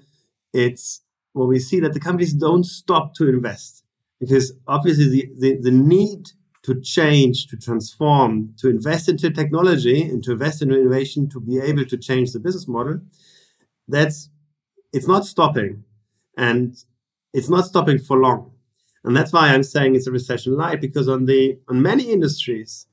It's 0.53 1.01
what 1.33 1.49
we 1.49 1.59
see 1.59 1.81
that 1.81 1.95
the 1.95 2.01
companies 2.01 2.35
don't 2.35 2.65
stop 2.65 3.15
to 3.15 3.29
invest 3.29 3.85
because 4.21 4.53
obviously 4.69 5.09
the, 5.09 5.29
the, 5.39 5.57
the 5.63 5.71
need 5.71 6.31
to 6.63 6.81
change, 6.81 7.47
to 7.49 7.57
transform, 7.57 8.55
to 8.59 8.69
invest 8.69 9.09
into 9.09 9.31
technology 9.31 10.03
and 10.03 10.23
to 10.25 10.33
invest 10.33 10.63
in 10.63 10.71
innovation 10.73 11.29
to 11.31 11.41
be 11.41 11.59
able 11.59 11.85
to 11.87 11.97
change 11.97 12.33
the 12.33 12.39
business 12.39 12.69
model, 12.69 13.01
that's 13.89 14.29
it's 14.93 15.07
not 15.07 15.25
stopping. 15.25 15.85
And 16.37 16.77
it's 17.33 17.49
not 17.49 17.67
stopping 17.67 17.99
for 17.99 18.19
long. 18.19 18.53
And 19.05 19.17
that's 19.17 19.33
why 19.33 19.49
I'm 19.49 19.63
saying 19.63 19.95
it's 19.95 20.07
a 20.07 20.13
recession 20.13 20.57
light, 20.57 20.81
because 20.81 21.09
on 21.09 21.27
the 21.27 21.59
on 21.69 21.81
many 21.81 22.11
industries, 22.13 22.87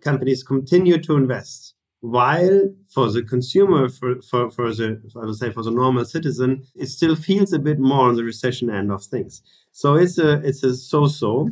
companies 0.00 0.42
continue 0.42 0.98
to 0.98 1.16
invest. 1.16 1.74
While 2.00 2.74
for 2.88 3.12
the 3.12 3.22
consumer, 3.22 3.88
for, 3.88 4.20
for, 4.22 4.50
for 4.50 4.74
the 4.74 5.00
I 5.14 5.24
would 5.24 5.36
say 5.36 5.52
for 5.52 5.62
the 5.62 5.70
normal 5.70 6.04
citizen, 6.04 6.66
it 6.74 6.86
still 6.86 7.14
feels 7.14 7.52
a 7.52 7.60
bit 7.60 7.78
more 7.78 8.08
on 8.08 8.16
the 8.16 8.24
recession 8.24 8.70
end 8.70 8.90
of 8.90 9.04
things. 9.04 9.42
So 9.70 9.94
it's 9.94 10.18
a 10.18 10.40
it's 10.44 10.64
a 10.64 10.74
so-so. 10.74 11.50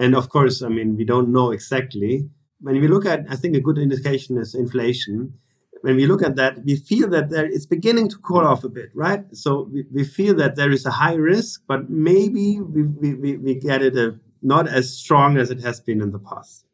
And 0.00 0.16
of 0.16 0.30
course, 0.30 0.62
I 0.62 0.68
mean, 0.68 0.96
we 0.96 1.04
don't 1.04 1.30
know 1.30 1.52
exactly. 1.52 2.26
When 2.60 2.80
we 2.80 2.88
look 2.88 3.04
at, 3.04 3.26
I 3.28 3.36
think 3.36 3.54
a 3.54 3.60
good 3.60 3.76
indication 3.76 4.38
is 4.38 4.54
inflation. 4.54 5.34
When 5.82 5.96
we 5.96 6.06
look 6.06 6.22
at 6.22 6.36
that, 6.36 6.64
we 6.64 6.76
feel 6.76 7.08
that 7.10 7.28
there 7.28 7.44
it's 7.44 7.66
beginning 7.66 8.08
to 8.08 8.16
cool 8.18 8.46
off 8.46 8.64
a 8.64 8.70
bit, 8.70 8.90
right? 8.94 9.24
So 9.36 9.68
we, 9.70 9.84
we 9.92 10.04
feel 10.04 10.34
that 10.36 10.56
there 10.56 10.70
is 10.70 10.86
a 10.86 10.90
high 10.90 11.14
risk, 11.14 11.62
but 11.68 11.90
maybe 11.90 12.60
we, 12.60 13.14
we, 13.14 13.36
we 13.36 13.54
get 13.54 13.82
it 13.82 13.96
a, 13.96 14.18
not 14.42 14.66
as 14.68 14.90
strong 14.90 15.36
as 15.36 15.50
it 15.50 15.60
has 15.60 15.80
been 15.80 16.00
in 16.00 16.12
the 16.12 16.18
past. 16.18 16.64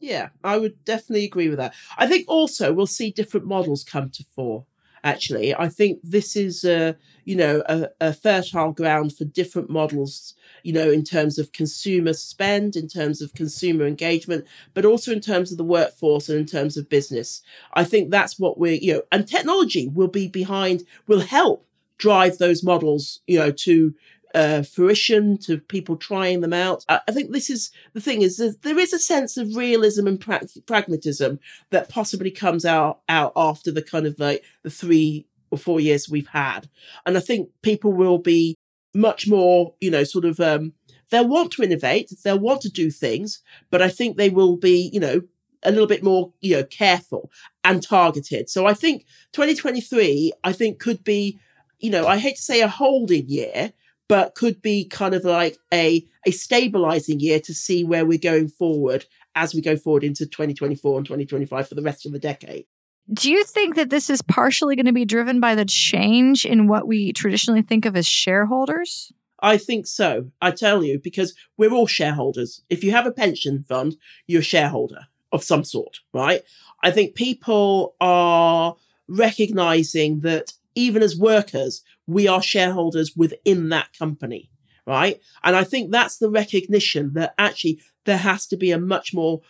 Yeah, 0.00 0.30
I 0.42 0.56
would 0.56 0.82
definitely 0.84 1.26
agree 1.26 1.50
with 1.50 1.58
that. 1.58 1.74
I 1.98 2.06
think 2.06 2.24
also 2.26 2.72
we'll 2.72 2.86
see 2.86 3.10
different 3.10 3.46
models 3.46 3.84
come 3.84 4.08
to 4.10 4.24
fore 4.34 4.64
actually. 5.04 5.54
I 5.54 5.68
think 5.68 6.00
this 6.02 6.36
is, 6.36 6.64
a, 6.64 6.96
you 7.24 7.36
know, 7.36 7.62
a, 7.68 7.88
a, 8.00 8.12
fertile 8.12 8.72
ground 8.72 9.16
for 9.16 9.24
different 9.24 9.70
models, 9.70 10.34
you 10.62 10.72
know, 10.72 10.90
in 10.90 11.04
terms 11.04 11.38
of 11.38 11.52
consumer 11.52 12.12
spend, 12.12 12.76
in 12.76 12.88
terms 12.88 13.20
of 13.20 13.34
consumer 13.34 13.86
engagement, 13.86 14.46
but 14.74 14.84
also 14.84 15.12
in 15.12 15.20
terms 15.20 15.52
of 15.52 15.58
the 15.58 15.64
workforce 15.64 16.28
and 16.28 16.38
in 16.38 16.46
terms 16.46 16.76
of 16.76 16.88
business. 16.88 17.42
I 17.74 17.84
think 17.84 18.10
that's 18.10 18.38
what 18.38 18.58
we're, 18.58 18.74
you 18.74 18.94
know, 18.94 19.02
and 19.10 19.26
technology 19.26 19.88
will 19.88 20.08
be 20.08 20.28
behind, 20.28 20.84
will 21.06 21.20
help 21.20 21.66
drive 21.98 22.38
those 22.38 22.62
models, 22.62 23.20
you 23.26 23.38
know, 23.38 23.50
to 23.50 23.94
uh, 24.34 24.62
fruition 24.62 25.36
to 25.38 25.58
people 25.58 25.96
trying 25.96 26.40
them 26.40 26.52
out. 26.52 26.84
I, 26.88 27.00
I 27.08 27.12
think 27.12 27.32
this 27.32 27.50
is 27.50 27.70
the 27.92 28.00
thing 28.00 28.22
is 28.22 28.38
there 28.62 28.78
is 28.78 28.92
a 28.92 28.98
sense 28.98 29.36
of 29.36 29.56
realism 29.56 30.06
and 30.06 30.20
pra- 30.20 30.46
pragmatism 30.66 31.38
that 31.70 31.88
possibly 31.88 32.30
comes 32.30 32.64
out 32.64 33.00
out 33.08 33.32
after 33.36 33.70
the 33.70 33.82
kind 33.82 34.06
of 34.06 34.18
like 34.18 34.42
the 34.62 34.70
three 34.70 35.26
or 35.50 35.58
four 35.58 35.80
years 35.80 36.08
we've 36.08 36.28
had, 36.28 36.68
and 37.04 37.16
I 37.16 37.20
think 37.20 37.50
people 37.60 37.92
will 37.92 38.18
be 38.18 38.56
much 38.94 39.28
more, 39.28 39.74
you 39.80 39.90
know, 39.90 40.04
sort 40.04 40.24
of. 40.24 40.40
Um, 40.40 40.74
they'll 41.10 41.28
want 41.28 41.52
to 41.52 41.62
innovate, 41.62 42.10
they'll 42.24 42.38
want 42.38 42.62
to 42.62 42.70
do 42.70 42.90
things, 42.90 43.40
but 43.70 43.82
I 43.82 43.88
think 43.88 44.16
they 44.16 44.30
will 44.30 44.56
be, 44.56 44.90
you 44.92 44.98
know, 45.00 45.20
a 45.62 45.70
little 45.70 45.86
bit 45.86 46.02
more, 46.02 46.32
you 46.40 46.56
know, 46.56 46.64
careful 46.64 47.30
and 47.62 47.82
targeted. 47.82 48.50
So 48.50 48.66
I 48.66 48.74
think 48.74 49.06
2023, 49.32 50.32
I 50.42 50.52
think 50.52 50.80
could 50.80 51.04
be, 51.04 51.38
you 51.78 51.90
know, 51.90 52.06
I 52.06 52.18
hate 52.18 52.36
to 52.36 52.42
say 52.42 52.60
a 52.62 52.68
holding 52.68 53.28
year, 53.28 53.72
but 54.08 54.34
could 54.34 54.60
be 54.60 54.86
kind 54.86 55.14
of 55.14 55.24
like 55.24 55.58
a, 55.72 56.04
a 56.26 56.30
stabilizing 56.30 57.20
year 57.20 57.40
to 57.40 57.54
see 57.54 57.84
where 57.84 58.04
we're 58.04 58.18
going 58.18 58.48
forward 58.48 59.06
as 59.34 59.54
we 59.54 59.60
go 59.60 59.76
forward 59.76 60.04
into 60.04 60.26
2024 60.26 60.98
and 60.98 61.06
2025 61.06 61.68
for 61.68 61.74
the 61.74 61.82
rest 61.82 62.04
of 62.04 62.12
the 62.12 62.18
decade. 62.18 62.66
Do 63.12 63.30
you 63.30 63.44
think 63.44 63.74
that 63.76 63.90
this 63.90 64.10
is 64.10 64.22
partially 64.22 64.76
going 64.76 64.86
to 64.86 64.92
be 64.92 65.04
driven 65.04 65.40
by 65.40 65.54
the 65.54 65.64
change 65.64 66.44
in 66.44 66.68
what 66.68 66.86
we 66.86 67.12
traditionally 67.12 67.62
think 67.62 67.84
of 67.84 67.96
as 67.96 68.06
shareholders? 68.06 69.12
I 69.40 69.56
think 69.56 69.86
so. 69.86 70.30
I 70.40 70.52
tell 70.52 70.84
you, 70.84 71.00
because 71.00 71.34
we're 71.56 71.72
all 71.72 71.88
shareholders. 71.88 72.62
If 72.70 72.84
you 72.84 72.92
have 72.92 73.06
a 73.06 73.12
pension 73.12 73.64
fund, 73.68 73.96
you're 74.26 74.40
a 74.40 74.44
shareholder 74.44 75.08
of 75.32 75.42
some 75.42 75.64
sort, 75.64 75.98
right? 76.14 76.42
I 76.82 76.92
think 76.92 77.14
people 77.16 77.96
are 78.00 78.76
recognizing 79.08 80.20
that 80.20 80.52
even 80.74 81.02
as 81.02 81.16
workers, 81.16 81.82
we 82.06 82.28
are 82.28 82.42
shareholders 82.42 83.16
within 83.16 83.68
that 83.70 83.88
company, 83.98 84.50
right? 84.86 85.20
And 85.42 85.56
I 85.56 85.64
think 85.64 85.90
that's 85.90 86.18
the 86.18 86.30
recognition 86.30 87.12
that 87.14 87.34
actually 87.36 87.80
there 88.04 88.18
has 88.18 88.46
to 88.46 88.56
be 88.56 88.70
a 88.70 88.78
much 88.78 89.12
more 89.12 89.40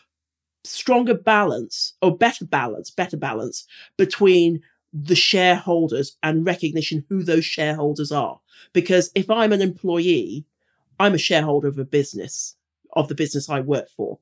stronger 0.65 1.15
balance 1.15 1.95
or 2.01 2.17
better 2.17 2.45
balance, 2.45 2.91
better 2.91 3.17
balance 3.17 3.67
between 3.97 4.63
the 4.93 5.15
shareholders 5.15 6.17
and 6.23 6.47
recognition 6.47 7.05
who 7.09 7.23
those 7.23 7.45
shareholders 7.45 8.13
are. 8.13 8.41
Because 8.73 9.11
if 9.15 9.31
I'm 9.31 9.53
an 9.53 9.63
employee, 9.63 10.45
I'm 11.01 11.15
a 11.15 11.19
shareholder 11.19 11.69
of 11.69 11.79
a 11.79 11.85
business, 11.85 12.57
of 12.93 13.09
the 13.09 13.15
business 13.15 13.49
I 13.49 13.61
work 13.61 13.89
for, 13.97 14.19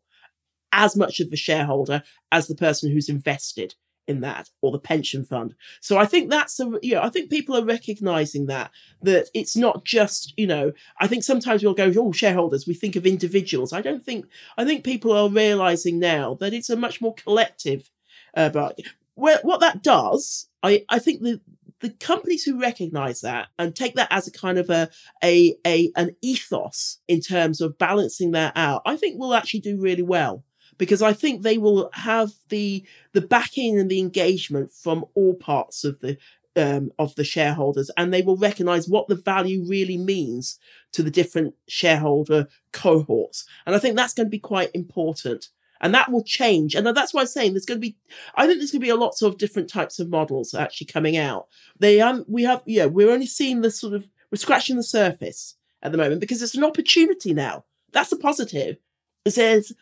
as 0.73 0.97
much 0.97 1.21
of 1.21 1.33
a 1.33 1.37
shareholder 1.37 2.03
as 2.31 2.47
the 2.47 2.55
person 2.55 2.93
who's 2.93 3.09
invested 3.09 3.75
in 4.11 4.21
that 4.21 4.51
or 4.61 4.71
the 4.73 4.79
pension 4.79 5.25
fund. 5.25 5.55
So 5.81 5.97
I 5.97 6.05
think 6.05 6.29
that's 6.29 6.61
a 6.61 6.71
you 6.83 6.95
know 6.95 7.03
I 7.03 7.09
think 7.09 7.31
people 7.31 7.57
are 7.57 7.65
recognizing 7.65 8.47
that 8.47 8.71
that 9.03 9.29
it's 9.33 9.57
not 9.57 9.85
just 9.85 10.35
you 10.37 10.47
know 10.47 10.73
I 11.01 11.07
think 11.07 11.25
sometimes 11.25 11.63
we'll 11.63 11.75
go 11.75 11.93
oh 11.97 12.13
shareholders 12.13 12.67
we 12.67 12.75
think 12.75 12.97
of 12.97 13.07
individuals. 13.07 13.73
I 13.73 13.81
don't 13.81 14.05
think 14.05 14.27
I 14.59 14.65
think 14.65 14.85
people 14.85 15.13
are 15.13 15.31
realizing 15.31 15.99
now 15.99 16.35
that 16.41 16.53
it's 16.53 16.71
a 16.71 16.77
much 16.77 17.01
more 17.01 17.15
collective. 17.15 17.89
Uh, 18.35 18.49
but 18.49 18.79
what 19.15 19.61
that 19.61 19.83
does, 19.83 20.49
I 20.63 20.85
I 20.89 20.99
think 20.99 21.23
the 21.23 21.41
the 21.81 21.91
companies 21.91 22.45
who 22.45 22.61
recognize 22.61 23.23
that 23.23 23.49
and 23.59 23.75
take 23.75 23.95
that 23.95 24.09
as 24.11 24.29
a 24.29 24.31
kind 24.31 24.59
of 24.59 24.69
a, 24.69 24.91
a, 25.25 25.57
a, 25.67 25.91
an 25.97 26.15
ethos 26.21 26.99
in 27.09 27.21
terms 27.21 27.63
of 27.63 27.79
balancing 27.79 28.33
that 28.33 28.53
out, 28.55 28.83
I 28.85 28.97
think 28.97 29.19
will 29.19 29.35
actually 29.35 29.61
do 29.61 29.81
really 29.81 30.03
well 30.03 30.45
because 30.81 31.03
I 31.03 31.13
think 31.13 31.43
they 31.43 31.59
will 31.59 31.91
have 31.93 32.33
the 32.49 32.83
the 33.13 33.21
backing 33.21 33.79
and 33.79 33.91
the 33.91 34.01
engagement 34.01 34.73
from 34.73 35.05
all 35.15 35.35
parts 35.35 35.85
of 35.85 36.01
the 36.01 36.17
um, 36.57 36.91
of 36.99 37.15
the 37.15 37.23
shareholders, 37.23 37.91
and 37.97 38.13
they 38.13 38.23
will 38.23 38.37
recognise 38.37 38.89
what 38.89 39.07
the 39.07 39.15
value 39.15 39.63
really 39.69 39.99
means 39.99 40.59
to 40.93 41.03
the 41.03 41.11
different 41.11 41.55
shareholder 41.69 42.49
cohorts. 42.73 43.45
And 43.67 43.77
I 43.77 43.79
think 43.79 43.95
that's 43.95 44.15
going 44.15 44.27
to 44.27 44.31
be 44.31 44.41
quite 44.41 44.71
important. 44.75 45.51
And 45.83 45.95
that 45.95 46.11
will 46.11 46.25
change. 46.25 46.75
And 46.75 46.87
that's 46.87 47.15
why 47.15 47.23
I'm 47.23 47.27
saying 47.27 47.53
there's 47.53 47.65
going 47.65 47.81
to 47.81 47.87
be, 47.89 47.97
I 48.35 48.47
think 48.47 48.59
there's 48.59 48.71
going 48.71 48.83
to 48.83 48.87
be 48.87 48.91
a 48.91 48.97
lots 48.97 49.23
of 49.23 49.39
different 49.39 49.71
types 49.71 49.99
of 49.99 50.11
models 50.11 50.53
actually 50.53 50.89
coming 50.89 51.17
out. 51.17 51.47
They 51.79 52.03
um, 52.03 52.25
we 52.29 52.43
have, 52.43 52.63
yeah, 52.67 52.87
we're 52.87 53.11
only 53.11 53.27
seeing 53.27 53.63
the 53.63 53.71
sort 53.71 53.95
of, 53.95 54.07
we're 54.31 54.37
scratching 54.37 54.77
the 54.77 54.83
surface 54.83 55.57
at 55.83 55.93
the 55.93 55.99
moment 55.99 56.21
because 56.21 56.43
it's 56.43 56.57
an 56.57 56.65
opportunity 56.65 57.33
now. 57.33 57.65
That's 57.93 58.13
a 58.13 58.19
positive. 58.19 58.77
There's 59.25 59.73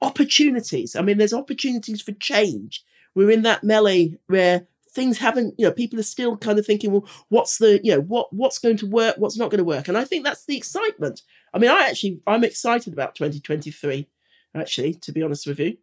opportunities. 0.00 0.96
I 0.96 1.02
mean, 1.02 1.18
there's 1.18 1.32
opportunities 1.32 2.02
for 2.02 2.12
change. 2.12 2.84
We're 3.14 3.30
in 3.30 3.42
that 3.42 3.64
melee 3.64 4.18
where 4.26 4.66
things 4.92 5.18
haven't, 5.18 5.54
you 5.58 5.66
know, 5.66 5.72
people 5.72 5.98
are 5.98 6.04
still 6.04 6.36
kind 6.36 6.58
of 6.58 6.66
thinking, 6.66 6.92
well, 6.92 7.06
what's 7.28 7.58
the, 7.58 7.80
you 7.82 7.92
know, 7.92 8.00
what 8.00 8.32
what's 8.32 8.58
going 8.58 8.76
to 8.78 8.86
work, 8.86 9.16
what's 9.18 9.36
not 9.36 9.50
going 9.50 9.58
to 9.58 9.64
work. 9.64 9.88
And 9.88 9.98
I 9.98 10.04
think 10.04 10.24
that's 10.24 10.44
the 10.44 10.56
excitement. 10.56 11.22
I 11.52 11.58
mean, 11.58 11.70
I 11.70 11.88
actually 11.88 12.22
I'm 12.26 12.44
excited 12.44 12.92
about 12.92 13.14
2023, 13.14 14.08
actually, 14.54 14.94
to 14.94 15.12
be 15.12 15.22
honest 15.22 15.46
with 15.46 15.58
you. 15.58 15.76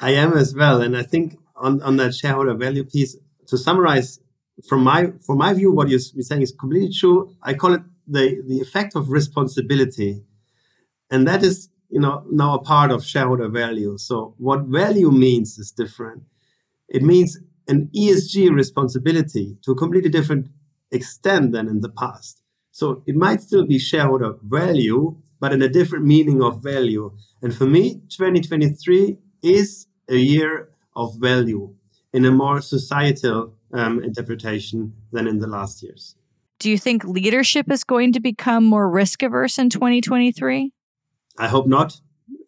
I 0.00 0.10
am 0.12 0.32
as 0.34 0.54
well. 0.54 0.80
And 0.80 0.96
I 0.96 1.02
think 1.02 1.38
on, 1.56 1.82
on 1.82 1.96
that 1.96 2.14
shareholder 2.14 2.54
value 2.54 2.84
piece, 2.84 3.16
to 3.48 3.58
summarize 3.58 4.20
from 4.68 4.82
my 4.82 5.12
from 5.24 5.38
my 5.38 5.52
view, 5.52 5.72
what 5.72 5.88
you're 5.88 5.98
saying 5.98 6.42
is 6.42 6.52
completely 6.52 6.92
true. 6.92 7.34
I 7.42 7.54
call 7.54 7.74
it 7.74 7.82
the 8.06 8.42
the 8.46 8.60
effect 8.60 8.94
of 8.96 9.10
responsibility, 9.10 10.22
and 11.10 11.26
that 11.26 11.42
is 11.42 11.68
you 11.88 12.00
know 12.00 12.24
now 12.30 12.54
a 12.54 12.62
part 12.62 12.90
of 12.90 13.04
shareholder 13.04 13.48
value. 13.48 13.96
So 13.98 14.34
what 14.38 14.64
value 14.64 15.10
means 15.10 15.58
is 15.58 15.72
different. 15.72 16.22
It 16.88 17.02
means 17.02 17.38
an 17.66 17.90
ESG 17.94 18.50
responsibility 18.50 19.58
to 19.62 19.72
a 19.72 19.76
completely 19.76 20.10
different 20.10 20.48
extent 20.90 21.52
than 21.52 21.68
in 21.68 21.80
the 21.80 21.90
past. 21.90 22.40
So 22.72 23.02
it 23.06 23.14
might 23.14 23.40
still 23.42 23.66
be 23.66 23.78
shareholder 23.78 24.36
value, 24.42 25.16
but 25.40 25.52
in 25.52 25.60
a 25.62 25.68
different 25.68 26.04
meaning 26.04 26.42
of 26.42 26.62
value. 26.62 27.12
And 27.42 27.54
for 27.54 27.66
me, 27.66 28.00
2023 28.08 29.18
is 29.42 29.86
a 30.08 30.16
year 30.16 30.70
of 30.96 31.16
value 31.16 31.74
in 32.12 32.24
a 32.24 32.30
more 32.30 32.60
societal 32.60 33.54
um, 33.72 34.02
interpretation 34.02 34.94
than 35.12 35.26
in 35.26 35.38
the 35.38 35.46
last 35.46 35.82
years. 35.82 36.16
Do 36.58 36.70
you 36.70 36.78
think 36.78 37.04
leadership 37.04 37.70
is 37.70 37.84
going 37.84 38.12
to 38.14 38.20
become 38.20 38.64
more 38.64 38.90
risk 38.90 39.22
averse 39.22 39.58
in 39.58 39.70
2023? 39.70 40.72
I 41.38 41.48
hope 41.48 41.66
not. 41.66 42.00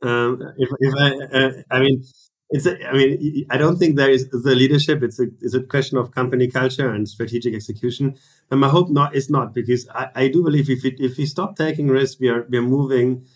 Um, 0.02 0.40
if, 0.58 0.68
if 0.80 0.94
I, 0.98 1.36
uh, 1.38 1.52
I 1.70 1.80
mean, 1.80 2.04
it's. 2.50 2.66
A, 2.66 2.88
I 2.88 2.92
mean, 2.92 3.46
I 3.50 3.56
don't 3.56 3.76
think 3.76 3.96
there 3.96 4.10
is 4.10 4.28
the 4.30 4.54
leadership. 4.54 5.02
It's 5.02 5.20
a, 5.20 5.26
it's 5.40 5.54
a 5.54 5.62
question 5.62 5.98
of 5.98 6.12
company 6.12 6.48
culture 6.48 6.90
and 6.90 7.08
strategic 7.08 7.54
execution. 7.54 8.16
And 8.50 8.60
my 8.60 8.68
hope 8.68 8.90
not 8.90 9.14
is 9.14 9.30
not 9.30 9.54
because 9.54 9.88
I, 9.90 10.08
I 10.14 10.28
do 10.28 10.42
believe 10.42 10.68
if 10.70 10.82
we, 10.82 10.96
if 10.98 11.16
we 11.18 11.26
stop 11.26 11.56
taking 11.56 11.88
risks, 11.88 12.18
we 12.20 12.28
are 12.28 12.46
we 12.48 12.58
are 12.58 12.62
moving 12.62 13.26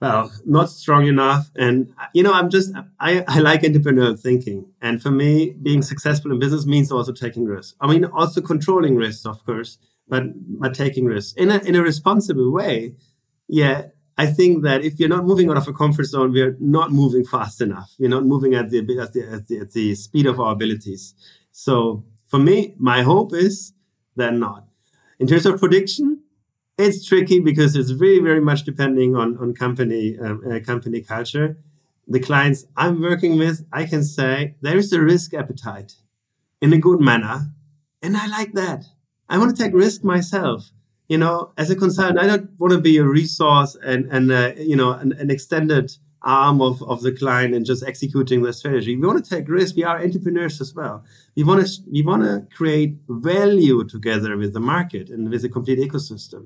well, 0.00 0.32
not 0.44 0.68
strong 0.68 1.06
enough. 1.06 1.50
And 1.54 1.92
you 2.12 2.22
know, 2.22 2.32
I'm 2.32 2.50
just 2.50 2.72
I, 2.98 3.24
I 3.28 3.38
like 3.38 3.62
entrepreneurial 3.62 4.18
thinking. 4.18 4.66
And 4.80 5.00
for 5.00 5.10
me, 5.10 5.54
being 5.62 5.82
successful 5.82 6.32
in 6.32 6.38
business 6.38 6.66
means 6.66 6.90
also 6.90 7.12
taking 7.12 7.44
risks. 7.44 7.74
I 7.80 7.86
mean, 7.86 8.04
also 8.04 8.40
controlling 8.40 8.96
risks, 8.96 9.24
of 9.26 9.44
course, 9.44 9.78
but 10.08 10.24
but 10.58 10.74
taking 10.74 11.04
risks 11.04 11.32
in 11.34 11.50
a 11.50 11.58
in 11.58 11.74
a 11.76 11.82
responsible 11.82 12.50
way. 12.52 12.94
Yeah, 13.48 13.86
I 14.18 14.26
think 14.26 14.62
that 14.62 14.82
if 14.82 15.00
you're 15.00 15.08
not 15.08 15.24
moving 15.24 15.48
out 15.50 15.56
of 15.56 15.66
a 15.66 15.72
comfort 15.72 16.04
zone, 16.04 16.32
we're 16.32 16.56
not 16.60 16.92
moving 16.92 17.24
fast 17.24 17.60
enough. 17.60 17.94
We're 17.98 18.10
not 18.10 18.24
moving 18.24 18.54
at 18.54 18.70
the 18.70 18.78
at 18.78 19.12
the, 19.12 19.22
at 19.26 19.48
the, 19.48 19.58
at 19.58 19.72
the 19.72 19.94
speed 19.94 20.26
of 20.26 20.38
our 20.38 20.52
abilities. 20.52 21.14
So 21.50 22.04
for 22.26 22.38
me, 22.38 22.74
my 22.78 23.02
hope 23.02 23.34
is 23.34 23.72
that 24.16 24.34
not. 24.34 24.66
In 25.18 25.26
terms 25.26 25.46
of 25.46 25.58
prediction, 25.58 26.22
it's 26.78 27.06
tricky 27.06 27.40
because 27.40 27.76
it's 27.76 27.90
very 27.90 28.18
very 28.18 28.40
much 28.40 28.64
depending 28.64 29.14
on 29.14 29.36
on 29.38 29.54
company 29.54 30.18
um, 30.18 30.42
uh, 30.50 30.60
company 30.60 31.00
culture 31.00 31.58
the 32.08 32.20
clients 32.20 32.64
i'm 32.76 33.00
working 33.00 33.38
with 33.38 33.64
i 33.72 33.84
can 33.84 34.02
say 34.02 34.54
there 34.60 34.78
is 34.78 34.92
a 34.92 35.00
risk 35.00 35.34
appetite 35.34 35.94
in 36.60 36.72
a 36.72 36.78
good 36.78 37.00
manner 37.00 37.50
and 38.00 38.16
i 38.16 38.26
like 38.26 38.52
that 38.52 38.84
i 39.28 39.38
want 39.38 39.54
to 39.54 39.62
take 39.62 39.74
risk 39.74 40.02
myself 40.02 40.70
you 41.12 41.18
know 41.18 41.36
as 41.62 41.68
a 41.70 41.76
consultant 41.76 42.18
i 42.18 42.26
don't 42.26 42.48
want 42.60 42.72
to 42.72 42.80
be 42.80 42.96
a 42.96 43.04
resource 43.04 43.76
and 43.90 44.02
and 44.14 44.32
uh, 44.32 44.52
you 44.72 44.76
know 44.80 44.92
an, 44.92 45.12
an, 45.22 45.30
extended 45.30 45.86
arm 46.22 46.62
of, 46.68 46.82
of 46.92 47.02
the 47.02 47.12
client 47.12 47.52
and 47.54 47.66
just 47.66 47.82
executing 47.92 48.42
the 48.42 48.52
strategy 48.52 48.96
we 48.96 49.06
want 49.06 49.22
to 49.22 49.28
take 49.34 49.48
risks 49.48 49.76
we 49.76 49.84
are 49.84 50.02
entrepreneurs 50.06 50.60
as 50.64 50.72
well 50.74 50.96
we 51.36 51.42
want 51.48 51.66
to 51.66 51.82
we 51.90 52.02
want 52.10 52.22
to 52.22 52.34
create 52.56 52.92
value 53.08 53.78
together 53.94 54.36
with 54.42 54.52
the 54.52 54.64
market 54.74 55.10
and 55.10 55.30
with 55.30 55.42
the 55.42 55.48
complete 55.56 55.80
ecosystem 55.86 56.42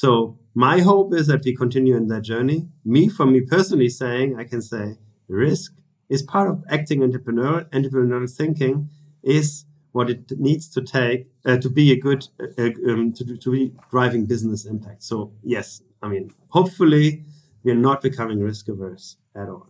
so 0.00 0.38
my 0.54 0.80
hope 0.80 1.12
is 1.12 1.26
that 1.26 1.44
we 1.44 1.54
continue 1.54 1.94
in 1.98 2.06
that 2.06 2.22
journey. 2.22 2.66
Me, 2.82 3.10
for 3.10 3.26
me 3.26 3.42
personally, 3.42 3.90
saying 3.90 4.38
I 4.38 4.44
can 4.44 4.62
say 4.62 4.96
risk 5.28 5.74
is 6.08 6.22
part 6.22 6.48
of 6.48 6.64
acting 6.66 7.02
entrepreneur. 7.02 7.64
Entrepreneurial 7.64 8.34
thinking 8.34 8.88
is 9.22 9.66
what 9.92 10.10
it 10.10 10.38
needs 10.38 10.68
to 10.70 10.82
take 10.82 11.30
uh, 11.44 11.58
to 11.58 11.68
be 11.68 11.92
a 11.92 11.96
good 11.96 12.28
uh, 12.40 12.70
um, 12.88 13.12
to, 13.12 13.36
to 13.36 13.50
be 13.50 13.72
driving 13.90 14.26
business 14.26 14.64
impact. 14.64 15.04
So 15.04 15.32
yes, 15.42 15.82
I 16.02 16.08
mean 16.08 16.32
hopefully 16.50 17.24
we 17.62 17.72
are 17.72 17.76
not 17.76 18.02
becoming 18.02 18.40
risk 18.40 18.68
averse 18.68 19.16
at 19.34 19.48
all. 19.48 19.68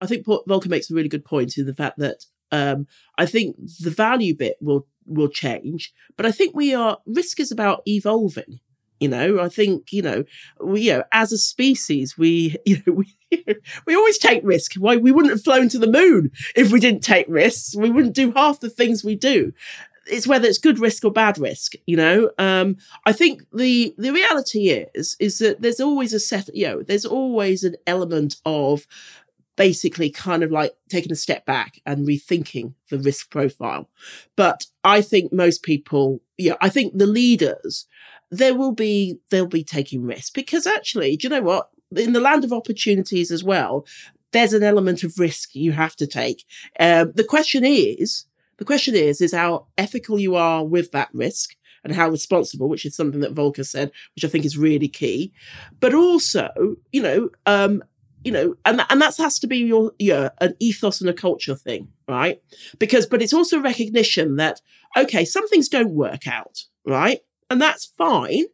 I 0.00 0.06
think 0.06 0.24
Volker 0.24 0.68
makes 0.68 0.90
a 0.90 0.94
really 0.94 1.08
good 1.08 1.24
point 1.24 1.58
in 1.58 1.66
the 1.66 1.74
fact 1.74 1.98
that 1.98 2.24
um, 2.52 2.86
I 3.18 3.26
think 3.26 3.56
the 3.80 3.90
value 3.90 4.34
bit 4.34 4.56
will 4.60 4.86
will 5.06 5.28
change, 5.28 5.92
but 6.16 6.26
I 6.26 6.32
think 6.32 6.54
we 6.54 6.74
are 6.74 6.98
risk 7.06 7.40
is 7.40 7.50
about 7.50 7.82
evolving. 7.86 8.60
You 9.00 9.08
know, 9.08 9.40
I 9.40 9.48
think, 9.48 9.92
you 9.92 10.02
know, 10.02 10.24
we, 10.62 10.82
you 10.82 10.92
know, 10.92 11.04
as 11.10 11.32
a 11.32 11.38
species, 11.38 12.18
we, 12.18 12.56
you 12.66 12.82
know, 12.86 12.92
we, 12.92 13.16
we 13.86 13.94
always 13.94 14.18
take 14.18 14.42
risk. 14.44 14.74
Why 14.74 14.96
we 14.96 15.12
wouldn't 15.12 15.32
have 15.32 15.44
flown 15.44 15.68
to 15.70 15.78
the 15.78 15.90
moon 15.90 16.30
if 16.54 16.72
we 16.72 16.80
didn't 16.80 17.02
take 17.02 17.26
risks. 17.28 17.76
We 17.76 17.90
wouldn't 17.90 18.14
do 18.14 18.32
half 18.32 18.60
the 18.60 18.70
things 18.70 19.04
we 19.04 19.14
do. 19.16 19.52
It's 20.06 20.26
whether 20.26 20.48
it's 20.48 20.58
good 20.58 20.78
risk 20.78 21.04
or 21.04 21.12
bad 21.12 21.38
risk, 21.38 21.74
you 21.86 21.96
know. 21.96 22.30
Um, 22.38 22.76
I 23.06 23.12
think 23.12 23.42
the 23.52 23.94
the 23.98 24.12
reality 24.12 24.68
is 24.68 25.16
is 25.20 25.38
that 25.38 25.62
there's 25.62 25.80
always 25.80 26.12
a 26.12 26.20
set, 26.20 26.54
you 26.54 26.66
know, 26.66 26.82
there's 26.82 27.04
always 27.06 27.62
an 27.64 27.76
element 27.86 28.36
of 28.44 28.86
basically 29.56 30.10
kind 30.10 30.42
of 30.42 30.50
like 30.50 30.74
taking 30.88 31.12
a 31.12 31.16
step 31.16 31.44
back 31.44 31.82
and 31.84 32.08
rethinking 32.08 32.72
the 32.88 32.98
risk 32.98 33.30
profile. 33.30 33.90
But 34.34 34.64
I 34.82 35.02
think 35.02 35.34
most 35.34 35.62
people, 35.62 36.22
yeah, 36.38 36.54
I 36.62 36.70
think 36.70 36.96
the 36.96 37.06
leaders 37.06 37.86
there 38.30 38.54
will 38.54 38.72
be 38.72 39.18
they'll 39.30 39.46
be 39.46 39.64
taking 39.64 40.04
risks 40.04 40.30
because 40.30 40.66
actually, 40.66 41.16
do 41.16 41.26
you 41.26 41.30
know 41.30 41.42
what? 41.42 41.68
In 41.96 42.12
the 42.12 42.20
land 42.20 42.44
of 42.44 42.52
opportunities 42.52 43.30
as 43.30 43.42
well, 43.42 43.86
there's 44.32 44.52
an 44.52 44.62
element 44.62 45.02
of 45.02 45.18
risk 45.18 45.54
you 45.54 45.72
have 45.72 45.96
to 45.96 46.06
take. 46.06 46.44
Um, 46.78 47.12
the 47.14 47.24
question 47.24 47.64
is, 47.64 48.26
the 48.58 48.64
question 48.64 48.94
is, 48.94 49.20
is 49.20 49.34
how 49.34 49.66
ethical 49.76 50.18
you 50.18 50.36
are 50.36 50.64
with 50.64 50.92
that 50.92 51.08
risk 51.12 51.56
and 51.82 51.94
how 51.94 52.08
responsible, 52.08 52.68
which 52.68 52.84
is 52.84 52.94
something 52.94 53.20
that 53.20 53.32
Volker 53.32 53.64
said, 53.64 53.90
which 54.14 54.24
I 54.24 54.28
think 54.28 54.44
is 54.44 54.58
really 54.58 54.88
key. 54.88 55.32
But 55.80 55.94
also, 55.94 56.50
you 56.92 57.02
know, 57.02 57.30
um, 57.46 57.82
you 58.22 58.30
know, 58.30 58.54
and 58.66 58.82
and 58.90 59.00
that 59.00 59.16
has 59.16 59.38
to 59.38 59.46
be 59.46 59.58
your 59.58 59.92
yeah 59.98 60.28
an 60.40 60.54
ethos 60.60 61.00
and 61.00 61.08
a 61.08 61.14
culture 61.14 61.54
thing, 61.54 61.88
right? 62.06 62.40
Because, 62.78 63.06
but 63.06 63.22
it's 63.22 63.32
also 63.32 63.60
recognition 63.60 64.36
that 64.36 64.60
okay, 64.96 65.24
some 65.24 65.48
things 65.48 65.68
don't 65.68 65.94
work 65.94 66.26
out, 66.26 66.64
right? 66.86 67.20
And 67.48 67.60
that's 67.60 67.86
fine 67.86 68.44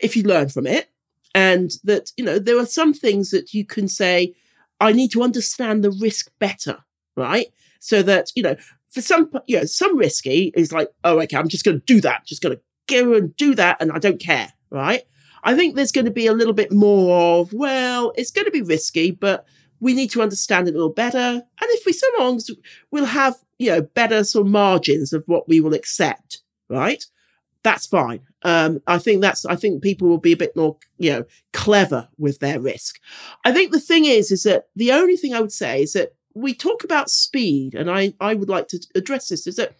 if 0.00 0.16
you 0.16 0.22
learn 0.22 0.48
from 0.48 0.66
it. 0.66 0.88
And 1.34 1.72
that, 1.84 2.12
you 2.16 2.24
know, 2.24 2.38
there 2.38 2.58
are 2.58 2.66
some 2.66 2.92
things 2.92 3.30
that 3.30 3.54
you 3.54 3.64
can 3.64 3.88
say, 3.88 4.34
I 4.80 4.92
need 4.92 5.12
to 5.12 5.22
understand 5.22 5.82
the 5.82 5.90
risk 5.90 6.30
better, 6.38 6.78
right? 7.16 7.46
So 7.80 8.02
that, 8.02 8.32
you 8.34 8.42
know, 8.42 8.56
for 8.90 9.00
some, 9.00 9.30
you 9.46 9.58
know, 9.58 9.64
some 9.64 9.96
risky 9.96 10.52
is 10.54 10.72
like, 10.72 10.88
oh, 11.04 11.20
okay, 11.20 11.36
I'm 11.36 11.48
just 11.48 11.64
going 11.64 11.80
to 11.80 11.86
do 11.86 12.00
that, 12.02 12.26
just 12.26 12.42
going 12.42 12.56
to 12.56 12.62
go 12.88 13.14
and 13.14 13.34
do 13.36 13.54
that, 13.54 13.78
and 13.80 13.90
I 13.92 13.98
don't 13.98 14.20
care, 14.20 14.52
right? 14.70 15.02
I 15.44 15.56
think 15.56 15.74
there's 15.74 15.92
going 15.92 16.04
to 16.04 16.10
be 16.10 16.26
a 16.26 16.32
little 16.32 16.52
bit 16.52 16.72
more 16.72 17.40
of, 17.40 17.52
well, 17.52 18.12
it's 18.16 18.30
going 18.30 18.44
to 18.44 18.50
be 18.50 18.62
risky, 18.62 19.10
but 19.10 19.46
we 19.80 19.94
need 19.94 20.10
to 20.10 20.22
understand 20.22 20.68
it 20.68 20.72
a 20.72 20.74
little 20.74 20.92
better. 20.92 21.18
And 21.18 21.42
if 21.60 21.86
we 21.86 21.92
songs, 21.92 22.50
we'll 22.90 23.06
have, 23.06 23.36
you 23.58 23.70
know, 23.70 23.82
better 23.82 24.22
sort 24.24 24.46
of 24.46 24.52
margins 24.52 25.12
of 25.12 25.24
what 25.26 25.48
we 25.48 25.60
will 25.60 25.74
accept, 25.74 26.42
right? 26.68 27.04
that's 27.62 27.86
fine. 27.86 28.20
Um, 28.44 28.80
I 28.86 28.98
think 28.98 29.20
that's, 29.20 29.44
I 29.46 29.56
think 29.56 29.82
people 29.82 30.08
will 30.08 30.18
be 30.18 30.32
a 30.32 30.36
bit 30.36 30.56
more, 30.56 30.76
you 30.98 31.10
know, 31.10 31.24
clever 31.52 32.08
with 32.18 32.40
their 32.40 32.60
risk. 32.60 32.98
I 33.44 33.52
think 33.52 33.72
the 33.72 33.80
thing 33.80 34.04
is, 34.04 34.30
is 34.30 34.42
that 34.42 34.66
the 34.74 34.92
only 34.92 35.16
thing 35.16 35.34
I 35.34 35.40
would 35.40 35.52
say 35.52 35.82
is 35.82 35.92
that 35.92 36.14
we 36.34 36.54
talk 36.54 36.82
about 36.82 37.10
speed, 37.10 37.74
and 37.74 37.90
I, 37.90 38.14
I 38.20 38.34
would 38.34 38.48
like 38.48 38.68
to 38.68 38.80
address 38.94 39.28
this, 39.28 39.46
is 39.46 39.56
that 39.56 39.76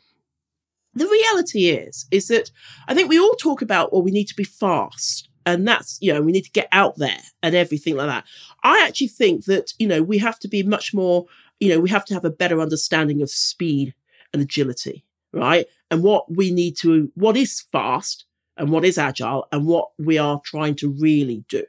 the 0.95 1.07
reality 1.07 1.71
is, 1.71 2.07
is 2.11 2.29
that 2.29 2.51
I 2.87 2.95
think 2.95 3.09
we 3.09 3.19
all 3.19 3.35
talk 3.35 3.63
about, 3.63 3.93
well, 3.93 4.03
we 4.03 4.11
need 4.11 4.29
to 4.29 4.37
be 4.37 4.45
fast. 4.45 5.29
And 5.45 5.67
that's, 5.67 5.99
you 6.01 6.13
know, 6.13 6.23
we 6.23 6.31
need 6.31 6.45
to 6.45 6.51
get 6.53 6.69
out 6.71 6.99
there 6.99 7.19
and 7.43 7.55
everything 7.55 7.97
like 7.97 8.07
that. 8.07 8.25
I 8.63 8.87
actually 8.87 9.09
think 9.09 9.47
that, 9.47 9.73
you 9.77 9.89
know, 9.89 10.01
we 10.01 10.19
have 10.19 10.39
to 10.41 10.49
be 10.49 10.63
much 10.63 10.95
more, 10.95 11.27
you 11.59 11.69
know, 11.69 11.81
we 11.81 11.91
have 11.91 12.05
to 12.05 12.15
have 12.15 12.25
a 12.25 12.31
better 12.31 12.61
understanding 12.61 13.21
of 13.23 13.31
speed 13.31 13.95
and 14.33 14.41
agility 14.41 15.05
right? 15.33 15.67
And 15.91 16.03
what 16.03 16.35
we 16.35 16.51
need 16.51 16.77
to, 16.79 17.11
what 17.15 17.37
is 17.37 17.65
fast 17.73 18.27
and 18.63 18.71
what 18.71 18.85
is 18.85 18.97
agile 18.97 19.49
and 19.51 19.67
what 19.67 19.89
we 19.99 20.17
are 20.19 20.41
trying 20.45 20.77
to 20.77 20.89
really 20.89 21.45
do. 21.49 21.65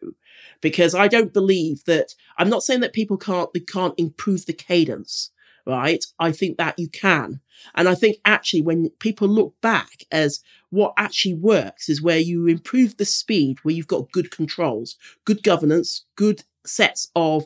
Because 0.62 0.94
I 0.94 1.08
don't 1.08 1.34
believe 1.34 1.84
that, 1.86 2.14
I'm 2.38 2.50
not 2.50 2.62
saying 2.62 2.82
that 2.82 2.94
people 2.94 3.18
can't, 3.18 3.52
they 3.52 3.62
can't 3.62 3.96
improve 3.98 4.46
the 4.46 4.54
cadence, 4.54 5.32
right? 5.66 6.06
I 6.20 6.32
think 6.32 6.58
that 6.58 6.78
you 6.78 6.88
can. 6.88 7.39
And 7.74 7.89
I 7.89 7.96
think 7.96 8.18
actually 8.26 8.62
when 8.62 8.91
people 9.00 9.28
look 9.28 9.56
back 9.60 10.04
as 10.12 10.41
what 10.70 10.94
actually 10.96 11.34
works 11.34 11.89
is 11.89 12.00
where 12.00 12.20
you 12.20 12.46
improve 12.46 12.98
the 12.98 13.06
speed, 13.06 13.58
where 13.64 13.74
you've 13.74 13.88
got 13.88 14.12
good 14.12 14.30
controls, 14.30 14.96
good 15.26 15.41
governance, 15.41 16.06
good 16.16 16.44
sets 16.64 17.10
of 17.16 17.46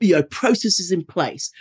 you 0.00 0.14
know 0.14 0.22
processes 0.22 0.90
in 0.90 1.04
place 1.04 1.52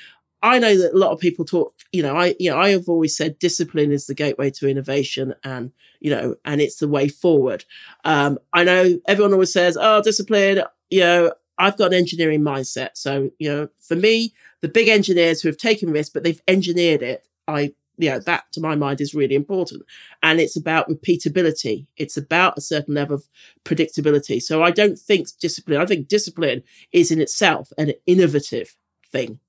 I 0.41 0.59
know 0.59 0.77
that 0.77 0.93
a 0.93 0.97
lot 0.97 1.11
of 1.11 1.19
people 1.19 1.43
talk, 1.43 1.73
you 1.91 2.01
know, 2.01 2.15
I, 2.15 2.35
you 2.39 2.49
know, 2.49 2.57
I 2.57 2.69
have 2.69 2.87
always 2.87 3.15
said 3.15 3.39
discipline 3.39 3.91
is 3.91 4.07
the 4.07 4.13
gateway 4.13 4.49
to 4.51 4.69
innovation 4.69 5.35
and, 5.43 5.71
you 5.99 6.11
know, 6.11 6.35
and 6.45 6.61
it's 6.61 6.77
the 6.77 6.87
way 6.87 7.09
forward. 7.09 7.65
Um, 8.05 8.39
I 8.53 8.63
know 8.63 8.99
everyone 9.07 9.33
always 9.33 9.51
says, 9.51 9.77
oh, 9.79 10.01
discipline, 10.01 10.63
you 10.89 11.01
know, 11.01 11.33
I've 11.57 11.77
got 11.77 11.87
an 11.87 11.97
engineering 11.97 12.41
mindset. 12.41 12.91
So, 12.93 13.31
you 13.37 13.49
know, 13.49 13.67
for 13.79 13.95
me, 13.95 14.33
the 14.61 14.69
big 14.69 14.87
engineers 14.87 15.41
who 15.41 15.49
have 15.49 15.57
taken 15.57 15.91
risks, 15.91 16.13
but 16.13 16.23
they've 16.23 16.41
engineered 16.47 17.01
it, 17.01 17.27
I 17.47 17.73
you 17.99 18.09
know, 18.09 18.19
that 18.19 18.45
to 18.53 18.61
my 18.61 18.75
mind 18.75 19.01
is 19.01 19.13
really 19.13 19.35
important. 19.35 19.83
And 20.23 20.39
it's 20.39 20.55
about 20.55 20.87
repeatability. 20.89 21.85
It's 21.97 22.15
about 22.15 22.57
a 22.57 22.61
certain 22.61 22.93
level 22.93 23.15
of 23.15 23.27
predictability. 23.65 24.41
So 24.41 24.63
I 24.63 24.71
don't 24.71 24.97
think 24.97 25.27
discipline, 25.39 25.81
I 25.81 25.85
think 25.85 26.07
discipline 26.07 26.63
is 26.93 27.11
in 27.11 27.19
itself 27.19 27.73
an 27.77 27.91
innovative 28.07 28.77
thing. 29.11 29.39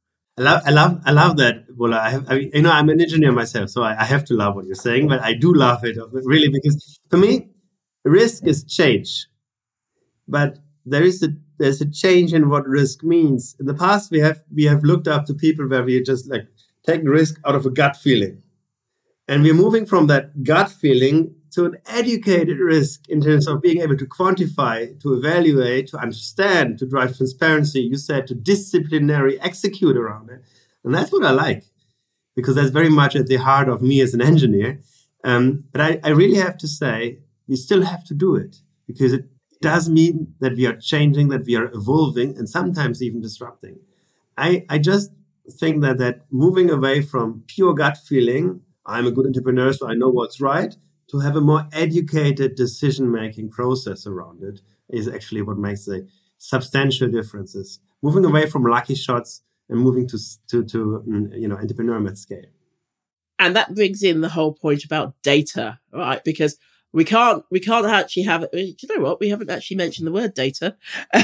I 0.40 0.42
love, 0.42 0.62
I 0.64 0.70
love, 0.70 1.02
I 1.04 1.12
love 1.12 1.36
that. 1.36 1.66
Well, 1.76 1.92
I 1.92 2.10
have, 2.10 2.30
I, 2.30 2.34
you 2.54 2.62
know, 2.62 2.72
I'm 2.72 2.88
an 2.88 3.00
engineer 3.00 3.30
myself, 3.32 3.68
so 3.70 3.82
I, 3.82 4.00
I 4.00 4.04
have 4.04 4.24
to 4.26 4.34
love 4.34 4.54
what 4.54 4.64
you're 4.64 4.74
saying, 4.74 5.06
but 5.08 5.20
I 5.20 5.34
do 5.34 5.52
love 5.52 5.84
it 5.84 5.98
really 6.12 6.48
because 6.48 6.98
for 7.10 7.18
me, 7.18 7.50
risk 8.04 8.46
is 8.46 8.64
change, 8.64 9.26
but 10.28 10.58
there 10.86 11.02
is 11.02 11.22
a 11.22 11.28
there's 11.58 11.82
a 11.82 11.90
change 11.90 12.32
in 12.32 12.48
what 12.48 12.66
risk 12.66 13.04
means. 13.04 13.54
In 13.60 13.66
the 13.66 13.74
past, 13.74 14.10
we 14.10 14.20
have 14.20 14.42
we 14.54 14.64
have 14.64 14.82
looked 14.82 15.08
up 15.08 15.26
to 15.26 15.34
people 15.34 15.68
where 15.68 15.84
we 15.84 16.02
just 16.02 16.28
like 16.30 16.46
take 16.86 17.02
risk 17.04 17.38
out 17.44 17.54
of 17.54 17.66
a 17.66 17.70
gut 17.70 17.96
feeling, 17.96 18.42
and 19.28 19.42
we're 19.42 19.54
moving 19.54 19.86
from 19.86 20.08
that 20.08 20.44
gut 20.44 20.70
feeling 20.70 21.34
to 21.52 21.64
an 21.64 21.76
educated 21.86 22.58
risk 22.58 23.08
in 23.08 23.20
terms 23.20 23.46
of 23.46 23.62
being 23.62 23.80
able 23.80 23.96
to 23.96 24.06
quantify, 24.06 25.00
to 25.02 25.14
evaluate, 25.14 25.88
to 25.88 25.98
understand, 25.98 26.78
to 26.78 26.86
drive 26.86 27.16
transparency. 27.16 27.80
You 27.80 27.96
said 27.96 28.26
to 28.28 28.34
disciplinary 28.34 29.40
execute 29.40 29.96
around 29.96 30.30
it, 30.30 30.42
and 30.84 30.94
that's 30.94 31.12
what 31.12 31.24
I 31.24 31.30
like 31.30 31.64
because 32.36 32.54
that's 32.54 32.70
very 32.70 32.88
much 32.88 33.16
at 33.16 33.26
the 33.26 33.36
heart 33.36 33.68
of 33.68 33.82
me 33.82 34.00
as 34.00 34.14
an 34.14 34.22
engineer. 34.22 34.80
Um, 35.24 35.64
but 35.72 35.80
I, 35.80 36.00
I 36.02 36.10
really 36.10 36.38
have 36.38 36.56
to 36.58 36.68
say 36.68 37.18
we 37.48 37.56
still 37.56 37.82
have 37.82 38.04
to 38.04 38.14
do 38.14 38.36
it 38.36 38.58
because 38.86 39.12
it 39.12 39.26
does 39.60 39.88
mean 39.88 40.34
that 40.40 40.56
we 40.56 40.66
are 40.66 40.76
changing, 40.76 41.28
that 41.28 41.44
we 41.44 41.56
are 41.56 41.70
evolving, 41.74 42.36
and 42.38 42.48
sometimes 42.48 43.02
even 43.02 43.20
disrupting. 43.20 43.80
I, 44.36 44.64
I 44.70 44.78
just 44.78 45.10
think 45.50 45.82
that 45.82 45.98
that 45.98 46.22
moving 46.30 46.70
away 46.70 47.02
from 47.02 47.44
pure 47.46 47.74
gut 47.74 47.98
feeling, 47.98 48.62
I'm 48.86 49.06
a 49.06 49.10
good 49.10 49.26
entrepreneur, 49.26 49.72
so 49.72 49.88
I 49.88 49.94
know 49.94 50.08
what's 50.08 50.40
right, 50.40 50.74
to 51.10 51.18
have 51.20 51.36
a 51.36 51.40
more 51.40 51.66
educated 51.72 52.54
decision 52.54 53.10
making 53.10 53.50
process 53.50 54.06
around 54.06 54.42
it 54.42 54.60
is 54.88 55.08
actually 55.08 55.42
what 55.42 55.58
makes 55.58 55.84
the 55.84 56.06
substantial 56.38 57.08
differences. 57.08 57.80
Moving 58.02 58.24
away 58.24 58.46
from 58.46 58.64
lucky 58.64 58.94
shots 58.94 59.42
and 59.68 59.80
moving 59.80 60.06
to 60.08 60.18
to, 60.48 60.64
to 60.64 61.04
mm, 61.06 61.40
you 61.40 61.48
know 61.48 61.56
entrepreneur 61.56 62.06
at 62.06 62.18
scale. 62.18 62.44
And 63.38 63.56
that 63.56 63.74
brings 63.74 64.02
in 64.02 64.20
the 64.20 64.28
whole 64.28 64.52
point 64.52 64.84
about 64.84 65.14
data, 65.22 65.80
right? 65.92 66.22
Because 66.22 66.58
we 66.92 67.04
can't 67.04 67.44
we 67.50 67.60
can't 67.60 67.86
actually 67.86 68.24
have. 68.24 68.50
Do 68.50 68.58
you 68.58 68.96
know 68.96 69.02
what? 69.02 69.20
We 69.20 69.28
haven't 69.28 69.50
actually 69.50 69.78
mentioned 69.78 70.06
the 70.06 70.12
word 70.12 70.34
data. 70.34 70.76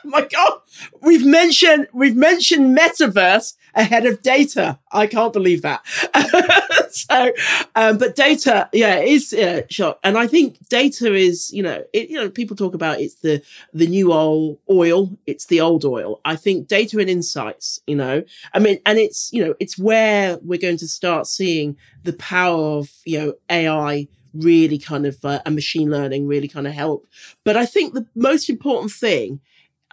my 0.04 0.24
god, 0.24 0.60
we've 1.02 1.24
mentioned 1.24 1.88
we've 1.92 2.16
mentioned 2.16 2.76
metaverse 2.76 3.54
ahead 3.74 4.06
of 4.06 4.22
data. 4.22 4.78
I 4.90 5.06
can't 5.06 5.32
believe 5.32 5.62
that. 5.62 5.86
so, 6.90 7.32
um, 7.74 7.98
but 7.98 8.16
data, 8.16 8.68
yeah, 8.72 8.98
is 8.98 9.32
uh, 9.32 9.62
shock, 9.70 9.98
and 10.02 10.18
I 10.18 10.26
think 10.26 10.68
data 10.68 11.14
is, 11.14 11.52
you 11.52 11.62
know, 11.62 11.84
it, 11.92 12.10
you 12.10 12.16
know, 12.16 12.30
people 12.30 12.56
talk 12.56 12.74
about 12.74 13.00
it's 13.00 13.16
the 13.16 13.42
the 13.72 13.86
new 13.86 14.12
old 14.12 14.58
oil, 14.70 15.16
it's 15.26 15.46
the 15.46 15.60
old 15.60 15.84
oil. 15.84 16.20
I 16.24 16.36
think 16.36 16.68
data 16.68 16.98
and 16.98 17.10
insights, 17.10 17.80
you 17.86 17.96
know, 17.96 18.22
I 18.52 18.58
mean, 18.58 18.80
and 18.86 18.98
it's 18.98 19.32
you 19.32 19.44
know, 19.44 19.54
it's 19.60 19.78
where 19.78 20.38
we're 20.42 20.58
going 20.58 20.78
to 20.78 20.88
start 20.88 21.26
seeing 21.26 21.76
the 22.04 22.12
power 22.14 22.78
of 22.78 22.90
you 23.04 23.18
know 23.18 23.32
AI 23.50 24.08
really 24.34 24.78
kind 24.78 25.06
of 25.06 25.24
uh, 25.24 25.40
and 25.44 25.54
machine 25.54 25.90
learning 25.90 26.26
really 26.26 26.48
kind 26.48 26.66
of 26.66 26.72
help. 26.72 27.06
But 27.44 27.56
I 27.56 27.66
think 27.66 27.94
the 27.94 28.06
most 28.14 28.48
important 28.48 28.92
thing 28.92 29.40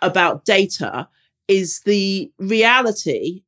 about 0.05 0.45
data 0.45 1.07
is 1.47 1.81
the 1.85 2.31
reality 2.39 3.43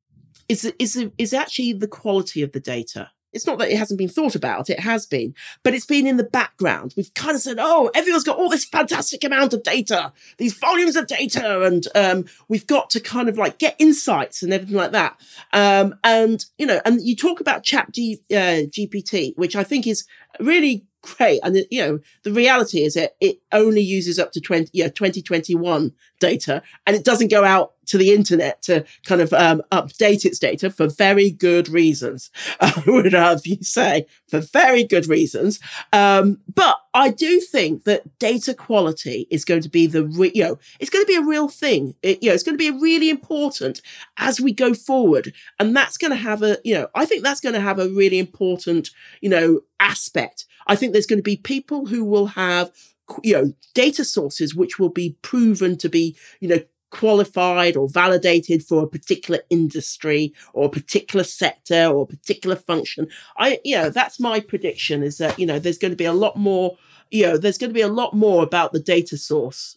is 0.48 0.64
is 0.78 1.06
is 1.18 1.32
actually 1.32 1.72
the 1.72 1.88
quality 1.88 2.42
of 2.42 2.52
the 2.52 2.60
data. 2.60 3.10
It's 3.32 3.46
not 3.46 3.58
that 3.58 3.70
it 3.70 3.76
hasn't 3.76 3.98
been 3.98 4.08
thought 4.08 4.34
about, 4.34 4.70
it 4.70 4.80
has 4.80 5.04
been, 5.04 5.34
but 5.62 5.74
it's 5.74 5.84
been 5.84 6.06
in 6.06 6.16
the 6.16 6.24
background. 6.24 6.94
We've 6.96 7.12
kind 7.12 7.34
of 7.34 7.42
said, 7.42 7.58
oh, 7.60 7.90
everyone's 7.94 8.24
got 8.24 8.38
all 8.38 8.48
this 8.48 8.64
fantastic 8.64 9.22
amount 9.22 9.52
of 9.52 9.62
data, 9.62 10.12
these 10.38 10.54
volumes 10.54 10.96
of 10.96 11.06
data, 11.06 11.62
and 11.62 11.86
um, 11.94 12.24
we've 12.48 12.66
got 12.66 12.88
to 12.90 13.00
kind 13.00 13.28
of 13.28 13.36
like 13.36 13.58
get 13.58 13.76
insights 13.78 14.42
and 14.42 14.52
everything 14.52 14.76
like 14.76 14.92
that. 14.92 15.20
Um, 15.52 15.94
and, 16.02 16.44
you 16.56 16.64
know, 16.64 16.80
and 16.86 17.02
you 17.02 17.14
talk 17.14 17.38
about 17.38 17.64
chat 17.64 17.92
G, 17.92 18.18
uh, 18.30 18.64
GPT, 18.66 19.36
which 19.36 19.54
I 19.54 19.62
think 19.62 19.86
is 19.86 20.06
really 20.40 20.86
great. 21.02 21.40
And 21.42 21.56
you 21.70 21.80
know, 21.80 22.00
the 22.22 22.32
reality 22.32 22.82
is 22.82 22.96
it 22.96 23.16
it 23.20 23.40
only 23.52 23.80
uses 23.80 24.18
up 24.18 24.32
to 24.32 24.40
20, 24.40 24.70
yeah, 24.72 24.88
2021 24.88 25.92
data 26.20 26.62
and 26.86 26.96
it 26.96 27.04
doesn't 27.04 27.30
go 27.30 27.44
out 27.44 27.74
to 27.86 27.96
the 27.96 28.12
internet 28.12 28.60
to 28.62 28.84
kind 29.06 29.20
of 29.20 29.32
um, 29.32 29.62
update 29.72 30.24
its 30.24 30.38
data 30.38 30.70
for 30.70 30.88
very 30.88 31.30
good 31.30 31.68
reasons. 31.68 32.30
I 32.60 32.82
would 32.86 33.12
have 33.12 33.46
you 33.46 33.62
say 33.62 34.06
for 34.28 34.40
very 34.40 34.84
good 34.84 35.08
reasons. 35.08 35.58
Um, 35.92 36.38
but 36.54 36.76
I 36.92 37.10
do 37.10 37.40
think 37.40 37.84
that 37.84 38.18
data 38.18 38.52
quality 38.52 39.26
is 39.30 39.44
going 39.44 39.62
to 39.62 39.70
be 39.70 39.86
the 39.86 40.04
re- 40.04 40.32
you 40.34 40.44
know 40.44 40.58
it's 40.80 40.90
going 40.90 41.04
to 41.04 41.08
be 41.08 41.16
a 41.16 41.22
real 41.22 41.48
thing. 41.48 41.94
It, 42.02 42.22
you 42.22 42.28
know, 42.28 42.34
it's 42.34 42.42
going 42.42 42.58
to 42.58 42.72
be 42.72 42.78
really 42.78 43.08
important 43.08 43.80
as 44.18 44.40
we 44.40 44.52
go 44.52 44.74
forward, 44.74 45.32
and 45.58 45.74
that's 45.74 45.96
going 45.96 46.10
to 46.10 46.16
have 46.16 46.42
a 46.42 46.58
you 46.64 46.74
know 46.74 46.88
I 46.94 47.06
think 47.06 47.22
that's 47.22 47.40
going 47.40 47.54
to 47.54 47.60
have 47.60 47.78
a 47.78 47.88
really 47.88 48.18
important 48.18 48.90
you 49.22 49.30
know 49.30 49.60
aspect 49.80 50.44
I 50.68 50.76
think 50.76 50.92
there's 50.92 51.06
going 51.06 51.18
to 51.18 51.22
be 51.22 51.36
people 51.36 51.86
who 51.86 52.04
will 52.04 52.26
have, 52.26 52.70
you 53.22 53.32
know, 53.32 53.52
data 53.74 54.04
sources 54.04 54.54
which 54.54 54.78
will 54.78 54.90
be 54.90 55.16
proven 55.22 55.76
to 55.78 55.88
be, 55.88 56.16
you 56.40 56.48
know, 56.48 56.60
qualified 56.90 57.76
or 57.76 57.88
validated 57.88 58.62
for 58.62 58.82
a 58.82 58.88
particular 58.88 59.40
industry 59.50 60.32
or 60.52 60.66
a 60.66 60.70
particular 60.70 61.24
sector 61.24 61.86
or 61.86 62.02
a 62.02 62.06
particular 62.06 62.56
function. 62.56 63.08
I, 63.36 63.60
you 63.64 63.76
know, 63.76 63.90
that's 63.90 64.18
my 64.20 64.40
prediction 64.40 65.02
is 65.02 65.18
that, 65.18 65.38
you 65.38 65.46
know, 65.46 65.58
there's 65.58 65.78
going 65.78 65.92
to 65.92 65.96
be 65.96 66.04
a 66.04 66.12
lot 66.12 66.36
more, 66.36 66.76
you 67.10 67.24
know, 67.24 67.36
there's 67.36 67.58
going 67.58 67.70
to 67.70 67.74
be 67.74 67.82
a 67.82 67.88
lot 67.88 68.14
more 68.14 68.42
about 68.42 68.72
the 68.72 68.80
data 68.80 69.16
source. 69.16 69.76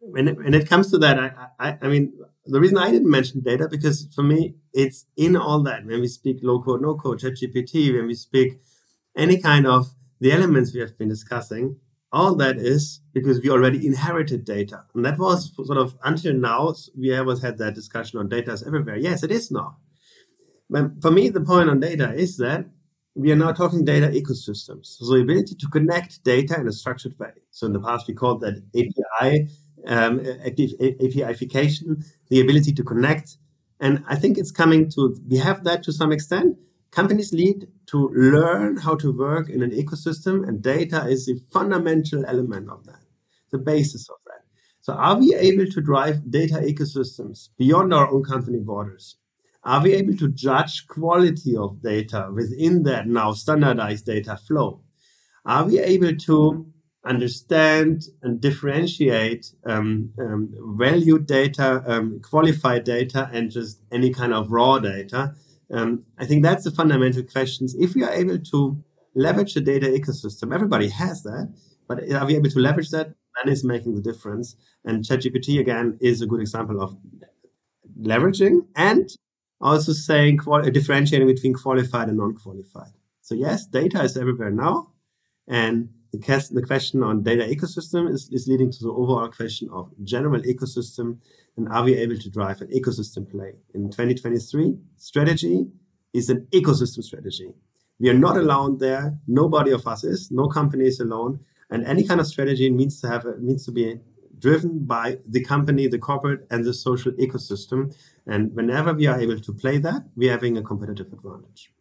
When 0.00 0.28
it, 0.28 0.36
when 0.36 0.54
it 0.54 0.68
comes 0.68 0.90
to 0.90 0.98
that, 0.98 1.18
I, 1.18 1.30
I, 1.58 1.78
I 1.82 1.88
mean, 1.88 2.12
the 2.46 2.60
reason 2.60 2.76
I 2.76 2.90
didn't 2.90 3.10
mention 3.10 3.40
data 3.40 3.68
because 3.70 4.06
for 4.14 4.22
me, 4.22 4.54
it's 4.72 5.06
in 5.16 5.34
all 5.36 5.62
that. 5.62 5.86
When 5.86 6.00
we 6.00 6.08
speak 6.08 6.40
low 6.42 6.60
code, 6.60 6.82
no 6.82 6.94
code, 6.94 7.20
ChatGPT, 7.20 7.94
when 7.94 8.06
we 8.06 8.14
speak 8.14 8.60
any 9.16 9.40
kind 9.40 9.66
of 9.66 9.94
the 10.20 10.32
elements 10.32 10.72
we 10.72 10.80
have 10.80 10.96
been 10.98 11.08
discussing, 11.08 11.76
all 12.12 12.34
that 12.36 12.56
is 12.56 13.00
because 13.12 13.40
we 13.42 13.50
already 13.50 13.84
inherited 13.86 14.44
data. 14.44 14.84
And 14.94 15.04
that 15.04 15.18
was 15.18 15.52
sort 15.54 15.78
of 15.78 15.96
until 16.04 16.32
now, 16.34 16.74
we 16.96 17.16
always 17.16 17.42
had 17.42 17.58
that 17.58 17.74
discussion 17.74 18.20
on 18.20 18.28
data 18.28 18.52
is 18.52 18.62
everywhere. 18.62 18.96
Yes, 18.96 19.22
it 19.22 19.32
is 19.32 19.50
now. 19.50 19.78
But 20.70 21.02
for 21.02 21.10
me, 21.10 21.28
the 21.28 21.40
point 21.40 21.68
on 21.68 21.80
data 21.80 22.14
is 22.14 22.36
that 22.38 22.66
we 23.14 23.30
are 23.30 23.36
now 23.36 23.52
talking 23.52 23.84
data 23.84 24.08
ecosystems. 24.08 24.86
So 24.98 25.14
the 25.14 25.20
ability 25.20 25.54
to 25.56 25.68
connect 25.68 26.24
data 26.24 26.58
in 26.58 26.66
a 26.66 26.72
structured 26.72 27.18
way. 27.18 27.32
So 27.50 27.66
in 27.66 27.72
the 27.72 27.80
past, 27.80 28.08
we 28.08 28.14
called 28.14 28.40
that 28.40 28.62
API, 28.74 29.48
um, 29.86 30.20
APIfication, 30.44 32.04
the 32.28 32.40
ability 32.40 32.72
to 32.72 32.82
connect. 32.82 33.36
And 33.80 34.02
I 34.08 34.16
think 34.16 34.38
it's 34.38 34.50
coming 34.50 34.88
to, 34.90 35.16
we 35.28 35.36
have 35.38 35.64
that 35.64 35.82
to 35.84 35.92
some 35.92 36.10
extent, 36.10 36.56
companies 36.94 37.32
need 37.32 37.66
to 37.86 38.08
learn 38.10 38.76
how 38.76 38.94
to 38.96 39.12
work 39.12 39.50
in 39.50 39.62
an 39.62 39.70
ecosystem, 39.70 40.46
and 40.46 40.62
data 40.62 41.06
is 41.06 41.26
the 41.26 41.40
fundamental 41.52 42.24
element 42.26 42.70
of 42.70 42.84
that, 42.86 43.02
the 43.50 43.58
basis 43.58 44.08
of 44.08 44.16
that. 44.26 44.42
So, 44.80 44.92
are 44.92 45.18
we 45.18 45.34
able 45.34 45.66
to 45.66 45.80
drive 45.80 46.30
data 46.30 46.56
ecosystems 46.56 47.48
beyond 47.58 47.92
our 47.92 48.08
own 48.12 48.22
company 48.22 48.60
borders? 48.60 49.16
Are 49.64 49.82
we 49.82 49.94
able 49.94 50.16
to 50.18 50.28
judge 50.28 50.86
quality 50.86 51.56
of 51.56 51.82
data 51.82 52.28
within 52.32 52.82
that 52.84 53.08
now 53.08 53.32
standardized 53.32 54.04
data 54.04 54.36
flow? 54.46 54.82
Are 55.46 55.64
we 55.64 55.80
able 55.80 56.14
to 56.14 56.66
understand 57.04 58.04
and 58.22 58.40
differentiate 58.40 59.52
um, 59.66 60.10
um, 60.18 60.54
valued 60.76 61.26
data, 61.26 61.82
um, 61.86 62.20
qualified 62.20 62.84
data, 62.84 63.30
and 63.32 63.50
just 63.50 63.80
any 63.90 64.10
kind 64.10 64.32
of 64.32 64.50
raw 64.50 64.78
data 64.78 65.34
um, 65.70 66.04
I 66.18 66.26
think 66.26 66.42
that's 66.42 66.64
the 66.64 66.70
fundamental 66.70 67.22
questions. 67.22 67.74
If 67.74 67.94
we 67.94 68.04
are 68.04 68.12
able 68.12 68.38
to 68.38 68.82
leverage 69.14 69.54
the 69.54 69.60
data 69.60 69.86
ecosystem, 69.86 70.54
everybody 70.54 70.88
has 70.88 71.22
that, 71.22 71.52
but 71.88 72.10
are 72.12 72.26
we 72.26 72.36
able 72.36 72.50
to 72.50 72.58
leverage 72.58 72.90
that? 72.90 73.14
That 73.36 73.50
is 73.50 73.64
making 73.64 73.94
the 73.96 74.00
difference. 74.00 74.56
And 74.84 75.04
ChatGPT 75.04 75.58
again 75.58 75.98
is 76.00 76.22
a 76.22 76.26
good 76.26 76.40
example 76.40 76.80
of 76.80 76.96
leveraging 78.00 78.66
and 78.76 79.08
also 79.60 79.92
saying 79.92 80.40
differentiating 80.72 81.26
between 81.26 81.54
qualified 81.54 82.08
and 82.08 82.18
non-qualified. 82.18 82.92
So 83.22 83.34
yes, 83.34 83.66
data 83.66 84.02
is 84.02 84.16
everywhere 84.16 84.50
now, 84.50 84.92
and 85.48 85.88
the, 86.18 86.62
question 86.66 87.02
on 87.02 87.22
data 87.22 87.44
ecosystem 87.44 88.12
is, 88.12 88.28
is 88.30 88.46
leading 88.48 88.70
to 88.70 88.78
the 88.80 88.90
overall 88.90 89.28
question 89.28 89.68
of 89.72 89.90
general 90.02 90.40
ecosystem 90.42 91.18
and 91.56 91.68
are 91.68 91.84
we 91.84 91.94
able 91.96 92.16
to 92.16 92.30
drive 92.30 92.60
an 92.60 92.68
ecosystem 92.68 93.30
play? 93.30 93.52
In 93.74 93.90
2023, 93.90 94.76
strategy 94.96 95.66
is 96.12 96.28
an 96.28 96.46
ecosystem 96.52 97.02
strategy. 97.02 97.54
We 98.00 98.10
are 98.10 98.18
not 98.18 98.36
alone 98.36 98.78
there. 98.78 99.18
Nobody 99.28 99.70
of 99.70 99.86
us 99.86 100.02
is. 100.04 100.30
No 100.30 100.48
company 100.48 100.86
is 100.86 100.98
alone. 100.98 101.40
And 101.70 101.84
any 101.86 102.04
kind 102.04 102.20
of 102.20 102.26
strategy 102.26 102.70
needs 102.70 103.00
to 103.00 103.08
have 103.08 103.24
needs 103.40 103.64
to 103.66 103.72
be 103.72 104.00
driven 104.38 104.84
by 104.84 105.18
the 105.26 105.42
company, 105.44 105.86
the 105.86 105.98
corporate, 105.98 106.46
and 106.50 106.64
the 106.64 106.74
social 106.74 107.12
ecosystem. 107.12 107.94
And 108.26 108.54
whenever 108.54 108.92
we 108.92 109.06
are 109.06 109.18
able 109.18 109.40
to 109.40 109.52
play 109.52 109.78
that, 109.78 110.02
we're 110.16 110.32
having 110.32 110.58
a 110.58 110.62
competitive 110.62 111.12
advantage. 111.12 111.72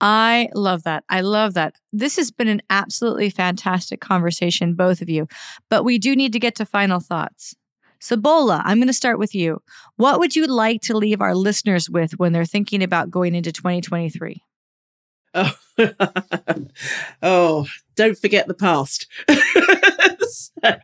I 0.00 0.48
love 0.54 0.82
that. 0.82 1.04
I 1.08 1.22
love 1.22 1.54
that. 1.54 1.74
This 1.92 2.16
has 2.16 2.30
been 2.30 2.48
an 2.48 2.62
absolutely 2.68 3.30
fantastic 3.30 4.00
conversation, 4.00 4.74
both 4.74 5.00
of 5.00 5.08
you, 5.08 5.26
but 5.70 5.84
we 5.84 5.98
do 5.98 6.14
need 6.14 6.32
to 6.34 6.38
get 6.38 6.54
to 6.56 6.66
final 6.66 7.00
thoughts. 7.00 7.54
So, 7.98 8.16
Bola, 8.16 8.62
I'm 8.64 8.78
going 8.78 8.88
to 8.88 8.92
start 8.92 9.18
with 9.18 9.34
you. 9.34 9.62
What 9.96 10.18
would 10.18 10.36
you 10.36 10.46
like 10.46 10.82
to 10.82 10.96
leave 10.96 11.22
our 11.22 11.34
listeners 11.34 11.88
with 11.88 12.12
when 12.18 12.32
they're 12.32 12.44
thinking 12.44 12.82
about 12.82 13.10
going 13.10 13.34
into 13.34 13.52
2023? 13.52 14.42
Oh, 15.34 15.54
oh 17.22 17.66
don't 17.94 18.18
forget 18.18 18.46
the 18.48 18.54
past. 18.54 19.06
so, 20.62 20.76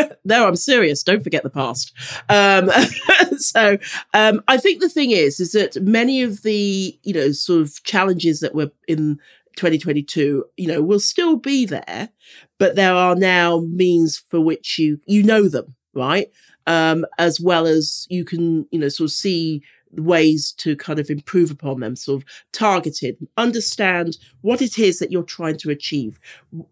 no, 0.24 0.46
I'm 0.46 0.56
serious. 0.56 1.02
Don't 1.02 1.22
forget 1.22 1.42
the 1.42 1.50
past. 1.50 1.92
Um, 2.28 2.70
so 3.38 3.78
um, 4.14 4.42
I 4.48 4.56
think 4.56 4.80
the 4.80 4.88
thing 4.88 5.10
is, 5.10 5.40
is 5.40 5.52
that 5.52 5.80
many 5.82 6.22
of 6.22 6.42
the, 6.42 6.98
you 7.02 7.14
know, 7.14 7.32
sort 7.32 7.62
of 7.62 7.82
challenges 7.84 8.40
that 8.40 8.54
were 8.54 8.70
in 8.88 9.18
2022, 9.56 10.44
you 10.56 10.66
know, 10.66 10.82
will 10.82 11.00
still 11.00 11.36
be 11.36 11.66
there, 11.66 12.10
but 12.58 12.76
there 12.76 12.94
are 12.94 13.14
now 13.14 13.60
means 13.60 14.18
for 14.18 14.40
which 14.40 14.78
you, 14.78 15.00
you 15.06 15.22
know 15.22 15.48
them, 15.48 15.74
right? 15.94 16.30
Um, 16.66 17.04
as 17.18 17.40
well 17.40 17.66
as 17.66 18.06
you 18.08 18.24
can, 18.24 18.66
you 18.70 18.78
know, 18.78 18.88
sort 18.88 19.08
of 19.08 19.12
see 19.12 19.62
ways 19.92 20.52
to 20.58 20.76
kind 20.76 20.98
of 20.98 21.10
improve 21.10 21.50
upon 21.50 21.80
them, 21.80 21.96
sort 21.96 22.22
of 22.22 22.28
targeted, 22.52 23.16
understand 23.36 24.16
what 24.40 24.62
it 24.62 24.78
is 24.78 24.98
that 24.98 25.12
you're 25.12 25.22
trying 25.22 25.56
to 25.58 25.70
achieve, 25.70 26.18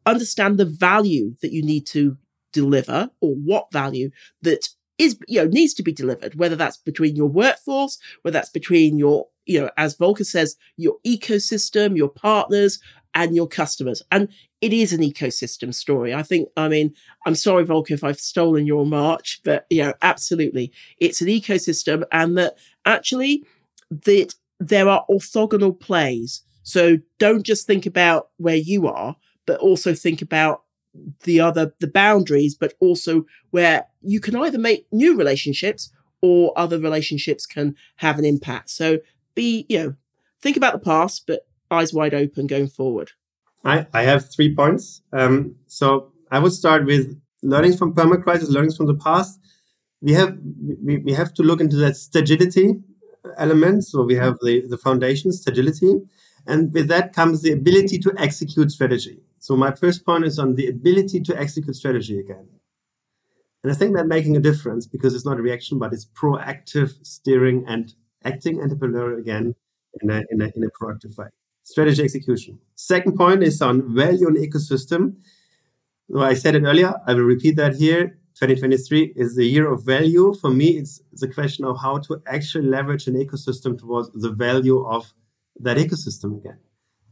understand 0.06 0.58
the 0.58 0.64
value 0.64 1.34
that 1.42 1.52
you 1.52 1.62
need 1.62 1.86
to 1.86 2.16
deliver 2.52 3.10
or 3.20 3.34
what 3.34 3.72
value 3.72 4.10
that 4.42 4.68
is 4.98 5.18
you 5.28 5.40
know 5.40 5.48
needs 5.48 5.72
to 5.72 5.84
be 5.84 5.92
delivered 5.92 6.34
whether 6.34 6.56
that's 6.56 6.76
between 6.78 7.14
your 7.14 7.28
workforce 7.28 7.96
whether 8.22 8.32
that's 8.32 8.50
between 8.50 8.98
your 8.98 9.28
you 9.46 9.60
know 9.60 9.70
as 9.76 9.94
volker 9.94 10.24
says 10.24 10.56
your 10.76 10.96
ecosystem 11.06 11.96
your 11.96 12.08
partners 12.08 12.80
and 13.14 13.34
your 13.34 13.48
customers. 13.48 14.02
And 14.10 14.28
it 14.60 14.72
is 14.72 14.92
an 14.92 15.00
ecosystem 15.00 15.74
story. 15.74 16.14
I 16.14 16.22
think 16.22 16.48
i 16.56 16.68
mean 16.68 16.94
i'm 17.26 17.34
sorry 17.34 17.64
volker 17.64 17.94
if 17.94 18.04
i've 18.04 18.20
stolen 18.20 18.66
your 18.66 18.86
march 18.86 19.40
but 19.44 19.66
you 19.70 19.82
know 19.82 19.94
absolutely. 20.02 20.72
It's 20.98 21.20
an 21.20 21.28
ecosystem 21.28 22.04
and 22.12 22.36
that 22.38 22.54
actually 22.84 23.44
that 23.90 24.34
there 24.58 24.88
are 24.88 25.04
orthogonal 25.10 25.78
plays. 25.78 26.42
So 26.62 26.98
don't 27.18 27.44
just 27.44 27.66
think 27.66 27.86
about 27.86 28.28
where 28.36 28.56
you 28.56 28.86
are 28.86 29.16
but 29.46 29.58
also 29.58 29.94
think 29.94 30.22
about 30.22 30.62
the 31.24 31.40
other 31.40 31.72
the 31.80 31.86
boundaries 31.86 32.54
but 32.54 32.74
also 32.80 33.24
where 33.50 33.86
you 34.02 34.20
can 34.20 34.36
either 34.36 34.58
make 34.58 34.86
new 34.92 35.16
relationships 35.16 35.90
or 36.20 36.52
other 36.56 36.78
relationships 36.78 37.46
can 37.46 37.74
have 37.96 38.18
an 38.18 38.24
impact. 38.24 38.70
So 38.70 38.98
be 39.34 39.66
you 39.68 39.78
know 39.78 39.94
think 40.42 40.56
about 40.56 40.74
the 40.74 40.78
past 40.78 41.26
but 41.26 41.46
eyes 41.70 41.92
wide 41.92 42.14
open 42.14 42.46
going 42.46 42.68
forward. 42.68 43.12
I 43.64 43.86
i 43.92 44.02
have 44.02 44.30
three 44.30 44.54
points. 44.54 45.02
Um, 45.12 45.56
so 45.66 46.12
i 46.30 46.38
would 46.38 46.52
start 46.52 46.84
with 46.84 47.20
learnings 47.42 47.76
from 47.78 47.94
permacrisis 47.94 48.50
learnings 48.50 48.76
from 48.76 48.86
the 48.86 48.94
past 48.94 49.40
we 50.00 50.12
have 50.12 50.36
we, 50.82 50.98
we 50.98 51.12
have 51.12 51.32
to 51.34 51.42
look 51.42 51.60
into 51.60 51.76
that 51.76 51.96
stagility 51.96 52.74
element 53.36 53.84
so 53.84 54.02
we 54.02 54.14
have 54.14 54.36
the 54.42 54.66
the 54.68 54.78
foundation 54.78 55.30
stagility 55.32 56.00
and 56.46 56.72
with 56.72 56.88
that 56.88 57.12
comes 57.12 57.42
the 57.42 57.52
ability 57.52 57.98
to 57.98 58.14
execute 58.18 58.70
strategy 58.70 59.22
so 59.40 59.56
my 59.56 59.72
first 59.72 60.04
point 60.04 60.26
is 60.26 60.38
on 60.38 60.54
the 60.54 60.68
ability 60.68 61.20
to 61.22 61.36
execute 61.36 61.74
strategy 61.74 62.20
again. 62.20 62.46
And 63.64 63.72
I 63.72 63.74
think 63.74 63.96
that 63.96 64.06
making 64.06 64.36
a 64.36 64.40
difference 64.40 64.86
because 64.86 65.14
it's 65.14 65.24
not 65.24 65.38
a 65.38 65.42
reaction, 65.42 65.78
but 65.78 65.92
it's 65.94 66.04
proactive 66.04 66.94
steering 67.04 67.64
and 67.66 67.92
acting 68.24 68.58
entrepreneurial 68.58 69.18
again 69.18 69.54
in 70.02 70.10
a, 70.10 70.22
in 70.30 70.42
a, 70.42 70.52
in 70.54 70.62
a 70.62 70.68
proactive 70.70 71.16
way. 71.16 71.28
Strategy 71.64 72.02
execution. 72.02 72.58
Second 72.74 73.16
point 73.16 73.42
is 73.42 73.62
on 73.62 73.94
value 73.94 74.28
and 74.28 74.36
ecosystem. 74.36 75.16
So 76.10 76.20
I 76.20 76.34
said 76.34 76.54
it 76.54 76.64
earlier, 76.64 76.94
I 77.06 77.14
will 77.14 77.22
repeat 77.22 77.56
that 77.56 77.76
here. 77.76 78.18
2023 78.40 79.12
is 79.16 79.36
the 79.36 79.44
year 79.44 79.70
of 79.70 79.84
value. 79.84 80.34
For 80.40 80.50
me, 80.50 80.78
it's 80.78 81.02
the 81.12 81.28
question 81.28 81.66
of 81.66 81.78
how 81.78 81.98
to 81.98 82.22
actually 82.26 82.68
leverage 82.68 83.06
an 83.06 83.14
ecosystem 83.14 83.78
towards 83.78 84.10
the 84.14 84.30
value 84.30 84.82
of 84.86 85.12
that 85.60 85.76
ecosystem 85.76 86.38
again 86.38 86.58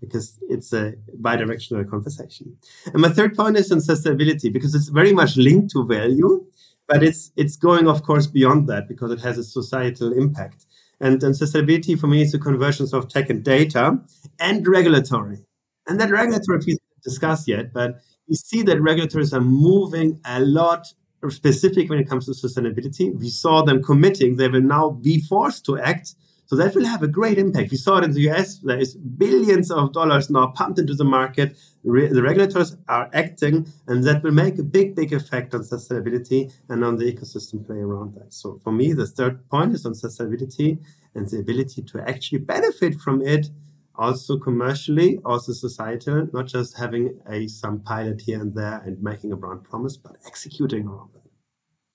because 0.01 0.39
it's 0.49 0.73
a 0.73 0.95
bidirectional 1.21 1.89
conversation. 1.91 2.57
And 2.87 3.03
my 3.03 3.11
third 3.11 3.37
point 3.37 3.59
is 3.59 3.71
on 3.71 3.81
sustainability 3.81 4.51
because 4.51 4.75
it's 4.75 4.89
very 4.89 5.13
much 5.13 5.37
linked 5.37 5.73
to 5.73 5.85
value, 5.85 6.47
but 6.87 7.03
it's 7.03 7.31
it's 7.37 7.57
going, 7.57 7.89
of 7.89 8.05
course, 8.05 8.27
beyond 8.27 8.67
that 8.69 8.89
because 8.89 9.11
it 9.13 9.21
has 9.21 9.37
a 9.37 9.45
societal 9.45 10.15
impact. 10.15 10.65
And, 10.99 11.23
and 11.23 11.35
sustainability 11.35 11.99
for 11.99 12.07
me 12.07 12.23
is 12.23 12.33
the 12.33 12.39
convergence 12.39 12.95
of 12.95 13.09
tech 13.09 13.29
and 13.29 13.45
data 13.45 13.99
and 14.41 14.67
regulatory. 14.67 15.45
And 15.87 16.01
that 16.01 16.11
regulatory 16.11 16.61
piece 16.61 16.79
discussed 17.05 17.47
yet, 17.49 17.75
but 17.75 18.01
you 18.27 18.37
see 18.37 18.63
that 18.63 18.81
regulators 18.81 19.35
are 19.35 19.43
moving 19.43 20.21
a 20.25 20.41
lot 20.41 20.93
specific 21.29 21.91
when 21.91 21.99
it 21.99 22.09
comes 22.09 22.27
to 22.27 22.33
sustainability. 22.33 23.15
We 23.15 23.29
saw 23.29 23.63
them 23.63 23.83
committing; 23.83 24.37
they 24.37 24.49
will 24.49 24.63
now 24.63 24.91
be 24.91 25.21
forced 25.21 25.65
to 25.67 25.79
act 25.79 26.15
so 26.49 26.57
that 26.57 26.75
will 26.75 26.87
have 26.87 27.03
a 27.03 27.09
great 27.09 27.39
impact. 27.39 27.71
We 27.71 27.77
saw 27.77 27.99
it 27.99 28.05
in 28.05 28.13
the 28.13 28.31
US. 28.31 28.57
There 28.61 28.79
is 28.79 28.95
billions 28.95 29.71
of 29.71 29.93
dollars 29.93 30.31
now 30.31 30.47
pumped 30.47 30.79
into 30.79 30.95
the 30.95 31.05
market. 31.05 31.59
Re- 31.85 32.09
the 32.09 32.23
regulators 32.23 32.75
are 32.89 33.11
acting, 33.13 33.71
and 33.87 34.03
that 34.05 34.23
will 34.23 34.33
make 34.33 34.59
a 34.59 34.63
big, 34.63 34.97
big 34.97 35.13
effect 35.13 35.55
on 35.55 35.61
sustainability 35.61 36.51
and 36.71 36.87
on 36.87 36.97
the 36.97 37.13
ecosystem 37.13 37.67
play 37.67 37.77
around 37.77 38.15
that. 38.15 38.33
So 38.33 38.59
for 38.65 38.73
me, 38.73 38.95
the 38.95 39.07
third 39.07 39.47
point 39.51 39.75
is 39.75 39.85
on 39.85 39.93
sustainability 39.93 40.79
and 41.15 41.29
the 41.29 41.39
ability 41.39 41.83
to 41.83 42.01
actually 42.09 42.39
benefit 42.39 42.95
from 42.95 43.21
it, 43.21 43.51
also 43.99 44.39
commercially, 44.39 45.19
also 45.25 45.53
societal, 45.53 46.29
not 46.33 46.47
just 46.47 46.79
having 46.79 47.21
a 47.29 47.49
some 47.49 47.81
pilot 47.81 48.21
here 48.23 48.41
and 48.41 48.55
there 48.55 48.81
and 48.85 49.03
making 49.03 49.33
a 49.33 49.37
brand 49.37 49.65
promise, 49.65 49.97
but 49.97 50.13
executing 50.27 50.87
around 50.87 51.11
that. 51.15 51.23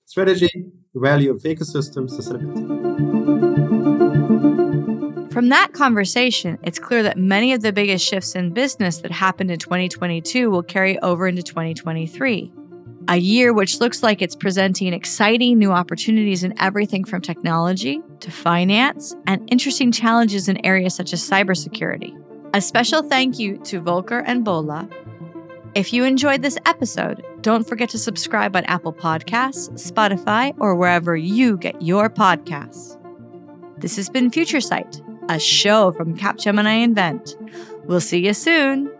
Strategy, 0.04 0.66
the 0.92 1.00
value 1.00 1.30
of 1.30 1.42
ecosystems, 1.42 2.10
ecosystem, 2.10 2.44
sustainability. 2.44 2.92
From 5.32 5.48
that 5.48 5.72
conversation, 5.72 6.58
it's 6.62 6.78
clear 6.78 7.02
that 7.02 7.18
many 7.18 7.52
of 7.54 7.62
the 7.62 7.72
biggest 7.72 8.06
shifts 8.06 8.36
in 8.36 8.52
business 8.52 8.98
that 8.98 9.10
happened 9.10 9.50
in 9.50 9.58
2022 9.58 10.48
will 10.48 10.62
carry 10.62 10.96
over 11.00 11.26
into 11.26 11.42
2023. 11.42 12.52
A 13.08 13.16
year 13.16 13.52
which 13.52 13.80
looks 13.80 14.02
like 14.02 14.22
it's 14.22 14.36
presenting 14.36 14.92
exciting 14.92 15.58
new 15.58 15.72
opportunities 15.72 16.44
in 16.44 16.54
everything 16.60 17.04
from 17.04 17.20
technology 17.20 18.00
to 18.24 18.30
finance 18.30 19.14
and 19.26 19.46
interesting 19.52 19.92
challenges 19.92 20.48
in 20.48 20.64
areas 20.64 20.94
such 20.94 21.12
as 21.12 21.22
cybersecurity. 21.28 22.18
A 22.54 22.60
special 22.60 23.02
thank 23.02 23.38
you 23.38 23.58
to 23.58 23.80
Volker 23.80 24.20
and 24.20 24.42
Bola. 24.42 24.88
If 25.74 25.92
you 25.92 26.04
enjoyed 26.04 26.40
this 26.40 26.56
episode, 26.64 27.22
don't 27.42 27.68
forget 27.68 27.90
to 27.90 27.98
subscribe 27.98 28.56
on 28.56 28.64
Apple 28.64 28.94
Podcasts, 28.94 29.68
Spotify, 29.72 30.54
or 30.58 30.74
wherever 30.74 31.14
you 31.14 31.58
get 31.58 31.82
your 31.82 32.08
podcasts. 32.08 32.98
This 33.76 33.96
has 33.96 34.08
been 34.08 34.30
Future 34.30 34.60
Sight 34.60 35.02
a 35.28 35.38
show 35.38 35.92
from 35.92 36.16
Capgemini 36.16 36.82
Invent. 36.82 37.36
We'll 37.84 38.00
see 38.00 38.26
you 38.26 38.34
soon. 38.34 38.90